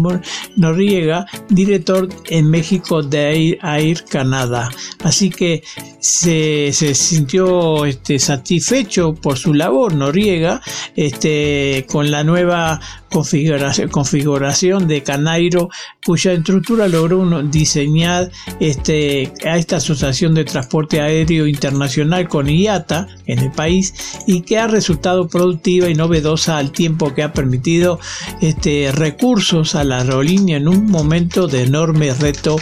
Noriega, 0.58 1.26
director 1.50 2.10
en 2.30 2.50
México 2.50 3.02
de 3.02 3.32
Air, 3.32 3.60
Air 3.64 4.04
Canadá. 4.06 4.70
Así 5.04 5.15
que 5.30 5.64
se, 6.00 6.72
sintió 6.74 7.86
este, 7.86 8.20
satisfecho 8.20 9.14
por 9.14 9.38
su 9.38 9.54
labor 9.54 9.96
Noriega 9.96 10.62
este, 10.96 11.86
con 11.90 12.12
la 12.12 12.24
nueva 12.24 12.80
configuración, 13.10 13.90
configuración 13.90 14.88
de 14.88 15.02
Canairo, 15.02 15.70
cuya 16.06 16.34
estructura 16.34 16.88
logró 16.88 17.42
diseñar 17.44 18.30
este, 18.60 19.32
a 19.46 19.58
esta 19.58 19.78
Asociación 19.78 20.34
de 20.34 20.44
Transporte 20.44 21.02
Aéreo 21.02 21.48
Internacional 21.48 22.28
con 22.28 22.50
IATA 22.50 23.08
en 23.26 23.40
el 23.40 23.52
país 23.52 23.94
y 24.28 24.42
que 24.42 24.58
ha 24.58 24.68
resultado 24.68 25.28
productiva 25.28 25.90
y 25.90 25.96
novedosa 25.96 26.58
al 26.58 26.72
tiempo 26.72 27.14
que 27.14 27.24
ha 27.24 27.34
permitido 27.34 28.00
este, 28.42 28.92
recursos 28.92 29.76
a 29.76 29.84
la 29.84 30.00
aerolínea 30.00 30.58
en 30.58 30.68
un 30.68 30.86
momento 30.86 31.48
de 31.48 31.64
enorme 31.64 32.14
reto 32.14 32.58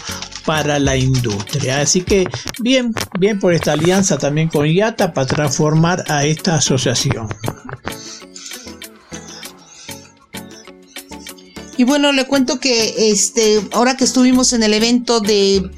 para 0.45 0.79
la 0.79 0.97
industria. 0.97 1.81
Así 1.81 2.01
que 2.01 2.27
bien, 2.59 2.93
bien 3.19 3.39
por 3.39 3.53
esta 3.53 3.73
alianza 3.73 4.17
también 4.17 4.49
con 4.49 4.65
IATA 4.65 5.13
para 5.13 5.27
transformar 5.27 6.03
a 6.07 6.25
esta 6.25 6.55
asociación. 6.55 7.27
Y 11.75 11.85
bueno, 11.85 12.11
le 12.11 12.27
cuento 12.27 12.59
que 12.59 13.11
este, 13.11 13.59
ahora 13.71 13.97
que 13.97 14.03
estuvimos 14.03 14.53
en 14.53 14.61
el 14.61 14.73
evento 14.73 15.19
de, 15.19 15.69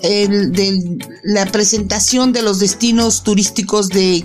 de 0.00 0.98
la 1.24 1.46
presentación 1.46 2.32
de 2.32 2.42
los 2.42 2.60
destinos 2.60 3.24
turísticos 3.24 3.88
de 3.88 4.24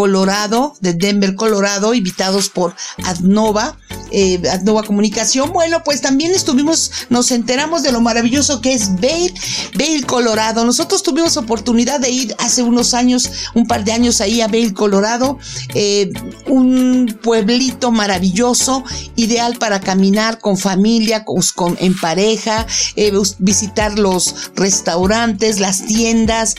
Colorado, 0.00 0.74
de 0.80 0.94
Denver, 0.94 1.34
Colorado, 1.34 1.92
invitados 1.92 2.48
por 2.48 2.74
Adnova, 3.04 3.76
eh, 4.10 4.40
Adnova 4.50 4.82
Comunicación. 4.82 5.52
Bueno, 5.52 5.82
pues 5.84 6.00
también 6.00 6.32
estuvimos, 6.32 6.90
nos 7.10 7.30
enteramos 7.30 7.82
de 7.82 7.92
lo 7.92 8.00
maravilloso 8.00 8.62
que 8.62 8.72
es 8.72 8.98
Vail, 8.98 9.34
Vail, 9.78 10.06
Colorado. 10.06 10.64
Nosotros 10.64 11.02
tuvimos 11.02 11.36
oportunidad 11.36 12.00
de 12.00 12.08
ir 12.08 12.34
hace 12.38 12.62
unos 12.62 12.94
años, 12.94 13.30
un 13.52 13.66
par 13.66 13.84
de 13.84 13.92
años 13.92 14.22
ahí 14.22 14.40
a 14.40 14.48
Vail, 14.48 14.72
Colorado, 14.72 15.38
eh, 15.74 16.10
un 16.46 17.18
pueblito 17.22 17.90
maravilloso, 17.90 18.82
ideal 19.16 19.58
para 19.58 19.80
caminar 19.80 20.38
con 20.38 20.56
familia, 20.56 21.26
con, 21.26 21.76
en 21.78 21.94
pareja, 22.00 22.66
eh, 22.96 23.12
visitar 23.38 23.98
los 23.98 24.50
restaurantes, 24.56 25.60
las 25.60 25.84
tiendas, 25.84 26.54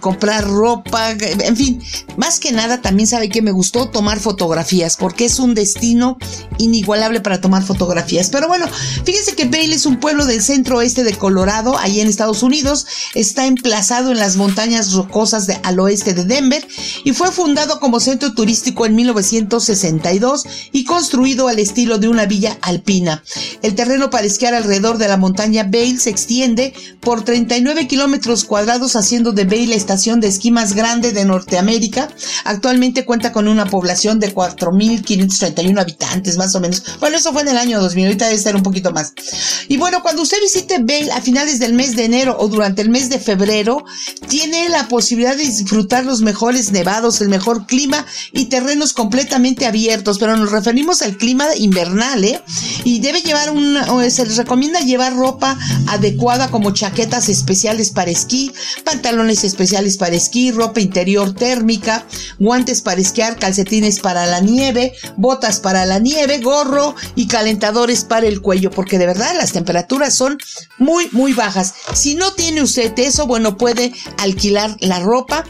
comprar 0.00 0.44
ropa, 0.46 1.12
en 1.12 1.56
fin, 1.56 1.82
más 2.18 2.38
que 2.38 2.52
nada 2.52 2.81
también 2.82 3.06
sabe 3.06 3.28
que 3.28 3.42
me 3.42 3.52
gustó 3.52 3.88
tomar 3.88 4.20
fotografías 4.20 4.96
porque 4.96 5.24
es 5.24 5.38
un 5.38 5.54
destino 5.54 6.18
inigualable 6.58 7.20
para 7.20 7.40
tomar 7.40 7.62
fotografías. 7.62 8.30
Pero 8.30 8.48
bueno, 8.48 8.66
fíjense 9.04 9.34
que 9.34 9.46
Vail 9.46 9.72
es 9.72 9.86
un 9.86 9.98
pueblo 9.98 10.26
del 10.26 10.42
centro 10.42 10.78
oeste 10.78 11.04
de 11.04 11.14
Colorado, 11.14 11.78
ahí 11.78 12.00
en 12.00 12.08
Estados 12.08 12.42
Unidos. 12.42 12.86
Está 13.14 13.46
emplazado 13.46 14.10
en 14.10 14.18
las 14.18 14.36
montañas 14.36 14.92
rocosas 14.92 15.46
de, 15.46 15.58
al 15.62 15.80
oeste 15.80 16.14
de 16.14 16.24
Denver 16.24 16.66
y 17.04 17.12
fue 17.12 17.30
fundado 17.30 17.80
como 17.80 18.00
centro 18.00 18.34
turístico 18.34 18.86
en 18.86 18.94
1962 18.94 20.44
y 20.72 20.84
construido 20.84 21.48
al 21.48 21.58
estilo 21.58 21.98
de 21.98 22.08
una 22.08 22.26
villa 22.26 22.58
alpina. 22.60 23.22
El 23.62 23.74
terreno 23.74 24.10
para 24.10 24.26
esquiar 24.26 24.54
alrededor 24.54 24.98
de 24.98 25.08
la 25.08 25.16
montaña 25.16 25.66
Vail 25.70 26.00
se 26.00 26.10
extiende 26.10 26.74
por 27.00 27.24
39 27.24 27.86
kilómetros 27.86 28.44
cuadrados, 28.44 28.96
haciendo 28.96 29.32
de 29.32 29.44
Vail 29.44 29.70
la 29.70 29.76
estación 29.76 30.20
de 30.20 30.28
esquí 30.28 30.50
más 30.50 30.74
grande 30.74 31.12
de 31.12 31.24
Norteamérica. 31.24 32.08
Actualmente 32.62 33.04
cuenta 33.04 33.32
con 33.32 33.48
una 33.48 33.66
población 33.66 34.20
de 34.20 34.32
4.531 34.32 35.80
habitantes, 35.80 36.36
más 36.36 36.54
o 36.54 36.60
menos. 36.60 36.84
Bueno, 37.00 37.16
eso 37.16 37.32
fue 37.32 37.42
en 37.42 37.48
el 37.48 37.56
año 37.56 37.80
2000, 37.80 38.04
ahorita 38.04 38.26
debe 38.26 38.36
estar 38.36 38.54
un 38.54 38.62
poquito 38.62 38.92
más. 38.92 39.14
Y 39.66 39.78
bueno, 39.78 40.00
cuando 40.00 40.22
usted 40.22 40.36
visite 40.40 40.78
Vail 40.78 41.10
a 41.10 41.20
finales 41.20 41.58
del 41.58 41.72
mes 41.72 41.96
de 41.96 42.04
enero 42.04 42.36
o 42.38 42.46
durante 42.46 42.80
el 42.80 42.88
mes 42.88 43.08
de 43.08 43.18
febrero, 43.18 43.84
tiene 44.28 44.68
la 44.68 44.86
posibilidad 44.86 45.36
de 45.36 45.42
disfrutar 45.42 46.04
los 46.04 46.20
mejores 46.20 46.70
nevados, 46.70 47.20
el 47.20 47.30
mejor 47.30 47.66
clima 47.66 48.06
y 48.32 48.44
terrenos 48.44 48.92
completamente 48.92 49.66
abiertos, 49.66 50.20
pero 50.20 50.36
nos 50.36 50.52
referimos 50.52 51.02
al 51.02 51.16
clima 51.16 51.46
invernal, 51.56 52.22
¿eh? 52.24 52.40
Y 52.84 53.00
debe 53.00 53.22
llevar 53.22 53.50
una, 53.50 54.08
se 54.08 54.24
les 54.24 54.36
recomienda 54.36 54.78
llevar 54.78 55.16
ropa 55.16 55.58
adecuada 55.88 56.48
como 56.48 56.70
chaquetas 56.70 57.28
especiales 57.28 57.90
para 57.90 58.12
esquí, 58.12 58.52
pantalones 58.84 59.42
especiales 59.42 59.96
para 59.96 60.14
esquí, 60.14 60.52
ropa 60.52 60.78
interior 60.78 61.34
térmica, 61.34 62.06
guantes 62.52 62.82
para 62.82 63.00
esquiar, 63.00 63.38
calcetines 63.38 63.98
para 63.98 64.26
la 64.26 64.40
nieve, 64.40 64.92
botas 65.16 65.58
para 65.58 65.86
la 65.86 65.98
nieve, 65.98 66.38
gorro 66.40 66.94
y 67.14 67.26
calentadores 67.26 68.04
para 68.04 68.26
el 68.26 68.42
cuello, 68.42 68.70
porque 68.70 68.98
de 68.98 69.06
verdad 69.06 69.34
las 69.38 69.52
temperaturas 69.52 70.14
son 70.14 70.36
muy, 70.76 71.08
muy 71.12 71.32
bajas. 71.32 71.72
Si 71.94 72.14
no 72.14 72.34
tiene 72.34 72.60
usted 72.60 72.92
eso, 72.98 73.26
bueno, 73.26 73.56
puede 73.56 73.94
alquilar 74.18 74.76
la 74.80 75.00
ropa 75.00 75.46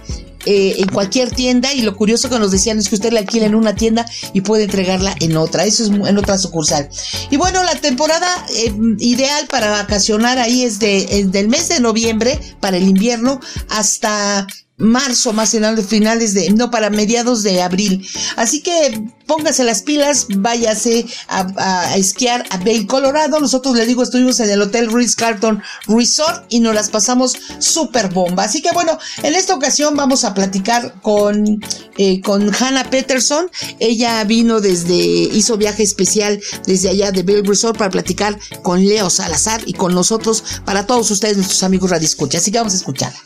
eh, 0.46 0.76
en 0.78 0.86
cualquier 0.90 1.32
tienda 1.32 1.74
y 1.74 1.82
lo 1.82 1.96
curioso 1.96 2.30
que 2.30 2.38
nos 2.38 2.52
decían 2.52 2.78
es 2.78 2.88
que 2.88 2.94
usted 2.94 3.12
la 3.12 3.18
alquila 3.18 3.46
en 3.46 3.56
una 3.56 3.74
tienda 3.74 4.06
y 4.32 4.42
puede 4.42 4.64
entregarla 4.64 5.16
en 5.18 5.36
otra, 5.36 5.64
eso 5.64 5.82
es 5.82 5.90
en 5.90 6.18
otra 6.18 6.38
sucursal. 6.38 6.88
Y 7.30 7.36
bueno, 7.36 7.64
la 7.64 7.74
temporada 7.80 8.46
eh, 8.54 8.72
ideal 9.00 9.48
para 9.48 9.70
vacacionar 9.70 10.38
ahí 10.38 10.62
es 10.62 10.78
de, 10.78 11.26
del 11.32 11.48
mes 11.48 11.68
de 11.68 11.80
noviembre 11.80 12.38
para 12.60 12.76
el 12.76 12.84
invierno 12.84 13.40
hasta 13.70 14.46
marzo, 14.82 15.32
más 15.32 15.54
en 15.54 15.62
finales 15.84 16.34
de, 16.34 16.50
no, 16.50 16.70
para 16.70 16.90
mediados 16.90 17.42
de 17.42 17.62
abril. 17.62 18.06
Así 18.36 18.62
que 18.62 19.02
póngase 19.26 19.64
las 19.64 19.82
pilas, 19.82 20.26
váyase 20.36 21.06
a, 21.28 21.96
esquiar 21.96 22.44
a 22.50 22.58
Bay 22.58 22.86
Colorado. 22.86 23.38
Nosotros 23.40 23.76
le 23.76 23.86
digo, 23.86 24.02
estuvimos 24.02 24.40
en 24.40 24.50
el 24.50 24.60
Hotel 24.60 24.92
Ritz 24.92 25.14
Carlton 25.14 25.62
Resort 25.86 26.44
y 26.48 26.60
nos 26.60 26.74
las 26.74 26.90
pasamos 26.90 27.34
súper 27.58 28.08
bomba. 28.08 28.44
Así 28.44 28.60
que 28.60 28.72
bueno, 28.72 28.98
en 29.22 29.34
esta 29.34 29.54
ocasión 29.54 29.94
vamos 29.96 30.24
a 30.24 30.34
platicar 30.34 31.00
con, 31.00 31.62
eh, 31.96 32.20
con 32.20 32.52
Hannah 32.54 32.90
Peterson. 32.90 33.50
Ella 33.78 34.22
vino 34.24 34.60
desde, 34.60 34.94
hizo 34.94 35.56
viaje 35.56 35.82
especial 35.82 36.40
desde 36.66 36.90
allá 36.90 37.12
de 37.12 37.22
Bay 37.22 37.42
Resort 37.42 37.78
para 37.78 37.90
platicar 37.90 38.38
con 38.62 38.84
Leo 38.84 39.10
Salazar 39.10 39.62
y 39.64 39.74
con 39.74 39.94
nosotros, 39.94 40.42
para 40.64 40.86
todos 40.86 41.10
ustedes, 41.10 41.36
nuestros 41.36 41.62
amigos 41.62 41.90
Radio. 41.90 42.08
Así 42.36 42.50
que 42.50 42.58
vamos 42.58 42.74
a 42.74 42.76
escucharla. 42.76 43.18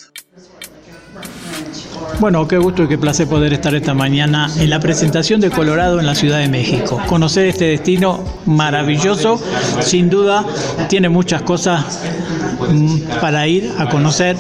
Bueno, 2.19 2.49
qué 2.49 2.57
gusto 2.57 2.85
y 2.85 2.89
qué 2.89 2.97
placer 2.97 3.29
poder 3.29 3.53
estar 3.53 3.75
esta 3.75 3.93
mañana 3.93 4.49
en 4.59 4.71
la 4.71 4.81
presentación 4.81 5.39
de 5.39 5.51
Colorado 5.51 6.01
en 6.01 6.07
la 6.07 6.15
Ciudad 6.15 6.39
de 6.39 6.49
México. 6.49 6.99
Conocer 7.07 7.45
este 7.45 7.67
destino 7.67 8.25
maravilloso, 8.47 9.39
sin 9.81 10.09
duda, 10.09 10.43
tiene 10.89 11.11
muchas 11.11 11.43
cosas 11.43 12.01
mm, 12.71 13.21
para 13.21 13.47
ir 13.47 13.71
a 13.77 13.91
conocer. 13.91 14.35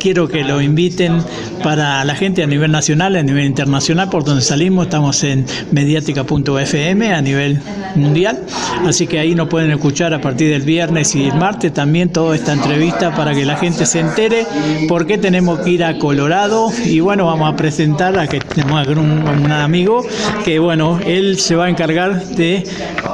Quiero 0.00 0.26
que 0.26 0.42
lo 0.42 0.62
inviten 0.62 1.22
para 1.62 2.02
la 2.04 2.14
gente 2.14 2.42
a 2.42 2.46
nivel 2.46 2.72
nacional, 2.72 3.14
a 3.14 3.22
nivel 3.22 3.44
internacional, 3.44 4.08
por 4.08 4.24
donde 4.24 4.40
salimos. 4.40 4.86
Estamos 4.86 5.22
en 5.22 5.44
mediática.fm 5.70 7.12
a 7.12 7.20
nivel 7.20 7.60
mundial. 7.94 8.40
Así 8.86 9.06
que 9.06 9.18
ahí 9.18 9.34
nos 9.34 9.48
pueden 9.48 9.70
escuchar 9.70 10.14
a 10.14 10.20
partir 10.20 10.50
del 10.50 10.62
viernes 10.62 11.14
y 11.14 11.24
el 11.24 11.34
martes 11.34 11.74
también 11.74 12.08
toda 12.08 12.34
esta 12.34 12.54
entrevista 12.54 13.14
para 13.14 13.34
que 13.34 13.44
la 13.44 13.56
gente 13.56 13.84
se 13.84 14.00
entere 14.00 14.46
por 14.88 15.06
qué 15.06 15.18
tenemos 15.18 15.60
que 15.60 15.70
ir 15.70 15.84
a 15.84 15.98
Colorado. 15.98 16.70
Y 16.86 17.00
bueno, 17.00 17.17
vamos 17.26 17.52
a 17.52 17.56
presentar 17.56 18.18
a 18.18 18.26
que 18.26 18.40
tenemos 18.40 18.86
un, 18.88 19.26
un 19.28 19.52
amigo 19.52 20.04
que 20.44 20.58
bueno, 20.58 20.98
él 21.04 21.38
se 21.38 21.54
va 21.54 21.66
a 21.66 21.68
encargar 21.68 22.24
de 22.24 22.64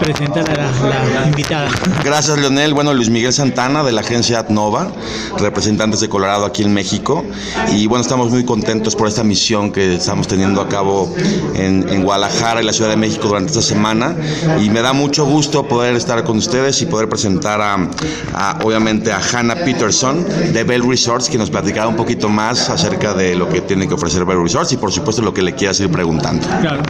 presentar 0.00 0.48
a 0.50 0.54
la, 0.54 1.20
la 1.20 1.26
invitada. 1.28 1.68
Gracias, 2.04 2.38
Leonel. 2.38 2.74
Bueno, 2.74 2.92
Luis 2.94 3.10
Miguel 3.10 3.32
Santana 3.32 3.82
de 3.82 3.92
la 3.92 4.00
agencia 4.00 4.40
Adnova, 4.40 4.90
representantes 5.38 6.00
de 6.00 6.08
Colorado 6.08 6.44
aquí 6.44 6.62
en 6.62 6.72
México. 6.72 7.24
Y 7.72 7.86
bueno, 7.86 8.02
estamos 8.02 8.30
muy 8.30 8.44
contentos 8.44 8.96
por 8.96 9.08
esta 9.08 9.24
misión 9.24 9.72
que 9.72 9.94
estamos 9.94 10.26
teniendo 10.26 10.60
a 10.60 10.68
cabo 10.68 11.14
en, 11.54 11.88
en 11.88 12.02
Guadalajara 12.02 12.62
y 12.62 12.64
la 12.64 12.72
Ciudad 12.72 12.90
de 12.90 12.96
México 12.96 13.28
durante 13.28 13.50
esta 13.50 13.62
semana. 13.62 14.14
Y 14.60 14.70
me 14.70 14.82
da 14.82 14.92
mucho 14.92 15.24
gusto 15.24 15.66
poder 15.66 15.96
estar 15.96 16.22
con 16.24 16.38
ustedes 16.38 16.80
y 16.82 16.86
poder 16.86 17.08
presentar 17.08 17.60
a, 17.60 17.76
a, 18.34 18.58
obviamente 18.62 19.12
a 19.12 19.20
Hannah 19.20 19.56
Peterson 19.64 20.24
de 20.52 20.64
Bell 20.64 20.88
Resorts, 20.88 21.28
que 21.28 21.38
nos 21.38 21.50
platicará 21.50 21.88
un 21.88 21.96
poquito 21.96 22.28
más 22.28 22.70
acerca 22.70 23.14
de 23.14 23.34
lo 23.34 23.48
que 23.48 23.60
tiene 23.60 23.88
que 23.88 23.93
ofrecer 23.94 24.24
Bell 24.24 24.42
Resorts 24.42 24.72
y 24.72 24.76
por 24.76 24.92
supuesto 24.92 25.22
lo 25.22 25.32
que 25.32 25.42
le 25.42 25.54
quieras 25.54 25.80
ir 25.80 25.90
preguntando. 25.90 26.46
Claro. 26.60 26.82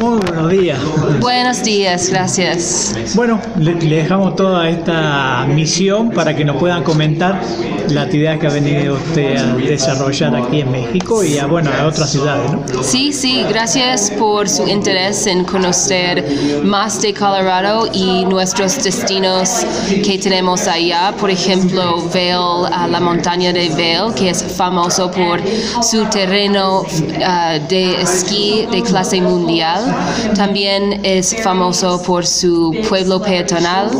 Muy 0.00 0.18
buenos 0.18 0.50
días. 0.50 0.78
Buenos 1.20 1.62
días, 1.62 2.08
gracias. 2.08 2.94
Bueno, 3.14 3.40
le, 3.58 3.74
le, 3.74 3.96
dejamos 3.96 4.36
toda 4.36 4.68
esta 4.68 5.46
misión 5.46 6.10
para 6.10 6.34
que 6.34 6.44
nos 6.44 6.56
puedan 6.56 6.82
comentar 6.82 7.40
la 7.88 8.02
actividad 8.02 8.38
que 8.38 8.46
ha 8.46 8.50
venido 8.50 8.94
usted 8.94 9.36
a 9.36 9.54
desarrollar 9.56 10.34
aquí 10.36 10.60
en 10.60 10.70
México 10.70 11.22
y 11.22 11.38
a, 11.38 11.46
bueno, 11.46 11.70
a 11.78 11.86
otras 11.86 12.10
ciudades. 12.10 12.50
¿no? 12.50 12.82
Sí, 12.82 13.12
sí, 13.12 13.44
gracias 13.48 14.10
por 14.12 14.48
su 14.48 14.66
interés 14.66 15.26
en 15.26 15.44
conocer 15.44 16.24
más 16.64 17.00
de 17.02 17.12
Colorado 17.12 17.88
y 17.92 18.24
nuestros 18.24 18.82
destinos 18.82 19.66
que 20.04 20.18
tenemos 20.18 20.66
allá. 20.66 21.14
Por 21.18 21.30
ejemplo, 21.30 22.02
Vail, 22.12 22.90
la 22.90 23.00
montaña 23.00 23.52
de 23.52 23.68
Vail, 23.70 24.14
que 24.14 24.30
es 24.30 24.42
famoso 24.42 25.10
por 25.10 25.40
su 25.82 26.04
terreno 26.06 26.80
uh, 26.80 27.68
de 27.68 28.00
esquí 28.00 28.66
de 28.70 28.82
clase 28.82 29.20
mundial. 29.20 29.94
También 30.36 31.00
es 31.04 31.34
famoso 31.42 32.02
por 32.02 32.26
su 32.26 32.74
pueblo 32.88 33.20
peatonal, 33.20 33.90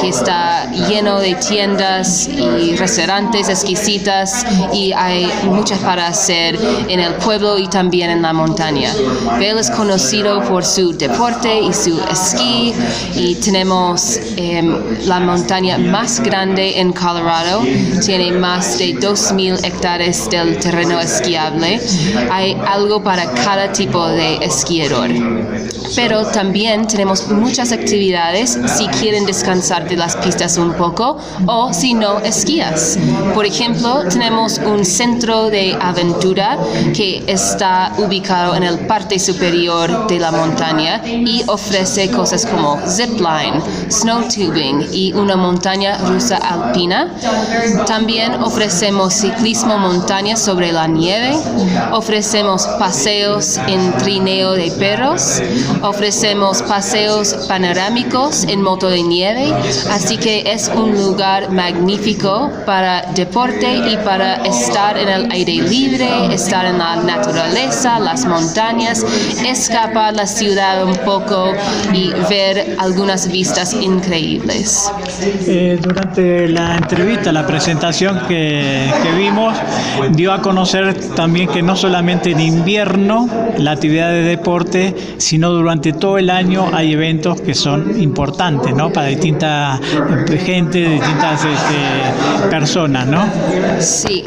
que 0.00 0.08
está 0.08 0.70
lleno 0.88 1.20
de 1.20 1.34
tiendas 1.34 2.28
y 2.28 2.76
restaurantes 2.76 3.48
exquisitas 3.48 4.44
y 4.72 4.92
hay 4.92 5.30
muchas 5.44 5.78
para 5.80 6.06
hacer 6.06 6.58
en 6.88 7.00
el 7.00 7.14
pueblo 7.14 7.58
y 7.58 7.68
también 7.68 8.10
en 8.10 8.22
la 8.22 8.32
montaña. 8.32 8.92
Vail 9.38 9.58
es 9.58 9.70
conocido 9.70 10.42
por 10.42 10.64
su 10.64 10.92
deporte 10.96 11.60
y 11.60 11.72
su 11.72 12.00
esquí 12.10 12.72
y 13.14 13.34
tenemos 13.36 14.18
eh, 14.36 14.62
la 15.06 15.20
montaña 15.20 15.78
más 15.78 16.20
grande 16.20 16.80
en 16.80 16.92
Colorado, 16.92 17.62
tiene 18.04 18.32
más 18.32 18.78
de 18.78 18.94
2.000 18.94 19.64
hectáreas 19.64 20.28
del 20.30 20.58
terreno 20.58 20.98
esquiable. 21.04 21.80
Hay 22.30 22.56
algo 22.66 23.02
para 23.02 23.30
cada 23.32 23.72
tipo 23.72 24.06
de 24.08 24.36
esquiador. 24.36 25.10
Pero 25.94 26.26
también 26.26 26.86
tenemos 26.86 27.28
muchas 27.28 27.70
actividades 27.70 28.58
si 28.66 28.86
quieren 28.88 29.26
descansar 29.26 29.88
de 29.88 29.96
las 29.96 30.16
pistas 30.16 30.56
un 30.56 30.72
poco 30.74 31.18
o 31.46 31.72
si 31.72 31.94
no 31.94 32.18
esquías. 32.20 32.98
Por 33.34 33.46
ejemplo, 33.46 34.02
tenemos 34.08 34.58
un 34.58 34.84
centro 34.84 35.50
de 35.50 35.76
aventura 35.80 36.58
que 36.94 37.22
está 37.26 37.92
ubicado 37.98 38.56
en 38.56 38.64
el 38.64 38.78
parte 38.86 39.18
superior 39.18 40.06
de 40.08 40.18
la 40.18 40.32
montaña 40.32 41.02
y 41.04 41.42
ofrece 41.46 42.10
cosas 42.10 42.46
como 42.46 42.78
zipline, 42.86 43.60
snow 43.90 44.22
tubing 44.22 44.88
y 44.92 45.12
una 45.12 45.36
montaña 45.36 45.98
rusa 45.98 46.36
alpina. 46.36 47.14
También 47.86 48.34
ofrecemos 48.42 49.14
ciclismo 49.14 49.78
montaña 49.78 50.36
sobre 50.36 50.72
la 50.72 50.88
nieve, 50.94 51.34
ofrecemos 51.92 52.66
paseos 52.78 53.58
en 53.66 53.92
trineo 53.98 54.52
de 54.52 54.70
perros, 54.72 55.42
ofrecemos 55.82 56.62
paseos 56.62 57.34
panorámicos 57.48 58.44
en 58.44 58.62
moto 58.62 58.88
de 58.88 59.02
nieve, 59.02 59.52
así 59.90 60.16
que 60.16 60.44
es 60.46 60.70
un 60.74 60.92
lugar 60.92 61.50
magnífico 61.50 62.50
para 62.64 63.02
deporte 63.14 63.76
y 63.76 63.96
para 63.98 64.36
estar 64.44 64.96
en 64.96 65.08
el 65.08 65.30
aire 65.30 65.54
libre, 65.54 66.08
estar 66.32 66.64
en 66.64 66.78
la 66.78 66.96
naturaleza, 66.96 67.98
las 67.98 68.24
montañas, 68.24 69.04
escapar 69.44 70.14
la 70.14 70.26
ciudad 70.26 70.84
un 70.84 70.96
poco 70.98 71.52
y 71.92 72.10
ver 72.28 72.76
algunas 72.78 73.30
vistas 73.30 73.74
increíbles. 73.74 74.90
Eh, 75.46 75.78
durante 75.80 76.48
la 76.48 76.76
entrevista, 76.76 77.32
la 77.32 77.46
presentación 77.46 78.20
que, 78.28 78.92
que, 79.02 79.12
vimos, 79.12 79.56
dio 80.12 80.32
a 80.32 80.40
conocer 80.40 80.83
también 81.14 81.48
que 81.48 81.62
no 81.62 81.76
solamente 81.76 82.32
en 82.32 82.40
invierno 82.40 83.28
la 83.58 83.72
actividad 83.72 84.10
de 84.10 84.22
deporte, 84.22 84.94
sino 85.18 85.50
durante 85.50 85.92
todo 85.92 86.18
el 86.18 86.30
año 86.30 86.68
hay 86.72 86.92
eventos 86.92 87.40
que 87.40 87.54
son 87.54 88.00
importantes, 88.00 88.74
¿no? 88.74 88.92
Para 88.92 89.08
distinta 89.08 89.80
gente, 90.44 90.78
distintas 90.88 91.44
este, 91.44 92.48
personas, 92.50 93.06
¿no? 93.06 93.24
Sí, 93.78 94.24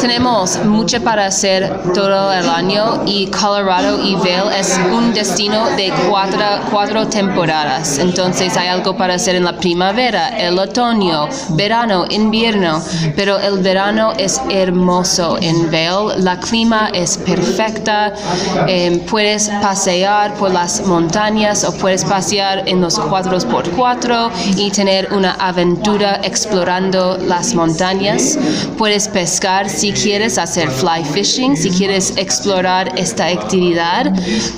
tenemos 0.00 0.64
mucho 0.64 1.02
para 1.02 1.26
hacer 1.26 1.72
todo 1.94 2.32
el 2.32 2.48
año 2.48 3.02
y 3.06 3.26
Colorado 3.26 4.02
y 4.02 4.14
Vail 4.16 4.52
es 4.58 4.78
un 4.92 5.12
destino 5.12 5.70
de 5.76 5.92
cuatro, 6.08 6.44
cuatro 6.70 7.06
temporadas. 7.08 7.98
Entonces 7.98 8.56
hay 8.56 8.68
algo 8.68 8.96
para 8.96 9.14
hacer 9.14 9.36
en 9.36 9.44
la 9.44 9.56
primavera, 9.56 10.28
el 10.38 10.58
otoño, 10.58 11.28
verano, 11.50 12.04
invierno. 12.10 12.82
Pero 13.16 13.38
el 13.38 13.58
verano 13.58 14.12
es 14.16 14.40
hermoso 14.50 15.38
en 15.40 15.63
Vail, 15.70 16.24
la 16.24 16.38
clima 16.38 16.90
es 16.92 17.16
perfecta, 17.16 18.12
eh, 18.66 19.04
puedes 19.10 19.48
pasear 19.48 20.34
por 20.34 20.50
las 20.50 20.86
montañas 20.86 21.64
o 21.64 21.72
puedes 21.76 22.04
pasear 22.04 22.62
en 22.66 22.80
los 22.80 22.98
4x4 22.98 24.30
y 24.56 24.70
tener 24.70 25.12
una 25.12 25.32
aventura 25.32 26.20
explorando 26.22 27.16
las 27.18 27.54
montañas. 27.54 28.38
Puedes 28.76 29.08
pescar 29.08 29.68
si 29.68 29.92
quieres 29.92 30.38
hacer 30.38 30.70
fly 30.70 31.04
fishing, 31.04 31.56
si 31.56 31.70
quieres 31.70 32.14
explorar 32.16 32.92
esta 32.96 33.26
actividad. 33.26 34.12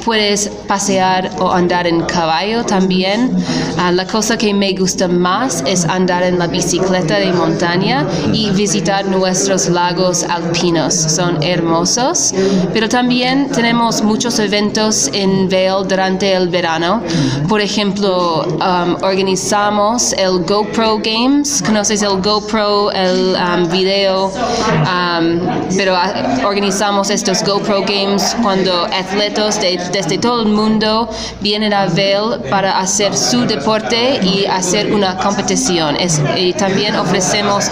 Puedes 0.05 0.49
pasear 0.67 1.31
o 1.39 1.51
andar 1.51 1.87
en 1.87 2.03
caballo 2.03 2.65
también. 2.65 3.31
Uh, 3.77 3.93
la 3.93 4.07
cosa 4.07 4.37
que 4.37 4.53
me 4.55 4.73
gusta 4.73 5.09
más 5.09 5.63
es 5.67 5.85
andar 5.85 6.23
en 6.23 6.39
la 6.39 6.47
bicicleta 6.47 7.19
de 7.19 7.33
montaña 7.33 8.07
y 8.33 8.51
visitar 8.51 9.05
nuestros 9.07 9.69
lagos 9.69 10.25
alpinos. 10.25 10.96
Son 10.97 11.43
hermosos, 11.43 12.33
pero 12.73 12.89
también 12.89 13.49
tenemos 13.51 14.03
muchos 14.03 14.39
eventos 14.39 15.09
en 15.13 15.49
Vail 15.49 15.87
durante 15.87 16.33
el 16.33 16.49
verano. 16.49 17.03
Por 17.49 17.61
ejemplo, 17.61 18.45
um, 18.45 18.97
organizamos 19.03 20.13
el 20.15 20.45
GoPro 20.45 20.99
Games. 20.99 21.63
¿Conoces 21.65 22.03
el 22.03 22.21
GoPro, 22.23 22.91
el 22.93 23.37
um, 23.37 23.69
video? 23.71 24.27
Um, 24.27 25.41
pero 25.77 25.95
uh, 25.95 26.47
organizamos 26.47 27.11
estos 27.11 27.43
GoPro 27.43 27.81
Games 27.83 28.37
cuando 28.43 28.85
atletas 28.87 29.61
de, 29.61 29.79
desde 29.93 30.19
todo 30.19 30.43
el 30.43 30.49
mundo 30.49 31.09
vienen 31.41 31.73
a 31.73 31.87
Vail 31.87 32.41
para 32.51 32.79
hacer 32.79 33.17
su 33.17 33.45
deporte 33.47 34.21
y 34.23 34.47
hacer 34.47 34.93
una 34.93 35.17
competición. 35.19 35.97
Es, 35.97 36.21
y 36.37 36.53
también 36.55 36.97
ofrecemos 36.97 37.71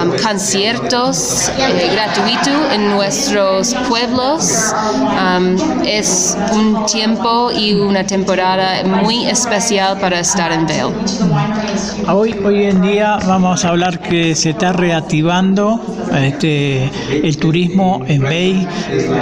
um, 0.00 0.12
conciertos 0.22 1.48
eh, 1.58 1.90
gratuitos 1.92 2.41
en 2.46 2.90
nuestros 2.90 3.74
pueblos. 3.88 4.72
Um, 4.82 5.56
es 5.84 6.36
un 6.52 6.84
tiempo 6.86 7.50
y 7.52 7.74
una 7.74 8.04
temporada 8.04 8.84
muy 8.84 9.26
especial 9.26 9.98
para 9.98 10.20
estar 10.20 10.50
en 10.52 10.66
Vail. 10.66 10.92
Hoy, 12.08 12.34
hoy 12.44 12.64
en 12.64 12.82
día 12.82 13.18
vamos 13.26 13.64
a 13.64 13.68
hablar 13.68 14.00
que 14.00 14.34
se 14.34 14.50
está 14.50 14.72
reactivando 14.72 15.80
este, 16.14 16.90
el 17.12 17.36
turismo 17.36 18.02
en 18.06 18.22
Vail. 18.22 18.66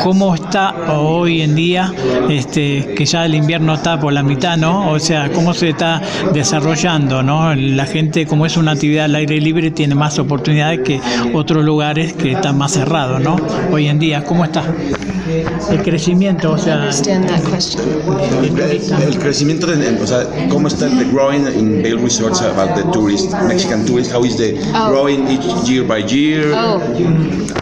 ¿Cómo 0.02 0.34
está 0.34 0.74
hoy 0.92 1.42
en 1.42 1.54
día? 1.54 1.92
Este, 2.28 2.94
que 2.96 3.04
ya 3.04 3.26
el 3.26 3.34
invierno 3.34 3.74
está 3.74 4.00
por 4.00 4.12
la 4.12 4.22
mitad, 4.22 4.56
¿no? 4.56 4.90
O 4.90 4.98
sea, 4.98 5.30
¿cómo 5.30 5.52
se 5.52 5.70
está 5.70 6.00
desarrollando, 6.32 7.22
¿no? 7.22 7.54
La 7.54 7.86
gente, 7.86 8.26
como 8.26 8.46
es 8.46 8.56
una 8.56 8.72
actividad 8.72 9.06
al 9.06 9.14
aire 9.14 9.40
libre, 9.40 9.70
tiene 9.70 9.94
más 9.94 10.18
oportunidades 10.18 10.80
que 10.80 11.00
otros 11.34 11.64
lugares 11.64 12.12
que 12.14 12.32
están 12.32 12.56
más 12.56 12.72
cerrados. 12.72 13.09
Colorado, 13.10 13.18
¿no? 13.18 13.74
Hoy 13.74 13.88
en 13.88 13.98
día, 13.98 14.24
¿cómo 14.24 14.44
está? 14.44 14.62
El 15.70 15.82
crecimiento, 15.82 16.52
o 16.52 16.58
sea... 16.58 16.90
El, 18.42 18.58
el 19.02 19.18
crecimiento, 19.18 19.66
de, 19.66 20.00
o 20.00 20.06
sea, 20.06 20.26
¿cómo 20.48 20.68
está 20.68 20.88
the 20.88 21.04
growing 21.04 21.46
in 21.58 21.82
Vail 21.82 21.98
Resorts 21.98 22.40
about 22.42 22.74
the 22.74 22.82
tourists, 22.92 23.34
Mexican 23.46 23.84
tourists? 23.84 24.12
How 24.14 24.24
is 24.24 24.36
the 24.36 24.58
Oh. 24.74 24.90
growing 24.90 25.28
each 25.28 25.44
year 25.68 25.84
by 25.84 25.98
year? 26.06 26.52
Oh. 26.54 26.80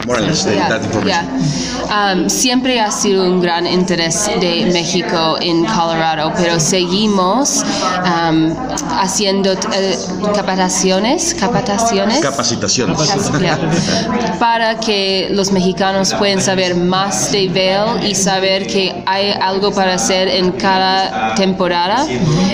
More 0.09 0.19
or 0.21 0.27
less, 0.27 0.45
that- 0.45 0.55
Yeah, 0.55 0.69
that 0.71 0.83
information. 0.85 1.09
yeah. 1.09 2.13
Um, 2.13 2.29
siempre 2.29 2.81
ha 2.81 2.91
sido 2.91 3.25
un 3.25 3.41
gran 3.41 3.67
interés 3.67 4.27
de 4.41 4.71
México 4.73 5.37
en 5.41 5.65
Colorado, 5.65 6.33
pero 6.37 6.59
seguimos 6.61 7.63
um, 8.05 8.55
haciendo 8.99 9.53
eh, 9.53 9.99
capacitaciones, 10.35 11.35
capacitaciones 11.35 12.21
Capacitaciones. 12.21 12.99
Yeah. 13.41 13.59
para 14.39 14.79
que 14.81 15.29
los 15.31 15.53
mexicanos 15.53 16.15
puedan 16.15 16.41
saber 16.41 16.75
más 16.75 17.31
de 17.33 17.49
Vail 17.49 18.03
y 18.11 18.15
saber 18.15 18.67
que 18.67 19.03
hay 19.07 19.33
algo 19.41 19.73
para 19.73 19.95
hacer 19.95 20.29
en 20.29 20.53
cada 20.53 21.35
temporada. 21.35 22.07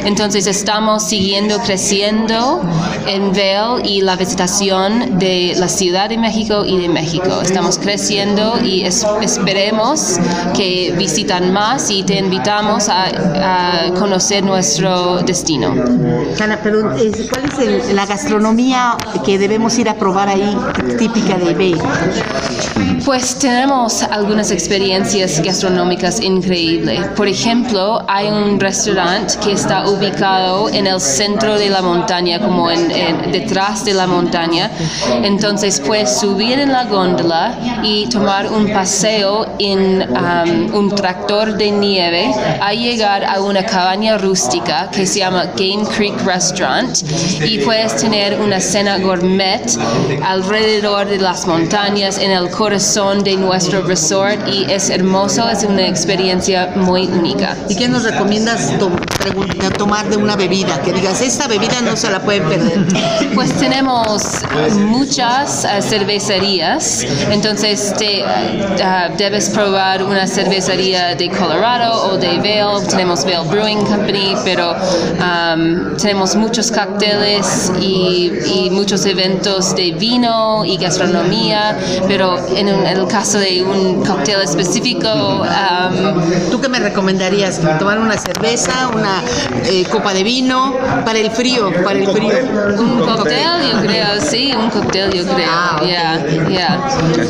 Entonces 0.04 0.46
estamos 0.46 1.04
siguiendo 1.04 1.58
creciendo 1.60 2.62
en 3.06 3.32
Vail 3.32 3.84
y 3.84 4.00
la 4.00 4.16
visitación 4.16 5.18
de 5.18 5.54
la 5.56 5.68
Ciudad 5.68 6.08
de 6.08 6.18
México 6.18 6.64
y 6.64 6.78
de 6.78 6.88
México. 6.88 7.42
Estamos 7.44 7.78
creciendo 7.78 8.58
y 8.62 8.82
es- 8.84 9.06
esperemos 9.22 10.18
que 10.56 10.94
visitan 10.98 11.52
más 11.52 11.90
y 11.90 12.02
te 12.02 12.16
invitamos 12.18 12.88
a, 12.88 13.04
a 13.04 13.90
conocer 13.94 14.42
nuestro 14.44 15.18
destino. 15.18 15.74
Perdón, 16.62 16.96
es- 16.98 17.28
¿cuál 17.30 17.44
es 17.44 17.58
el- 17.58 17.96
la 17.96 18.06
gastronomía 18.06 18.96
que 19.24 19.38
debemos 19.38 19.78
ir 19.78 19.88
a 19.88 19.94
probar 19.94 20.28
ahí, 20.28 20.56
típica 20.98 21.36
de 21.38 21.54
Bay? 21.54 21.74
Pues 23.04 23.38
tenemos 23.38 24.02
algunas 24.02 24.50
experiencias 24.50 25.42
gastronómicas 25.42 26.20
increíbles. 26.20 27.06
Por 27.16 27.28
ejemplo, 27.28 28.02
hay 28.08 28.28
un 28.28 28.58
restaurante 28.58 29.34
que 29.44 29.52
está 29.52 29.86
ubicado 29.88 30.70
en 30.70 30.86
el 30.86 31.00
centro 31.00 31.58
de 31.58 31.68
la 31.68 31.82
montaña, 31.82 32.40
como 32.40 32.70
en, 32.70 32.88
detrás 33.30 33.84
de 33.84 33.92
la 33.92 34.06
montaña. 34.06 34.70
Entonces 35.22 35.80
puedes 35.80 36.18
subir 36.18 36.58
en 36.58 36.72
la 36.72 36.84
góndola 36.84 37.58
y 37.82 38.08
tomar 38.08 38.50
un 38.50 38.72
paseo 38.72 39.46
en 39.58 40.08
um, 40.10 40.74
un 40.74 40.94
tractor 40.94 41.56
de 41.56 41.70
nieve 41.70 42.32
a 42.60 42.72
llegar 42.72 43.24
a 43.24 43.40
una 43.40 43.64
cabaña 43.64 44.16
rústica 44.16 44.90
que 44.90 45.06
se 45.06 45.18
llama 45.18 45.44
Game 45.56 45.84
Creek 45.94 46.18
Restaurant 46.24 46.96
y 47.44 47.58
puedes 47.58 47.96
tener 47.96 48.40
una 48.40 48.60
cena 48.60 48.98
gourmet 48.98 49.62
alrededor 50.24 51.06
de 51.06 51.18
las 51.18 51.46
montañas 51.46 52.18
en 52.18 52.30
el 52.30 52.43
corazón 52.50 53.22
de 53.24 53.36
nuestro 53.36 53.82
resort 53.82 54.48
y 54.48 54.70
es 54.70 54.90
hermoso, 54.90 55.48
es 55.48 55.64
una 55.64 55.86
experiencia 55.86 56.72
muy 56.76 57.06
única. 57.06 57.56
¿Y 57.68 57.76
qué 57.76 57.88
nos 57.88 58.04
recomiendas 58.04 58.78
to- 58.78 58.90
tomar 59.78 60.08
de 60.08 60.16
una 60.16 60.36
bebida? 60.36 60.80
Que 60.82 60.92
digas, 60.92 61.20
esta 61.20 61.46
bebida 61.48 61.80
no 61.82 61.96
se 61.96 62.10
la 62.10 62.20
pueden 62.20 62.44
perder. 62.48 62.84
Pues 63.34 63.52
tenemos 63.54 64.22
muchas 64.76 65.64
eh, 65.64 65.82
cervecerías, 65.82 67.04
entonces 67.30 67.92
te, 67.98 68.22
ah, 68.24 69.08
debes 69.16 69.50
probar 69.50 70.02
una 70.04 70.26
cervecería 70.26 71.14
de 71.16 71.30
Colorado 71.30 72.12
o 72.12 72.16
de 72.16 72.38
Vail. 72.38 72.86
Tenemos 72.88 73.24
Vail 73.24 73.46
Brewing 73.48 73.84
Company, 73.84 74.36
pero 74.44 74.74
am, 75.20 75.96
tenemos 75.96 76.36
muchos 76.36 76.70
cócteles 76.70 77.72
y, 77.80 78.30
y 78.46 78.70
muchos 78.70 79.04
eventos 79.06 79.74
de 79.74 79.90
vino 79.92 80.64
y 80.64 80.76
gastronomía, 80.76 81.76
pero 82.06 82.33
en, 82.56 82.68
un- 82.68 82.86
en 82.86 82.96
el 82.98 83.06
caso 83.08 83.38
de 83.38 83.62
un 83.62 84.04
cóctel 84.04 84.40
específico, 84.42 85.08
am, 85.08 85.94
¿Tú 86.50 86.60
qué 86.60 86.68
me 86.68 86.78
recomendarías? 86.78 87.60
¿Tomar 87.78 87.98
una 87.98 88.16
cerveza, 88.18 88.88
una 88.94 89.22
eh, 89.64 89.84
copa 89.90 90.12
de 90.14 90.22
vino? 90.22 90.74
Para 91.04 91.18
el 91.18 91.30
frío, 91.30 91.70
para 91.84 91.98
el 91.98 92.06
frío. 92.08 92.32
Un 92.78 93.00
cóctel, 93.00 93.70
yo 93.72 93.80
creo, 93.80 94.20
sí, 94.20 94.52
un 94.56 94.70
cóctel, 94.70 95.12
yo 95.12 95.24
creo. 95.34 95.48
Ah, 95.50 95.76
ok. 95.80 95.86
yeah, 95.86 96.24
yeah. 96.48 96.80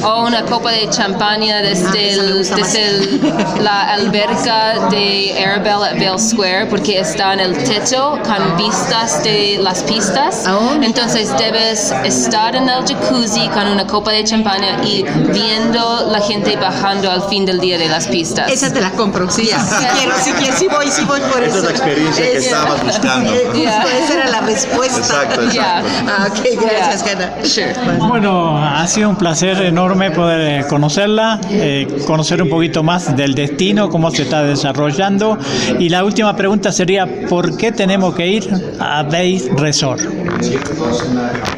O 0.06 0.24
una 0.26 0.42
copa 0.44 0.70
de 0.70 0.88
champaña 0.90 1.58
desde, 1.62 1.84
Ah, 1.86 2.12
el- 2.12 2.38
desde 2.56 2.88
el- 2.88 3.20
la 3.62 3.92
alberca 3.94 4.88
de 4.90 5.34
Arabelle 5.44 5.84
at 5.90 5.98
Vail 5.98 6.18
Square, 6.18 6.66
porque 6.66 7.00
está 7.00 7.32
en 7.34 7.40
el 7.40 7.56
techo 7.64 8.18
con 8.24 8.56
vistas 8.56 9.22
de 9.22 9.58
las 9.60 9.82
pistas. 9.82 10.44
Oh. 10.48 10.82
Entonces 10.82 11.30
debes 11.38 11.92
estar 12.04 12.54
en 12.56 12.68
el 12.68 12.84
jacuzzi 12.86 13.48
con 13.48 13.68
una 13.68 13.86
copa 13.86 14.12
de 14.12 14.24
champaña 14.24 14.82
y 14.84 14.93
viendo 15.02 16.08
la 16.10 16.20
gente 16.20 16.56
bajando 16.56 17.10
al 17.10 17.22
fin 17.28 17.44
del 17.46 17.58
día 17.60 17.78
de 17.78 17.88
las 17.88 18.06
pistas. 18.08 18.50
Esa 18.52 18.72
te 18.72 18.80
la 18.80 18.90
compro, 18.92 19.30
sí, 19.30 19.46
ya. 19.46 19.60
Sí 19.60 19.84
quiero, 19.98 20.12
sí 20.22 20.30
quiero, 20.38 20.56
sí 20.56 20.66
voy, 20.70 20.86
sí 20.90 21.04
voy 21.04 21.20
por 21.32 21.42
Esa 21.42 21.58
eso. 21.58 21.58
es 21.58 21.64
la 21.64 21.70
experiencia 21.70 22.24
que 22.24 22.36
Es- 22.36 22.44
estabas 22.46 22.84
buscando. 22.84 23.30
Yeah. 23.54 23.84
esa 24.04 24.14
era 24.14 24.28
la 24.30 24.40
respuesta. 24.40 24.98
Exacto, 24.98 25.42
exacto. 25.42 25.52
Yeah. 25.52 25.82
Ah, 26.08 26.28
ok, 26.28 26.60
gracias, 26.60 27.04
Hanna. 27.08 27.32
Sure. 27.44 27.74
Bueno, 28.08 28.58
ha 28.58 28.86
sido 28.86 29.08
un 29.10 29.16
placer 29.16 29.60
enorme 29.62 30.10
poder 30.10 30.40
eh, 30.62 30.66
conocerla, 30.68 31.40
eh, 31.50 31.86
conocer 32.06 32.42
un 32.42 32.48
poquito 32.50 32.82
más 32.82 33.16
del 33.16 33.34
destino, 33.34 33.88
cómo 33.88 34.10
se 34.10 34.22
está 34.22 34.42
desarrollando. 34.42 35.38
Y 35.78 35.88
la 35.88 36.04
última 36.04 36.34
pregunta 36.36 36.72
sería, 36.72 37.06
¿por 37.28 37.56
qué 37.56 37.72
tenemos 37.72 38.14
que 38.14 38.26
ir 38.26 38.50
a 38.80 39.02
Bay 39.04 39.38
Resort? 39.56 40.02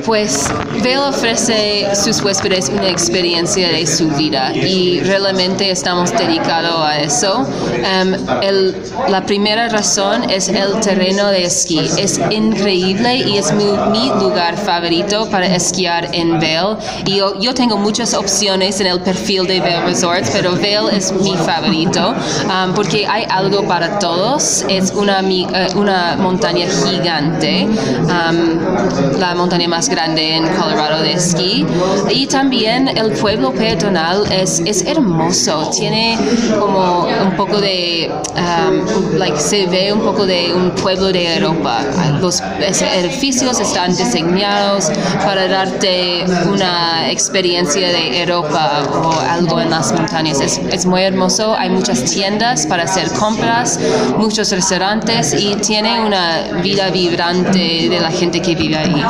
Pues 0.05 0.49
Vail 0.83 0.99
ofrece 0.99 1.87
a 1.87 1.95
sus 1.95 2.21
huéspedes 2.23 2.69
una 2.69 2.89
experiencia 2.89 3.26
de 3.31 3.87
su 3.87 4.09
vida 4.11 4.53
y 4.55 5.01
realmente 5.01 5.69
estamos 5.71 6.13
dedicados 6.17 6.77
a 6.81 6.99
eso. 7.01 7.45
Em, 7.85 8.15
el- 8.41 8.75
la 9.09 9.27
primera 9.27 9.69
razón 9.69 10.31
es 10.31 10.49
el 10.49 10.79
terreno 10.81 11.27
de 11.29 11.45
esquí. 11.45 11.81
Es 11.99 12.21
increíble 12.31 13.17
y 13.17 13.37
es 13.39 13.53
mi, 13.53 13.65
mi 13.91 14.09
lugar 14.21 14.57
favorito 14.57 15.27
para 15.29 15.47
esquiar 15.47 16.09
en 16.13 16.39
Vail. 16.39 16.77
Y 17.05 17.17
yo, 17.17 17.39
yo 17.41 17.53
tengo 17.53 17.77
muchas 17.77 18.15
opciones 18.15 18.81
en 18.81 18.87
el 18.87 19.01
perfil 19.01 19.47
de 19.49 19.59
Vail 19.61 19.83
Resorts, 19.85 20.31
pero 20.33 20.53
Vail 20.53 20.89
es 20.93 21.13
mi 21.13 21.37
favorito 21.37 22.15
um, 22.45 22.75
porque 22.75 23.07
hay 23.09 23.25
algo 23.29 23.67
para 23.67 23.99
todos. 23.99 24.65
Es 24.69 24.93
una, 24.93 25.21
eh, 25.21 25.69
una 25.75 26.17
montaña 26.17 26.67
gigante, 26.69 27.67
um, 27.67 29.19
la 29.19 29.35
montaña 29.35 29.67
más 29.69 29.89
grande 29.89 30.37
en 30.37 30.47
Colorado 30.55 31.03
de 31.03 31.13
esquí. 31.13 31.67
Y 32.11 32.27
también 32.27 32.89
el 32.89 33.16
pueblo 33.21 33.53
peatonal 33.53 34.25
es, 34.31 34.61
es 34.65 34.85
hermoso. 34.85 35.71
Tiene 35.71 36.19
como 36.59 37.05
un 37.05 37.37
poco 37.37 37.61
de, 37.61 38.11
um, 38.37 39.17
like, 39.19 39.39
se 39.39 39.67
ve 39.67 39.93
un 39.93 40.01
poco 40.01 40.27
de 40.27 40.53
un 40.55 40.71
pueblo 40.71 41.13
de 41.13 41.37
Europa. 41.37 41.81
Los 42.21 42.41
edificios 42.41 43.61
están 43.61 43.97
diseñados 43.97 44.91
para 45.25 45.49
darte 45.49 46.25
una 46.53 47.11
experiencia 47.11 47.89
de 47.89 48.21
Europa 48.23 48.83
o 48.93 49.13
algo 49.21 49.61
en 49.61 49.71
las 49.71 49.93
montañas. 49.93 50.41
Es, 50.41 50.59
es 50.71 50.87
muy 50.87 51.03
hermoso. 51.03 51.55
Hay 51.57 51.71
muchas 51.71 52.05
tiendas 52.05 52.67
para 52.67 52.85
hacer 52.85 53.11
compras, 53.13 53.79
muchos 54.19 54.51
restaurantes 54.51 55.35
y 55.35 55.55
tiene 55.57 56.01
una 56.01 56.61
vida 56.63 56.91
vibrante 56.91 57.89
de 57.89 58.01
la 58.01 58.11
gente 58.11 58.41
que 58.41 58.55
vive 58.55 58.77
ahí. 58.77 59.05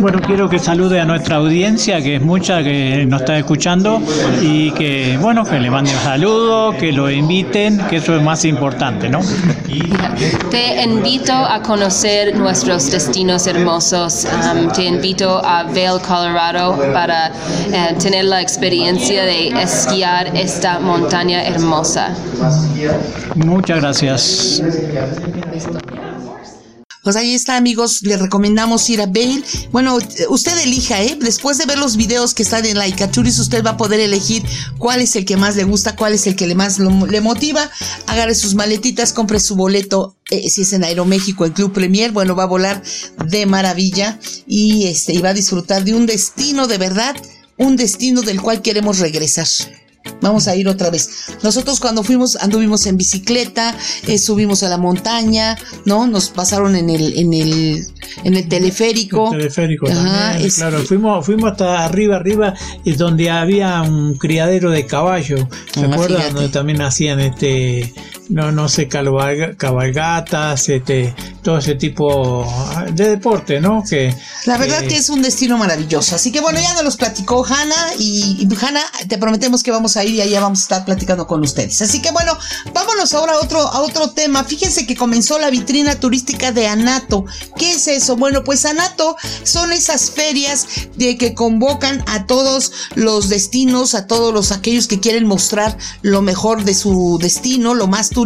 Bueno, 0.00 0.20
quiero 0.20 0.48
que 0.48 0.58
salude 0.58 1.00
a 1.00 1.04
nuestra 1.04 1.36
audiencia, 1.36 2.00
que 2.00 2.16
es 2.16 2.22
mucha 2.22 2.62
que 2.62 2.89
nos 3.06 3.20
está 3.20 3.38
escuchando, 3.38 4.00
y 4.40 4.70
que, 4.72 5.18
bueno, 5.20 5.44
que 5.44 5.58
le 5.58 5.70
manden 5.70 5.96
saludos, 5.96 6.74
que 6.76 6.92
lo 6.92 7.10
inviten, 7.10 7.78
que 7.88 7.96
eso 7.96 8.16
es 8.16 8.22
más 8.22 8.44
importante, 8.44 9.08
¿no? 9.08 9.20
Te 10.50 10.82
invito 10.82 11.32
a 11.32 11.62
conocer 11.62 12.36
nuestros 12.36 12.90
destinos 12.90 13.46
hermosos. 13.46 14.26
Um, 14.26 14.68
te 14.72 14.84
invito 14.84 15.40
a 15.44 15.64
Vail, 15.64 16.00
Colorado, 16.06 16.76
para 16.92 17.28
eh, 17.28 17.94
tener 18.00 18.24
la 18.24 18.40
experiencia 18.40 19.24
de 19.24 19.48
esquiar 19.48 20.36
esta 20.36 20.78
montaña 20.80 21.44
hermosa. 21.44 22.14
Muchas 23.34 23.80
gracias. 23.80 24.62
Pues 27.02 27.16
ahí 27.16 27.34
está, 27.34 27.56
amigos. 27.56 28.02
Le 28.02 28.16
recomendamos 28.18 28.88
ir 28.90 29.00
a 29.00 29.06
Vail. 29.06 29.42
Bueno, 29.72 29.98
usted 30.28 30.58
elija, 30.58 31.02
¿eh? 31.02 31.16
Después 31.18 31.56
de 31.56 31.64
ver 31.64 31.78
los 31.78 31.96
videos 31.96 32.34
que 32.34 32.42
están 32.42 32.66
en 32.66 32.76
Laika 32.76 33.10
Tourist, 33.10 33.38
usted 33.38 33.64
va 33.64 33.70
a 33.70 33.76
poder 33.78 34.00
elegir 34.00 34.42
cuál 34.78 35.00
es 35.00 35.16
el 35.16 35.24
que 35.24 35.38
más 35.38 35.56
le 35.56 35.64
gusta, 35.64 35.96
cuál 35.96 36.12
es 36.12 36.26
el 36.26 36.36
que 36.36 36.46
le 36.46 36.54
más 36.54 36.78
le 36.78 37.20
motiva. 37.20 37.70
Agarre 38.06 38.34
sus 38.34 38.54
maletitas, 38.54 39.14
compre 39.14 39.40
su 39.40 39.56
boleto. 39.56 40.16
eh, 40.30 40.48
si 40.50 40.62
es 40.62 40.72
en 40.72 40.84
Aeroméxico, 40.84 41.46
en 41.46 41.52
Club 41.52 41.72
Premier, 41.72 42.12
bueno, 42.12 42.36
va 42.36 42.44
a 42.44 42.46
volar 42.46 42.82
de 43.26 43.46
maravilla 43.46 44.20
y 44.46 44.86
este, 44.86 45.14
y 45.14 45.18
va 45.18 45.30
a 45.30 45.34
disfrutar 45.34 45.84
de 45.84 45.94
un 45.94 46.06
destino 46.06 46.66
de 46.66 46.78
verdad, 46.78 47.16
un 47.56 47.76
destino 47.76 48.20
del 48.22 48.40
cual 48.40 48.62
queremos 48.62 48.98
regresar. 48.98 49.48
Vamos 50.22 50.48
a 50.48 50.56
ir 50.56 50.68
otra 50.68 50.90
vez. 50.90 51.26
Nosotros 51.42 51.78
cuando 51.80 52.02
fuimos 52.02 52.36
anduvimos 52.36 52.86
en 52.86 52.96
bicicleta, 52.96 53.76
eh, 54.06 54.18
subimos 54.18 54.62
a 54.62 54.68
la 54.68 54.76
montaña, 54.78 55.56
¿no? 55.84 56.06
Nos 56.06 56.28
pasaron 56.30 56.74
en 56.76 56.90
el, 56.90 57.16
en 57.18 57.32
el, 57.32 57.86
en 58.24 58.34
el 58.36 58.48
teleférico. 58.48 59.32
El 59.32 59.38
teleférico 59.40 59.88
Ajá, 59.88 60.30
también, 60.32 60.46
es- 60.46 60.56
claro. 60.56 60.78
Fuimos, 60.80 61.24
fuimos 61.24 61.52
hasta 61.52 61.84
arriba, 61.84 62.16
arriba, 62.16 62.54
y 62.84 62.92
donde 62.92 63.30
había 63.30 63.82
un 63.82 64.14
criadero 64.16 64.70
de 64.70 64.86
caballos. 64.86 65.40
¿Se 65.72 65.80
Ah, 65.84 65.90
acuerdan? 65.92 66.34
Donde 66.34 66.48
también 66.50 66.80
hacían 66.82 67.20
este, 67.20 67.92
no, 68.30 68.52
no 68.52 68.68
sé, 68.68 68.88
cabalga- 68.88 69.56
cabalgatas, 69.56 70.68
este, 70.68 71.14
todo 71.42 71.58
ese 71.58 71.74
tipo 71.74 72.46
de 72.92 73.08
deporte, 73.10 73.60
¿no? 73.60 73.82
Que, 73.88 74.14
La 74.46 74.56
verdad 74.56 74.80
que 74.86 74.96
es 74.96 75.10
un 75.10 75.20
destino 75.22 75.58
maravilloso. 75.58 76.14
Así 76.16 76.30
que 76.32 76.40
bueno, 76.40 76.60
ya 76.60 76.72
nos 76.74 76.84
los 76.84 76.96
platicó 76.96 77.44
Hanna 77.44 77.74
y, 77.98 78.38
y 78.40 78.48
Hanna, 78.64 78.80
te 79.08 79.18
prometemos 79.18 79.62
que 79.62 79.70
vamos 79.70 79.96
a 79.96 80.04
ir 80.04 80.14
y 80.14 80.20
allá 80.20 80.40
vamos 80.40 80.60
a 80.60 80.62
estar 80.62 80.84
platicando 80.84 81.26
con 81.26 81.42
ustedes. 81.42 81.82
Así 81.82 82.00
que 82.00 82.10
bueno, 82.12 82.36
vámonos 82.72 83.12
ahora 83.14 83.32
a 83.34 83.38
otro, 83.40 83.60
a 83.60 83.80
otro 83.80 84.10
tema. 84.10 84.44
Fíjense 84.44 84.86
que 84.86 84.96
comenzó 84.96 85.38
la 85.38 85.50
vitrina 85.50 85.96
turística 85.98 86.52
de 86.52 86.68
Anato. 86.68 87.24
¿Qué 87.56 87.72
es 87.72 87.88
eso? 87.88 88.16
Bueno, 88.16 88.44
pues 88.44 88.64
Anato 88.64 89.16
son 89.42 89.72
esas 89.72 90.10
ferias 90.10 90.66
de 90.96 91.18
que 91.18 91.34
convocan 91.34 92.04
a 92.06 92.26
todos 92.26 92.72
los 92.94 93.28
destinos, 93.28 93.94
a 93.94 94.06
todos 94.06 94.32
los 94.32 94.52
aquellos 94.52 94.86
que 94.86 95.00
quieren 95.00 95.26
mostrar 95.26 95.76
lo 96.02 96.22
mejor 96.22 96.64
de 96.64 96.74
su 96.74 97.18
destino, 97.20 97.74
lo 97.74 97.86
más 97.86 98.10
turístico, 98.10 98.19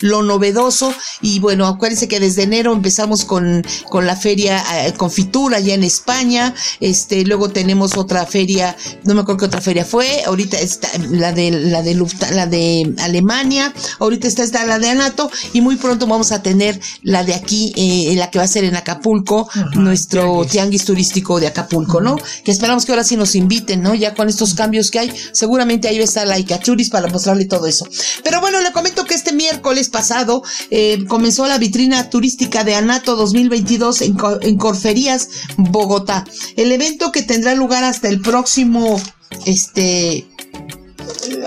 lo 0.00 0.22
novedoso. 0.22 0.94
Y 1.20 1.38
bueno, 1.40 1.66
acuérdense 1.66 2.08
que 2.08 2.20
desde 2.20 2.42
enero 2.44 2.72
empezamos 2.72 3.24
con, 3.24 3.64
con 3.88 4.06
la 4.06 4.16
feria 4.16 4.62
eh, 4.86 4.92
Confitura 4.94 5.58
allá 5.58 5.74
en 5.74 5.84
España. 5.84 6.54
Este, 6.80 7.24
luego 7.24 7.50
tenemos 7.50 7.96
otra 7.96 8.26
feria, 8.26 8.76
no 9.04 9.14
me 9.14 9.22
acuerdo 9.22 9.40
qué 9.40 9.46
otra 9.46 9.60
feria 9.60 9.84
fue. 9.84 10.22
Ahorita 10.24 10.58
está 10.58 10.88
la 11.10 11.32
de 11.32 11.50
la 11.50 11.82
de 11.82 11.94
la 12.32 12.46
de 12.46 12.94
Alemania. 12.98 13.72
Ahorita 13.98 14.28
está, 14.28 14.42
está 14.42 14.64
la 14.64 14.78
de 14.78 14.90
Anato 14.90 15.30
y 15.52 15.60
muy 15.60 15.76
pronto 15.76 16.06
vamos 16.06 16.32
a 16.32 16.42
tener 16.42 16.80
la 17.02 17.24
de 17.24 17.34
aquí, 17.34 17.72
eh, 17.76 18.14
la 18.16 18.30
que 18.30 18.38
va 18.38 18.44
a 18.44 18.48
ser 18.48 18.64
en 18.64 18.76
Acapulco, 18.76 19.48
nuestro 19.74 20.44
tianguis. 20.44 20.84
turístico 20.84 21.40
de 21.40 21.46
Acapulco, 21.46 22.00
¿no? 22.00 22.16
Que 22.44 22.50
esperamos 22.50 22.84
que 22.84 22.92
ahora 22.92 23.04
sí 23.04 23.16
nos 23.16 23.34
inviten, 23.34 23.82
¿no? 23.82 23.94
Ya 23.94 24.14
con 24.14 24.28
estos 24.28 24.54
cambios 24.54 24.90
que 24.90 24.98
hay, 25.00 25.12
seguramente 25.32 25.88
ahí 25.88 25.98
va 25.98 26.02
a 26.02 26.04
estar 26.04 26.26
la 26.26 26.38
Icachuris 26.38 26.90
para 26.90 27.08
mostrarle 27.08 27.46
todo 27.46 27.66
eso. 27.66 27.86
Pero 28.22 28.40
bueno, 28.40 28.60
le 28.60 28.72
comento 28.72 29.03
que 29.04 29.14
este 29.14 29.32
miércoles 29.32 29.88
pasado 29.88 30.42
eh, 30.70 31.04
comenzó 31.08 31.46
la 31.46 31.58
vitrina 31.58 32.10
turística 32.10 32.64
de 32.64 32.74
Anato 32.74 33.16
2022 33.16 34.02
en, 34.02 34.16
en 34.42 34.56
Corferías, 34.56 35.28
Bogotá. 35.56 36.24
El 36.56 36.72
evento 36.72 37.12
que 37.12 37.22
tendrá 37.22 37.54
lugar 37.54 37.84
hasta 37.84 38.08
el 38.08 38.20
próximo, 38.20 39.00
este, 39.46 40.26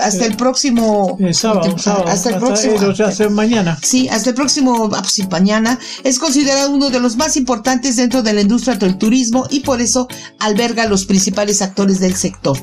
hasta 0.00 0.26
el 0.26 0.36
próximo 0.36 1.16
Eh, 1.20 1.32
sábado, 1.34 1.76
sábado, 1.78 2.06
hasta 2.08 2.30
el 2.30 2.36
próximo 2.36 2.74
o 2.76 2.94
sea, 2.94 3.08
hacer 3.08 3.30
mañana. 3.30 3.78
Sí, 3.82 4.08
hasta 4.08 4.30
el 4.30 4.34
próximo, 4.34 4.90
ah, 4.94 5.00
pues 5.00 5.12
sí, 5.12 5.26
mañana, 5.30 5.78
es 6.04 6.18
considerado 6.18 6.70
uno 6.70 6.90
de 6.90 7.00
los 7.00 7.16
más 7.16 7.36
importantes 7.36 7.96
dentro 7.96 8.22
de 8.22 8.32
la 8.32 8.40
industria 8.40 8.76
del 8.76 8.96
turismo 8.98 9.46
y 9.50 9.60
por 9.60 9.80
eso 9.80 10.08
alberga 10.38 10.84
a 10.84 10.86
los 10.86 11.04
principales 11.04 11.62
actores 11.62 12.00
del 12.00 12.16
sector. 12.16 12.58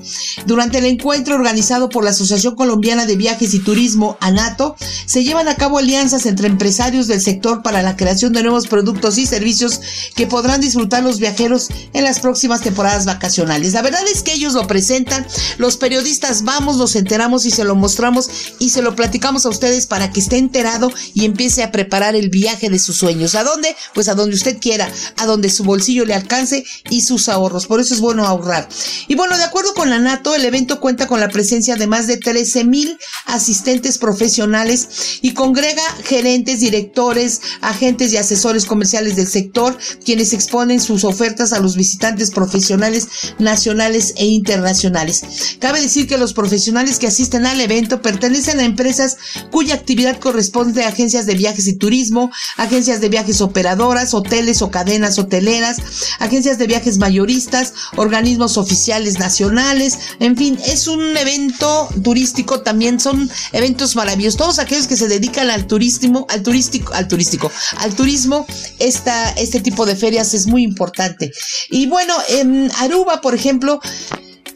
Durante 0.46 0.78
el 0.80 0.86
encuentro 0.86 1.36
organizado 1.36 1.90
por 1.90 2.04
la 2.04 2.12
Asociación 2.12 2.56
Colombiana 2.56 3.06
de 3.06 3.16
Viajes 3.16 3.54
y 3.54 3.60
Turismo, 3.60 4.18
ANATO, 4.22 4.76
se 5.06 5.24
llevan 5.24 5.48
a 5.48 5.56
cabo 5.56 5.78
alianzas 5.78 6.26
entre 6.26 6.48
empresarios 6.48 7.08
del 7.08 7.22
sector 7.22 7.62
para 7.62 7.82
la 7.82 7.96
creación 7.96 8.34
de 8.34 8.44
nuevos 8.44 8.68
productos 8.68 9.18
y 9.18 9.26
servicios 9.26 9.82
que 10.16 10.28
podrán 10.28 10.62
disfrutar 10.62 11.04
los 11.04 11.20
viajeros 11.20 11.70
en 11.94 12.04
las 12.04 12.20
próximas 12.20 12.62
temporadas 12.62 13.06
vacacionales. 13.06 13.74
La 13.74 13.82
verdad 13.82 14.02
es 14.12 14.24
que 14.24 14.34
ellos 14.34 14.54
lo 14.54 14.68
presentan, 14.68 15.26
los 15.58 15.78
periodistas 15.78 16.44
vamos, 16.44 16.78
nos 16.86 16.96
enteramos 16.96 17.48
y 17.48 17.50
se 17.50 17.64
lo 17.64 17.74
mostramos 17.74 18.30
y 18.60 18.70
se 18.70 18.84
lo 18.84 18.96
platicamos 18.96 19.48
a 19.48 19.50
ustedes 19.50 19.88
para 19.88 20.12
que 20.12 20.20
esté 20.20 20.38
enterado 20.38 20.92
y 21.16 21.26
empiece 21.26 21.64
a 21.64 21.72
preparar 21.72 22.16
el 22.16 22.30
viaje 22.30 22.70
de 22.70 22.78
sus 22.78 22.98
sueños. 22.98 23.34
¿A 23.34 23.44
dónde? 23.44 23.76
Pues 23.96 24.08
a 24.08 24.14
donde 24.14 24.36
usted 24.36 24.60
quiera, 24.60 24.88
a 25.18 25.26
donde 25.26 25.50
su 25.50 25.64
bolsillo 25.64 26.06
le 26.06 26.14
alcance 26.14 26.64
y 26.92 27.02
sus 27.02 27.28
ahorros. 27.28 27.66
Por 27.66 27.80
eso 27.80 27.96
es 27.96 28.02
bueno 28.02 28.28
ahorrar. 28.28 28.70
Y 29.08 29.16
bueno, 29.16 29.36
de 29.36 29.46
acuerdo 29.46 29.74
con 29.74 29.90
la 29.90 29.98
NATO, 29.98 30.36
el 30.36 30.46
evento 30.46 30.80
cuenta 30.80 31.08
con 31.08 31.20
la 31.20 31.30
presencia 31.30 31.76
de 31.76 31.88
más 31.88 32.06
de 32.06 32.18
13 32.18 32.66
mil 32.66 33.00
asistentes 33.26 33.98
profesionales 33.98 35.18
y 35.24 35.34
congrega 35.34 35.82
gerentes, 36.04 36.60
directores, 36.60 37.42
agentes 37.62 38.14
y 38.14 38.18
asesores 38.18 38.66
comerciales 38.66 39.16
del 39.16 39.28
sector, 39.28 39.76
quienes 40.06 40.34
exponen 40.34 40.80
sus 40.80 41.04
ofertas 41.04 41.52
a 41.52 41.60
los 41.60 41.76
visitantes 41.78 42.30
profesionales 42.30 43.08
nacionales 43.40 44.14
e 44.18 44.26
internacionales. 44.28 45.58
Cabe 45.60 45.82
decir 45.82 46.08
que 46.08 46.20
los 46.20 46.34
profesionales 46.34 46.65
que 47.00 47.08
asisten 47.08 47.46
al 47.46 47.62
evento 47.62 48.02
pertenecen 48.02 48.60
a 48.60 48.66
empresas 48.66 49.18
cuya 49.52 49.76
actividad 49.76 50.20
corresponde 50.20 50.84
a 50.84 50.90
agencias 50.90 51.26
de 51.26 51.36
viajes 51.36 51.68
y 51.68 51.78
turismo, 51.78 52.32
agencias 52.58 53.02
de 53.02 53.10
viajes 53.10 53.42
operadoras, 53.42 54.14
hoteles 54.14 54.62
o 54.62 54.72
cadenas 54.72 55.20
hoteleras, 55.20 55.78
agencias 56.20 56.58
de 56.58 56.68
viajes 56.68 56.98
mayoristas, 56.98 57.74
organismos 57.98 58.58
oficiales 58.58 59.20
nacionales, 59.20 59.98
en 60.20 60.36
fin, 60.36 60.58
es 60.66 60.88
un 60.88 61.16
evento 61.16 61.90
turístico 62.04 62.62
también, 62.62 63.00
son 63.00 63.30
eventos 63.52 63.96
maravillosos. 63.96 64.38
Todos 64.38 64.60
aquellos 64.60 64.88
que 64.88 64.98
se 64.98 65.08
dedican 65.08 65.50
al 65.50 65.68
turismo, 65.68 66.26
al 66.30 66.44
turístico, 66.44 66.94
al 66.94 67.08
turístico, 67.08 67.52
al 67.78 67.96
turismo, 67.96 68.46
esta, 68.80 69.32
este 69.32 69.60
tipo 69.60 69.86
de 69.86 69.96
ferias 69.96 70.34
es 70.34 70.48
muy 70.48 70.64
importante. 70.64 71.32
Y 71.70 71.88
bueno, 71.88 72.14
en 72.30 72.72
Aruba, 72.80 73.22
por 73.22 73.36
ejemplo, 73.36 73.80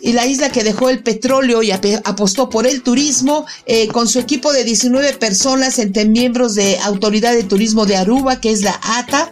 y 0.09 0.13
la 0.13 0.25
isla 0.25 0.49
que 0.49 0.63
dejó 0.63 0.89
el 0.89 1.03
petróleo 1.03 1.61
y 1.61 1.69
ape- 1.69 2.01
apostó 2.03 2.49
por 2.49 2.65
el 2.65 2.81
turismo, 2.81 3.45
eh, 3.67 3.87
con 3.89 4.07
su 4.07 4.17
equipo 4.19 4.51
de 4.51 4.63
19 4.63 5.13
personas, 5.13 5.77
entre 5.77 6.05
miembros 6.05 6.55
de 6.55 6.79
Autoridad 6.79 7.33
de 7.33 7.43
Turismo 7.43 7.85
de 7.85 7.95
Aruba, 7.95 8.41
que 8.41 8.51
es 8.51 8.63
la 8.63 8.79
ATA, 8.81 9.31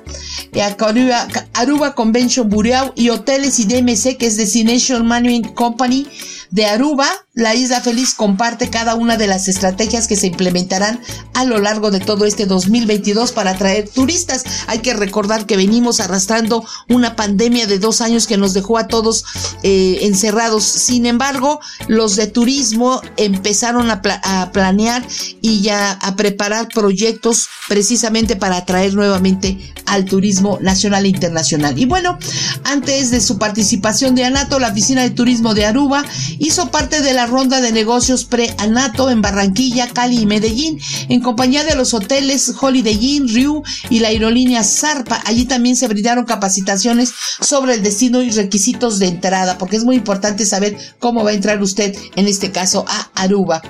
eh, 0.53 0.61
Aruba, 0.61 1.27
Aruba 1.53 1.95
Convention 1.95 2.47
Bureau 2.47 2.91
y 2.95 3.09
hoteles 3.09 3.57
y 3.59 3.65
DMC, 3.65 4.17
que 4.17 4.27
es 4.27 4.37
Destination 4.37 5.05
Management 5.07 5.53
Company 5.55 6.05
de 6.51 6.65
Aruba, 6.65 7.07
la 7.33 7.53
Isla 7.55 7.81
Feliz 7.81 8.13
comparte 8.15 8.69
cada 8.69 8.95
una 8.95 9.17
de 9.17 9.27
las 9.27 9.47
estrategias 9.47 10.07
que 10.07 10.15
se 10.15 10.27
implementarán 10.27 10.99
a 11.33 11.45
lo 11.45 11.59
largo 11.59 11.91
de 11.91 11.99
todo 11.99 12.25
este 12.25 12.45
2022 12.45 13.31
para 13.31 13.51
atraer 13.51 13.87
turistas. 13.87 14.43
Hay 14.67 14.79
que 14.79 14.93
recordar 14.93 15.45
que 15.45 15.57
venimos 15.57 15.99
arrastrando 15.99 16.65
una 16.89 17.15
pandemia 17.15 17.67
de 17.67 17.79
dos 17.79 18.01
años 18.01 18.25
que 18.25 18.37
nos 18.37 18.53
dejó 18.53 18.77
a 18.77 18.87
todos 18.87 19.23
eh, 19.63 19.99
encerrados. 20.01 20.63
Sin 20.63 21.05
embargo, 21.05 21.59
los 21.87 22.15
de 22.15 22.27
turismo 22.27 23.01
empezaron 23.17 23.91
a, 23.91 24.01
a 24.23 24.51
planear 24.51 25.05
y 25.41 25.61
ya 25.61 25.91
a 25.91 26.15
preparar 26.15 26.69
proyectos 26.69 27.49
precisamente 27.67 28.35
para 28.35 28.57
atraer 28.57 28.95
nuevamente 28.95 29.57
al 29.85 30.05
turismo 30.05 30.59
nacional 30.61 31.05
e 31.05 31.09
internacional. 31.09 31.77
Y 31.77 31.85
bueno, 31.85 32.17
antes 32.63 33.11
de 33.11 33.21
su 33.21 33.37
participación 33.37 34.15
de 34.15 34.25
ANATO, 34.25 34.59
la 34.59 34.69
Oficina 34.69 35.03
de 35.03 35.11
Turismo 35.11 35.53
de 35.53 35.65
Aruba 35.65 36.03
hizo 36.39 36.71
parte 36.71 37.01
de 37.01 37.13
la 37.13 37.25
ronda 37.25 37.61
de 37.61 37.71
negocios 37.71 38.25
pre-ANATO 38.25 39.09
en 39.09 39.21
Barranquilla, 39.21 39.87
Cali 39.87 40.21
y 40.21 40.25
Medellín, 40.25 40.79
en 41.09 41.21
compañía 41.21 41.63
de 41.63 41.75
los 41.75 41.93
hoteles 41.93 42.53
Holiday 42.59 42.97
Inn, 42.99 43.27
Riu 43.27 43.63
y 43.89 43.99
la 43.99 44.09
aerolínea 44.09 44.63
Zarpa. 44.63 45.21
Allí 45.25 45.45
también 45.45 45.75
se 45.75 45.87
brindaron 45.87 46.25
capacitaciones 46.25 47.13
sobre 47.41 47.75
el 47.75 47.83
destino 47.83 48.21
y 48.21 48.31
requisitos 48.31 48.99
de 48.99 49.07
entrada, 49.07 49.57
porque 49.57 49.77
es 49.77 49.83
muy 49.83 49.95
importante 49.95 50.45
saber 50.45 50.77
cómo 50.99 51.23
va 51.23 51.31
a 51.31 51.33
entrar 51.33 51.61
usted, 51.61 51.95
en 52.15 52.27
este 52.27 52.51
caso, 52.51 52.85
a 52.87 53.09
Aruba. 53.15 53.61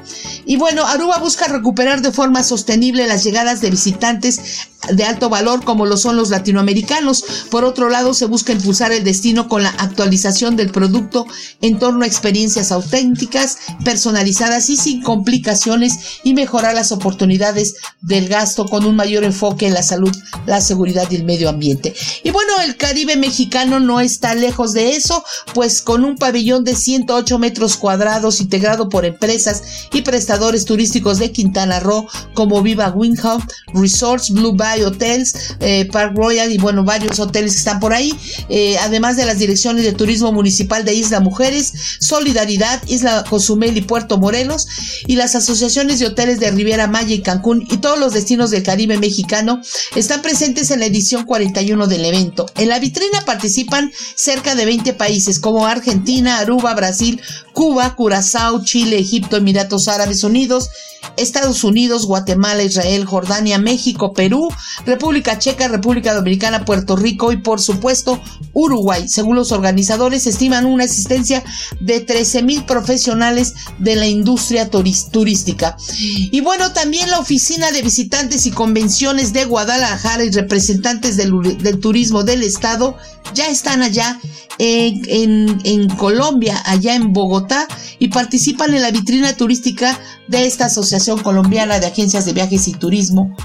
Y 0.46 0.58
bueno, 0.58 0.86
Aruba 0.86 1.18
busca 1.20 1.48
recuperar 1.48 2.02
de 2.02 2.12
forma 2.12 2.44
sostenible 2.44 3.08
las 3.08 3.24
llegadas 3.24 3.62
de 3.62 3.70
visitantes 3.70 4.40
de 4.92 5.04
alto 5.04 5.30
valor 5.30 5.64
como 5.64 5.86
lo 5.86 5.98
son 5.98 6.16
los 6.16 6.30
latinoamericanos. 6.30 7.24
Por 7.50 7.64
otro 7.64 7.90
lado, 7.90 8.14
se 8.14 8.26
busca 8.26 8.54
impulsar 8.54 8.92
el 8.92 9.04
destino 9.04 9.48
con 9.48 9.64
la 9.64 9.70
actualización 9.70 10.56
del 10.56 10.72
producto 10.72 11.26
en 11.62 11.80
torno 11.80 12.04
a 12.04 12.08
experiencias 12.08 12.72
auténticas, 12.72 13.58
personalizadas 13.84 14.70
y 14.70 14.78
sin 14.78 15.02
complicaciones 15.02 15.98
y 16.24 16.34
mejorar 16.34 16.76
las 16.76 16.92
oportunidades 16.92 17.76
del 18.02 18.28
gasto 18.28 18.66
con 18.66 18.86
un 18.86 18.96
mayor 18.96 19.24
enfoque 19.24 19.68
en 19.68 19.74
la 19.74 19.84
salud, 19.84 20.16
la 20.46 20.62
seguridad 20.62 21.10
y 21.12 21.16
el 21.16 21.24
medio 21.24 21.50
ambiente. 21.50 21.94
Y 22.24 22.32
bueno, 22.32 22.54
el 22.64 22.78
Caribe 22.78 23.18
mexicano 23.18 23.80
no 23.80 24.00
está 24.00 24.36
lejos 24.36 24.74
de 24.74 24.96
eso, 24.96 25.24
pues 25.54 25.82
con 25.82 26.04
un 26.04 26.16
pabellón 26.16 26.64
de 26.64 26.76
108 26.76 27.40
metros 27.40 27.78
cuadrados 27.78 28.40
integrado 28.40 28.90
por 28.90 29.06
empresas 29.06 29.64
y 29.92 30.04
prestadores 30.04 30.66
turísticos 30.66 31.20
de 31.20 31.32
Quintana 31.32 31.80
Roo 31.80 32.08
como 32.34 32.62
Viva 32.62 32.90
Windham 32.90 33.46
Resorts, 33.74 34.30
Blue 34.30 34.56
Bay 34.56 34.67
Hotels, 34.76 35.34
eh, 35.60 35.88
Park 35.92 36.14
Royal 36.16 36.52
y 36.52 36.58
bueno, 36.58 36.84
varios 36.84 37.20
hoteles 37.20 37.54
que 37.54 37.60
están 37.60 37.80
por 37.80 37.94
ahí, 37.94 38.14
eh, 38.50 38.78
además 38.80 39.18
de 39.18 39.26
las 39.26 39.40
direcciones 39.40 39.84
de 39.84 39.94
turismo 39.94 40.32
municipal 40.32 40.86
de 40.86 40.94
Isla 40.94 41.20
Mujeres, 41.20 41.74
Solidaridad, 42.00 42.82
Isla 42.88 43.24
Cozumel 43.30 43.78
y 43.78 43.82
Puerto 43.82 44.18
Morelos 44.18 44.68
y 45.08 45.16
las 45.16 45.36
asociaciones 45.36 46.00
de 46.00 46.08
hoteles 46.08 46.40
de 46.40 46.52
Riviera 46.52 46.88
Maya 46.88 47.16
y 47.16 47.22
Cancún 47.22 47.66
y 47.70 47.78
todos 47.78 48.00
los 48.00 48.14
destinos 48.14 48.52
del 48.52 48.64
Caribe 48.64 48.98
mexicano 48.98 49.62
están 49.96 50.22
presentes 50.22 50.72
en 50.72 50.80
la 50.80 50.86
edición 50.86 51.26
41 51.26 51.88
del 51.88 52.06
evento. 52.06 52.46
En 52.56 52.70
la 52.70 52.80
vitrina 52.80 53.22
participan 53.26 53.92
cerca 54.16 54.56
de 54.56 54.66
20 54.66 54.94
países 54.94 55.40
como 55.40 55.66
Argentina, 55.66 56.40
Aruba, 56.40 56.74
Brasil, 56.74 57.22
Cuba, 57.54 57.96
Curazao, 57.96 58.64
Chile, 58.64 59.00
Egipto, 59.00 59.38
Emiratos 59.38 59.88
Árabes 59.88 60.24
Unidos, 60.24 60.70
Estados 61.16 61.64
Unidos, 61.64 62.06
Guatemala, 62.06 62.64
Israel, 62.64 63.06
Jordania, 63.06 63.58
México, 63.58 64.14
Perú, 64.14 64.50
República 64.86 65.40
Checa, 65.40 65.68
República 65.68 66.14
Dominicana, 66.14 66.66
Puerto 66.66 66.96
Rico 66.96 67.32
y 67.32 67.38
por 67.38 67.60
supuesto 67.60 68.22
Uruguay. 68.54 69.08
Según 69.08 69.36
los 69.36 69.52
organizadores, 69.52 70.28
estiman 70.28 70.66
una 70.66 70.86
asistencia 70.86 71.44
de 71.80 72.02
13 72.02 72.44
mil 72.44 72.64
profesionales 72.66 73.54
de 73.80 73.96
la 73.96 74.08
industria 74.08 74.70
turística. 74.70 75.78
Y 75.98 76.42
bueno, 76.42 76.74
también 76.74 77.10
la 77.10 77.20
Oficina 77.20 77.72
de 77.72 77.82
Visitantes 77.82 78.46
y 78.46 78.52
Convenciones 78.52 79.34
de 79.34 79.46
Guadalajara 79.46 80.24
y 80.24 80.32
representantes 80.32 81.18
del, 81.18 81.80
turismo 81.80 82.24
del 82.24 82.44
estado 82.44 82.98
ya 83.34 83.48
están 83.48 83.82
allá 83.82 84.20
en, 84.58 85.60
en, 85.64 85.90
Colombia, 85.90 86.62
allá 86.66 86.96
en 86.96 87.14
Bogotá, 87.14 87.68
y 88.00 88.08
participan 88.08 88.74
en 88.74 88.82
la 88.82 88.92
vitrina 88.92 89.36
turística 89.36 90.00
de 90.28 90.46
esta 90.46 90.70
Asociación 90.88 91.22
Colombiana 91.22 91.82
de 91.82 91.88
Agencias 91.88 92.24
de 92.24 92.32
Viajes 92.32 92.70
y 92.70 92.72
Turismo, 92.72 93.36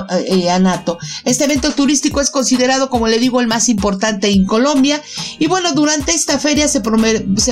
eh, 0.00 0.24
eh, 0.26 0.50
ANATO. 0.50 0.98
Este 1.24 1.44
evento 1.44 1.72
turístico 1.72 2.20
es 2.20 2.30
considerado, 2.30 2.90
como 2.90 3.08
le 3.08 3.18
digo, 3.18 3.40
el 3.40 3.46
más 3.46 3.68
importante 3.68 4.28
en 4.28 4.46
Colombia. 4.46 5.02
Y 5.38 5.46
bueno, 5.46 5.72
durante 5.72 6.12
esta 6.12 6.38
feria 6.38 6.68
se, 6.68 6.80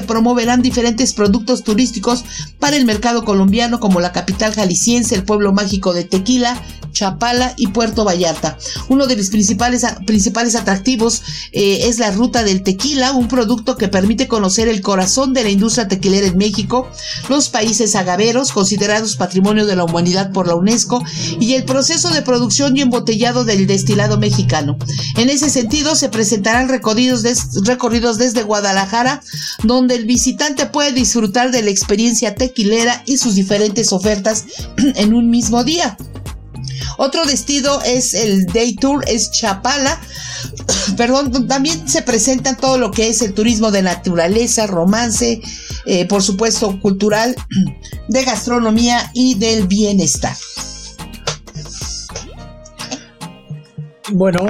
promoverán 0.02 0.62
diferentes 0.62 1.12
productos 1.12 1.62
turísticos 1.64 2.24
para 2.58 2.76
el 2.76 2.84
mercado 2.84 3.24
colombiano, 3.24 3.80
como 3.80 4.00
la 4.00 4.12
capital 4.12 4.54
jalisciense, 4.54 5.14
el 5.14 5.24
pueblo 5.24 5.52
mágico 5.52 5.92
de 5.92 6.04
Tequila, 6.04 6.60
Chapala 6.92 7.54
y 7.56 7.68
Puerto 7.68 8.04
Vallarta. 8.04 8.58
Uno 8.88 9.06
de 9.06 9.16
los 9.16 9.28
principales, 9.28 9.84
principales 10.06 10.54
atractivos 10.54 11.22
eh, 11.52 11.88
es 11.88 11.98
la 11.98 12.10
ruta 12.10 12.42
del 12.42 12.62
tequila, 12.62 13.12
un 13.12 13.28
producto 13.28 13.76
que 13.76 13.88
permite 13.88 14.28
conocer 14.28 14.68
el 14.68 14.80
corazón 14.80 15.32
de 15.32 15.44
la 15.44 15.50
industria 15.50 15.88
tequilera 15.88 16.26
en 16.26 16.36
México, 16.36 16.88
los 17.28 17.48
países 17.48 17.94
agaveros, 17.96 18.52
considerados 18.52 19.16
patrimonio 19.16 19.66
de 19.66 19.76
la 19.76 19.84
humanidad 19.84 20.32
por 20.32 20.46
la 20.46 20.54
UNESCO, 20.54 21.02
y 21.38 21.54
el 21.54 21.64
proceso 21.64 22.10
de 22.10 22.22
producción 22.30 22.76
y 22.76 22.82
embotellado 22.82 23.44
del 23.44 23.66
destilado 23.66 24.16
mexicano. 24.16 24.78
En 25.16 25.30
ese 25.30 25.50
sentido, 25.50 25.96
se 25.96 26.10
presentarán 26.10 26.68
recorridos, 26.68 27.24
recorridos 27.64 28.18
desde 28.18 28.44
Guadalajara, 28.44 29.20
donde 29.64 29.96
el 29.96 30.04
visitante 30.04 30.66
puede 30.66 30.92
disfrutar 30.92 31.50
de 31.50 31.64
la 31.64 31.70
experiencia 31.70 32.36
tequilera 32.36 33.02
y 33.04 33.16
sus 33.16 33.34
diferentes 33.34 33.92
ofertas 33.92 34.44
en 34.94 35.12
un 35.12 35.28
mismo 35.28 35.64
día. 35.64 35.96
Otro 36.98 37.24
destino 37.24 37.82
es 37.82 38.14
el 38.14 38.46
Day 38.46 38.76
Tour, 38.76 39.02
es 39.08 39.32
Chapala. 39.32 40.00
Perdón, 40.96 41.48
también 41.48 41.88
se 41.88 42.02
presenta 42.02 42.54
todo 42.54 42.78
lo 42.78 42.92
que 42.92 43.08
es 43.08 43.22
el 43.22 43.34
turismo 43.34 43.72
de 43.72 43.82
naturaleza, 43.82 44.68
romance, 44.68 45.40
eh, 45.84 46.06
por 46.06 46.22
supuesto 46.22 46.78
cultural, 46.78 47.34
de 48.08 48.24
gastronomía 48.24 49.10
y 49.14 49.34
del 49.34 49.66
bienestar. 49.66 50.36
Bueno, 54.12 54.40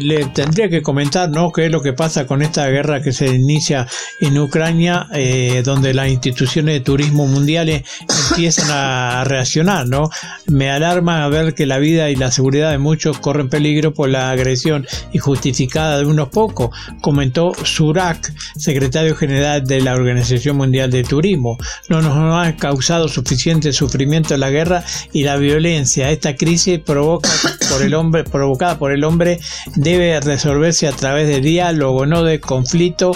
le 0.00 0.24
tendría 0.26 0.70
que 0.70 0.80
comentar, 0.80 1.28
¿no? 1.28 1.52
¿Qué 1.52 1.66
es 1.66 1.72
lo 1.72 1.82
que 1.82 1.92
pasa 1.92 2.26
con 2.26 2.40
esta 2.40 2.66
guerra 2.68 3.02
que 3.02 3.12
se 3.12 3.26
inicia 3.26 3.86
en 4.18 4.38
Ucrania, 4.38 5.08
eh, 5.12 5.62
donde 5.62 5.92
las 5.92 6.08
instituciones 6.08 6.74
de 6.74 6.80
turismo 6.80 7.26
mundiales 7.26 7.82
empiezan 8.30 8.68
a 8.70 9.24
reaccionar, 9.24 9.86
¿no? 9.86 10.08
Me 10.46 10.70
alarma 10.70 11.28
ver 11.28 11.54
que 11.54 11.66
la 11.66 11.78
vida 11.78 12.08
y 12.08 12.16
la 12.16 12.30
seguridad 12.30 12.70
de 12.70 12.78
muchos 12.78 13.18
corren 13.18 13.50
peligro 13.50 13.92
por 13.92 14.08
la 14.08 14.30
agresión 14.30 14.86
injustificada 15.12 15.98
de 15.98 16.06
unos 16.06 16.30
pocos, 16.30 16.70
comentó 17.02 17.52
Surak, 17.62 18.32
secretario 18.56 19.14
general 19.14 19.64
de 19.66 19.82
la 19.82 19.94
Organización 19.94 20.56
Mundial 20.56 20.90
de 20.90 21.02
Turismo. 21.02 21.58
No 21.90 22.00
nos 22.00 22.46
ha 22.46 22.56
causado 22.56 23.08
suficiente 23.08 23.72
sufrimiento 23.72 24.34
la 24.38 24.50
guerra 24.50 24.82
y 25.12 25.24
la 25.24 25.36
violencia. 25.36 26.10
Esta 26.10 26.36
crisis 26.36 26.78
provoca 26.78 27.28
por 27.70 27.82
el 27.82 27.94
hombre 27.94 28.24
provocada 28.24 28.77
por 28.78 28.92
el 28.92 29.04
hombre 29.04 29.40
debe 29.74 30.20
resolverse 30.20 30.86
a 30.86 30.92
través 30.92 31.28
de 31.28 31.40
diálogo, 31.40 32.06
no 32.06 32.22
de 32.22 32.40
conflicto. 32.40 33.12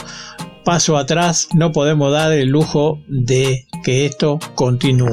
Paso 0.65 0.97
atrás, 0.97 1.49
no 1.55 1.73
podemos 1.73 2.13
dar 2.13 2.33
el 2.33 2.49
lujo 2.49 3.01
de 3.09 3.67
que 3.83 4.07
esto 4.07 4.39
continúe. 4.55 5.11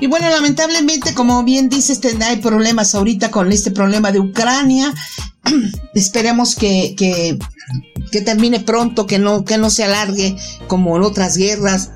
Y 0.00 0.06
bueno, 0.06 0.28
lamentablemente, 0.30 1.14
como 1.14 1.42
bien 1.42 1.68
dices, 1.68 2.00
hay 2.20 2.36
problemas 2.36 2.94
ahorita 2.94 3.30
con 3.30 3.50
este 3.50 3.70
problema 3.70 4.12
de 4.12 4.20
Ucrania. 4.20 4.94
Esperemos 5.94 6.54
que, 6.54 6.94
que, 6.96 7.38
que, 8.12 8.20
termine 8.20 8.60
pronto, 8.60 9.06
que 9.06 9.18
no, 9.18 9.44
que 9.44 9.58
no 9.58 9.70
se 9.70 9.84
alargue 9.84 10.36
como 10.68 10.96
en 10.96 11.02
otras 11.02 11.36
guerras, 11.36 11.90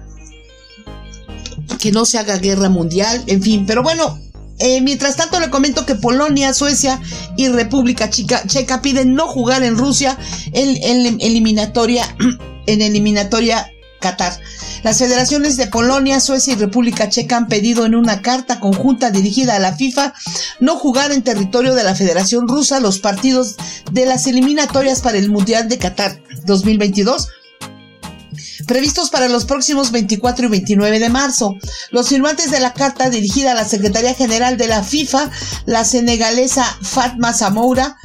que 1.79 1.93
no 1.93 2.05
se 2.05 2.19
haga 2.19 2.39
guerra 2.39 2.69
mundial, 2.69 3.23
en 3.27 3.41
fin. 3.41 3.67
Pero 3.67 3.85
bueno, 3.85 4.19
eh, 4.59 4.81
mientras 4.81 5.17
tanto, 5.17 5.41
le 5.41 5.51
comento 5.51 5.87
que 5.87 5.95
Polonia, 5.95 6.55
Suecia 6.55 7.01
y 7.37 7.49
República 7.49 8.11
Checa 8.11 8.83
piden 8.83 9.15
no 9.15 9.27
jugar 9.27 9.63
en 9.63 9.77
Rusia 9.77 10.19
en, 10.53 11.21
eliminatoria, 11.21 12.05
en 12.67 12.83
eliminatoria 12.83 13.71
Qatar. 14.01 14.39
Las 14.83 14.99
federaciones 14.99 15.57
de 15.57 15.69
Polonia, 15.69 16.21
Suecia 16.21 16.55
y 16.55 16.57
República 16.57 17.09
Checa 17.09 17.37
han 17.37 17.47
pedido 17.47 17.87
en 17.87 17.95
una 17.95 18.21
carta 18.21 18.59
conjunta 18.59 19.11
dirigida 19.11 19.57
a 19.57 19.61
la 19.61 19.77
FIFA 19.77 20.13
no 20.59 20.77
jugar 20.77 21.13
en 21.13 21.23
territorio 21.23 21.75
de 21.75 21.85
la 21.85 21.95
Federación 21.95 22.49
Rusa 22.49 22.81
los 22.81 22.99
partidos 22.99 23.57
de 23.93 24.07
las 24.07 24.27
eliminatorias 24.27 25.01
para 25.01 25.19
el 25.19 25.31
Mundial 25.31 25.69
de 25.69 25.79
Qatar 25.79 26.21
2022 26.47 27.29
previstos 28.67 29.11
para 29.11 29.29
los 29.29 29.45
próximos 29.45 29.91
24 29.91 30.47
y 30.47 30.49
29 30.51 30.99
de 30.99 31.09
marzo. 31.09 31.57
Los 31.91 32.09
firmantes 32.09 32.51
de 32.51 32.61
la 32.61 32.73
carta 32.73 33.11
dirigida 33.11 33.53
a 33.53 33.55
la 33.55 33.65
Secretaría 33.65 34.15
General 34.15 34.57
de 34.57 34.69
la 34.69 34.83
FIFA, 34.83 35.31
la 35.67 35.85
senegalesa 35.85 36.65
Fatma 36.83 37.33
Zamoura, 37.33 37.97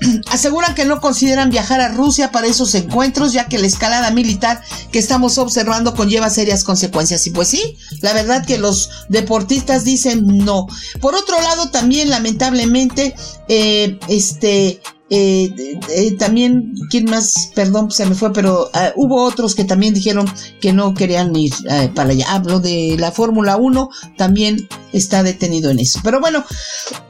aseguran 0.30 0.74
que 0.74 0.84
no 0.84 1.00
consideran 1.00 1.50
viajar 1.50 1.80
a 1.80 1.88
Rusia 1.88 2.30
para 2.30 2.46
esos 2.46 2.74
encuentros, 2.74 3.32
ya 3.32 3.46
que 3.46 3.58
la 3.58 3.66
escalada 3.66 4.10
militar 4.10 4.62
que 4.92 4.98
estamos 4.98 5.38
observando 5.38 5.94
conlleva 5.94 6.30
serias 6.30 6.64
consecuencias. 6.64 7.26
Y 7.26 7.30
pues 7.30 7.48
sí, 7.48 7.76
la 8.00 8.12
verdad 8.12 8.44
que 8.44 8.58
los 8.58 8.90
deportistas 9.08 9.84
dicen 9.84 10.26
no. 10.26 10.66
Por 11.00 11.14
otro 11.14 11.40
lado, 11.40 11.70
también 11.70 12.10
lamentablemente, 12.10 13.14
eh, 13.48 13.98
este, 14.08 14.80
eh, 15.08 15.78
eh, 15.88 16.16
también, 16.16 16.74
¿quién 16.90 17.04
más? 17.04 17.52
Perdón, 17.54 17.90
se 17.92 18.06
me 18.06 18.16
fue, 18.16 18.32
pero 18.32 18.70
ah, 18.72 18.92
hubo 18.96 19.22
otros 19.22 19.54
que 19.54 19.64
también 19.64 19.94
dijeron 19.94 20.28
que 20.60 20.72
no 20.72 20.94
querían 20.94 21.34
ir 21.36 21.52
eh, 21.70 21.90
para 21.94 22.10
allá. 22.10 22.26
Hablo 22.28 22.58
de 22.58 22.96
la 22.98 23.12
Fórmula 23.12 23.56
1, 23.56 23.90
también 24.16 24.68
está 24.92 25.22
detenido 25.22 25.70
en 25.70 25.78
eso. 25.78 26.00
Pero 26.02 26.20
bueno, 26.20 26.44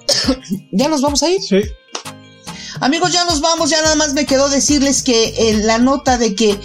¿ya 0.72 0.88
nos 0.88 1.00
vamos 1.00 1.22
a 1.22 1.30
ir? 1.30 1.40
Sí. 1.42 1.60
Amigos, 2.80 3.12
ya 3.12 3.24
nos 3.24 3.40
vamos, 3.40 3.70
ya 3.70 3.80
nada 3.80 3.96
más 3.96 4.12
me 4.12 4.26
quedó 4.26 4.50
decirles 4.50 5.02
que 5.02 5.62
la 5.64 5.78
nota 5.78 6.18
de 6.18 6.34
que 6.34 6.60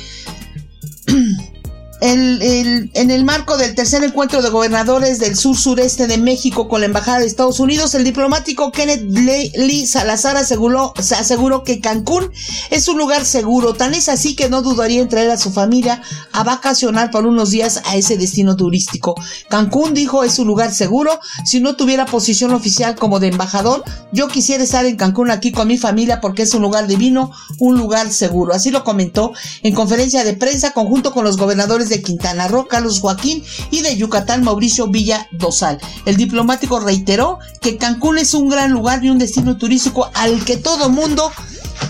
en 2.02 3.12
el 3.12 3.26
marco 3.26 3.58
del 3.58 3.76
tercer 3.76 4.04
encuentro 4.04 4.42
de 4.42 4.50
gobernadores 4.50 5.20
del 5.20 5.36
sur 5.36 5.56
sureste 5.56 6.08
de 6.08 6.18
México 6.18 6.68
con 6.68 6.82
la 6.82 6.88
Embajada 6.88 7.20
de 7.20 7.28
Estados 7.28 7.60
Unidos, 7.60 7.94
el 7.94 8.04
diplomático 8.04 8.72
Kenneth 8.72 9.04
Lee 9.04 9.86
Salazar 9.86 10.36
aseguró, 10.36 10.94
aseguró 10.98 11.64
que 11.64 11.80
Cancún 11.80 12.32
es 12.72 12.88
un 12.88 12.98
lugar 12.98 13.24
seguro. 13.24 13.76
Tan 13.76 13.94
es 13.94 14.10
así 14.10 14.36
que 14.36 14.50
no 14.50 14.64
dudaría 14.64 15.00
en 15.00 15.10
traer 15.10 15.30
a 15.30 15.38
su 15.38 15.52
familia 15.52 16.02
a 16.32 16.44
vacacionar 16.44 17.12
por 17.12 17.28
unos 17.28 17.52
días 17.52 17.82
a 17.86 17.96
ese 17.96 18.18
destino 18.18 18.56
turístico. 18.56 19.14
Cancún 19.50 19.94
dijo 19.94 20.24
es 20.24 20.40
un 20.40 20.48
lugar 20.48 20.74
seguro. 20.74 21.20
Si 21.46 21.60
no 21.60 21.76
tuviera 21.76 22.08
posición 22.08 22.52
oficial 22.52 22.96
como 22.96 23.20
de 23.20 23.28
embajador, 23.28 23.84
yo 24.12 24.28
quisiera 24.28 24.64
estar 24.64 24.88
en 24.88 24.98
Cancún 24.98 25.30
aquí 25.30 25.52
con 25.52 25.68
mi 25.68 25.78
familia 25.78 26.20
porque 26.20 26.42
es 26.42 26.54
un 26.56 26.64
lugar 26.64 26.88
divino, 26.88 27.32
un 27.60 27.78
lugar 27.78 28.12
seguro. 28.12 28.56
Así 28.56 28.72
lo 28.72 28.84
comentó 28.84 29.34
en 29.62 29.76
conferencia 29.76 30.24
de 30.24 30.34
prensa 30.34 30.72
conjunto 30.72 31.14
con 31.14 31.24
los 31.24 31.38
gobernadores 31.38 31.91
de 31.92 32.02
Quintana 32.02 32.48
Roo, 32.48 32.68
Carlos 32.68 33.00
Joaquín, 33.00 33.44
y 33.70 33.82
de 33.82 33.96
Yucatán, 33.96 34.44
Mauricio 34.44 34.88
Villa 34.88 35.28
Dosal. 35.32 35.80
El 36.06 36.18
diplomático 36.18 36.80
reiteró 36.80 37.38
que 37.62 37.78
Cancún 37.78 38.18
es 38.18 38.34
un 38.34 38.50
gran 38.50 38.72
lugar 38.72 39.04
y 39.04 39.12
un 39.12 39.20
destino 39.20 39.58
turístico 39.58 40.10
al 40.16 40.44
que 40.44 40.58
todo 40.58 40.90
mundo 40.90 41.32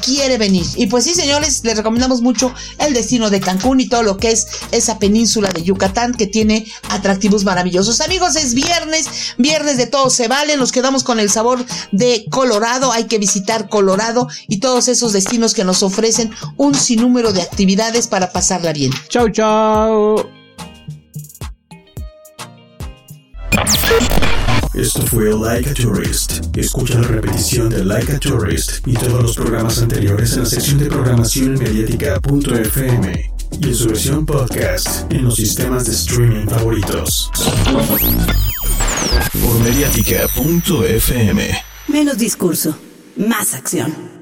quiere 0.04 0.38
venir. 0.38 0.66
Y 0.76 0.88
pues 0.88 1.04
sí, 1.04 1.14
señores, 1.14 1.62
les 1.64 1.78
recomendamos 1.78 2.22
mucho 2.22 2.54
el 2.78 2.94
destino 2.94 3.30
de 3.30 3.40
Cancún 3.40 3.80
y 3.80 3.90
todo 3.90 4.04
lo 4.04 4.18
que 4.18 4.32
es 4.32 4.48
esa 4.72 5.00
península 5.00 5.50
de 5.50 5.64
Yucatán 5.64 6.14
que 6.14 6.28
tiene 6.28 6.66
atractivos 6.90 7.44
maravillosos. 7.44 8.02
Amigos, 8.02 8.36
es 8.36 8.54
viernes, 8.54 9.08
viernes 9.38 9.78
de 9.78 9.88
todo 9.88 10.10
se 10.10 10.28
vale, 10.28 10.58
nos 10.58 10.72
quedamos 10.72 11.04
con 11.04 11.20
el 11.20 11.30
sabor 11.30 11.64
de 11.92 12.26
Colorado, 12.30 12.92
hay 12.92 13.06
que 13.06 13.18
visitar 13.18 13.70
Colorado 13.70 14.28
y 14.48 14.60
todos 14.60 14.88
esos 14.88 15.14
destinos 15.14 15.54
que 15.54 15.64
nos 15.64 15.84
ofrecen 15.84 16.32
un 16.58 16.76
sinnúmero 16.76 17.34
de 17.34 17.42
actividades 17.42 18.08
para 18.08 18.32
pasarla 18.32 18.74
bien. 18.74 18.92
Chao, 19.10 19.30
chao. 19.30 20.30
Esto 24.74 25.02
fue 25.02 25.34
Like 25.38 25.70
a 25.70 25.74
Tourist. 25.74 26.56
Escucha 26.56 26.98
la 27.00 27.08
repetición 27.08 27.70
de 27.70 27.84
Like 27.84 28.14
a 28.14 28.20
Tourist 28.20 28.88
y 28.88 28.94
todos 28.94 29.22
los 29.22 29.36
programas 29.36 29.82
anteriores 29.82 30.32
en 30.34 30.40
la 30.44 30.46
sección 30.46 30.80
de 30.80 30.86
programación 30.86 31.60
mediática.fm 31.60 33.32
y 33.60 33.68
en 33.68 33.76
su 33.76 33.88
versión 33.90 34.26
podcast 34.26 35.12
en 35.12 35.26
los 35.26 35.36
sistemas 35.36 35.86
de 35.86 35.92
streaming 35.92 36.48
favoritos. 36.48 37.30
Por 39.34 39.60
mediática.fm. 39.60 41.50
Menos 41.90 42.18
discurso, 42.18 42.78
más 43.18 43.54
acción. 43.54 44.21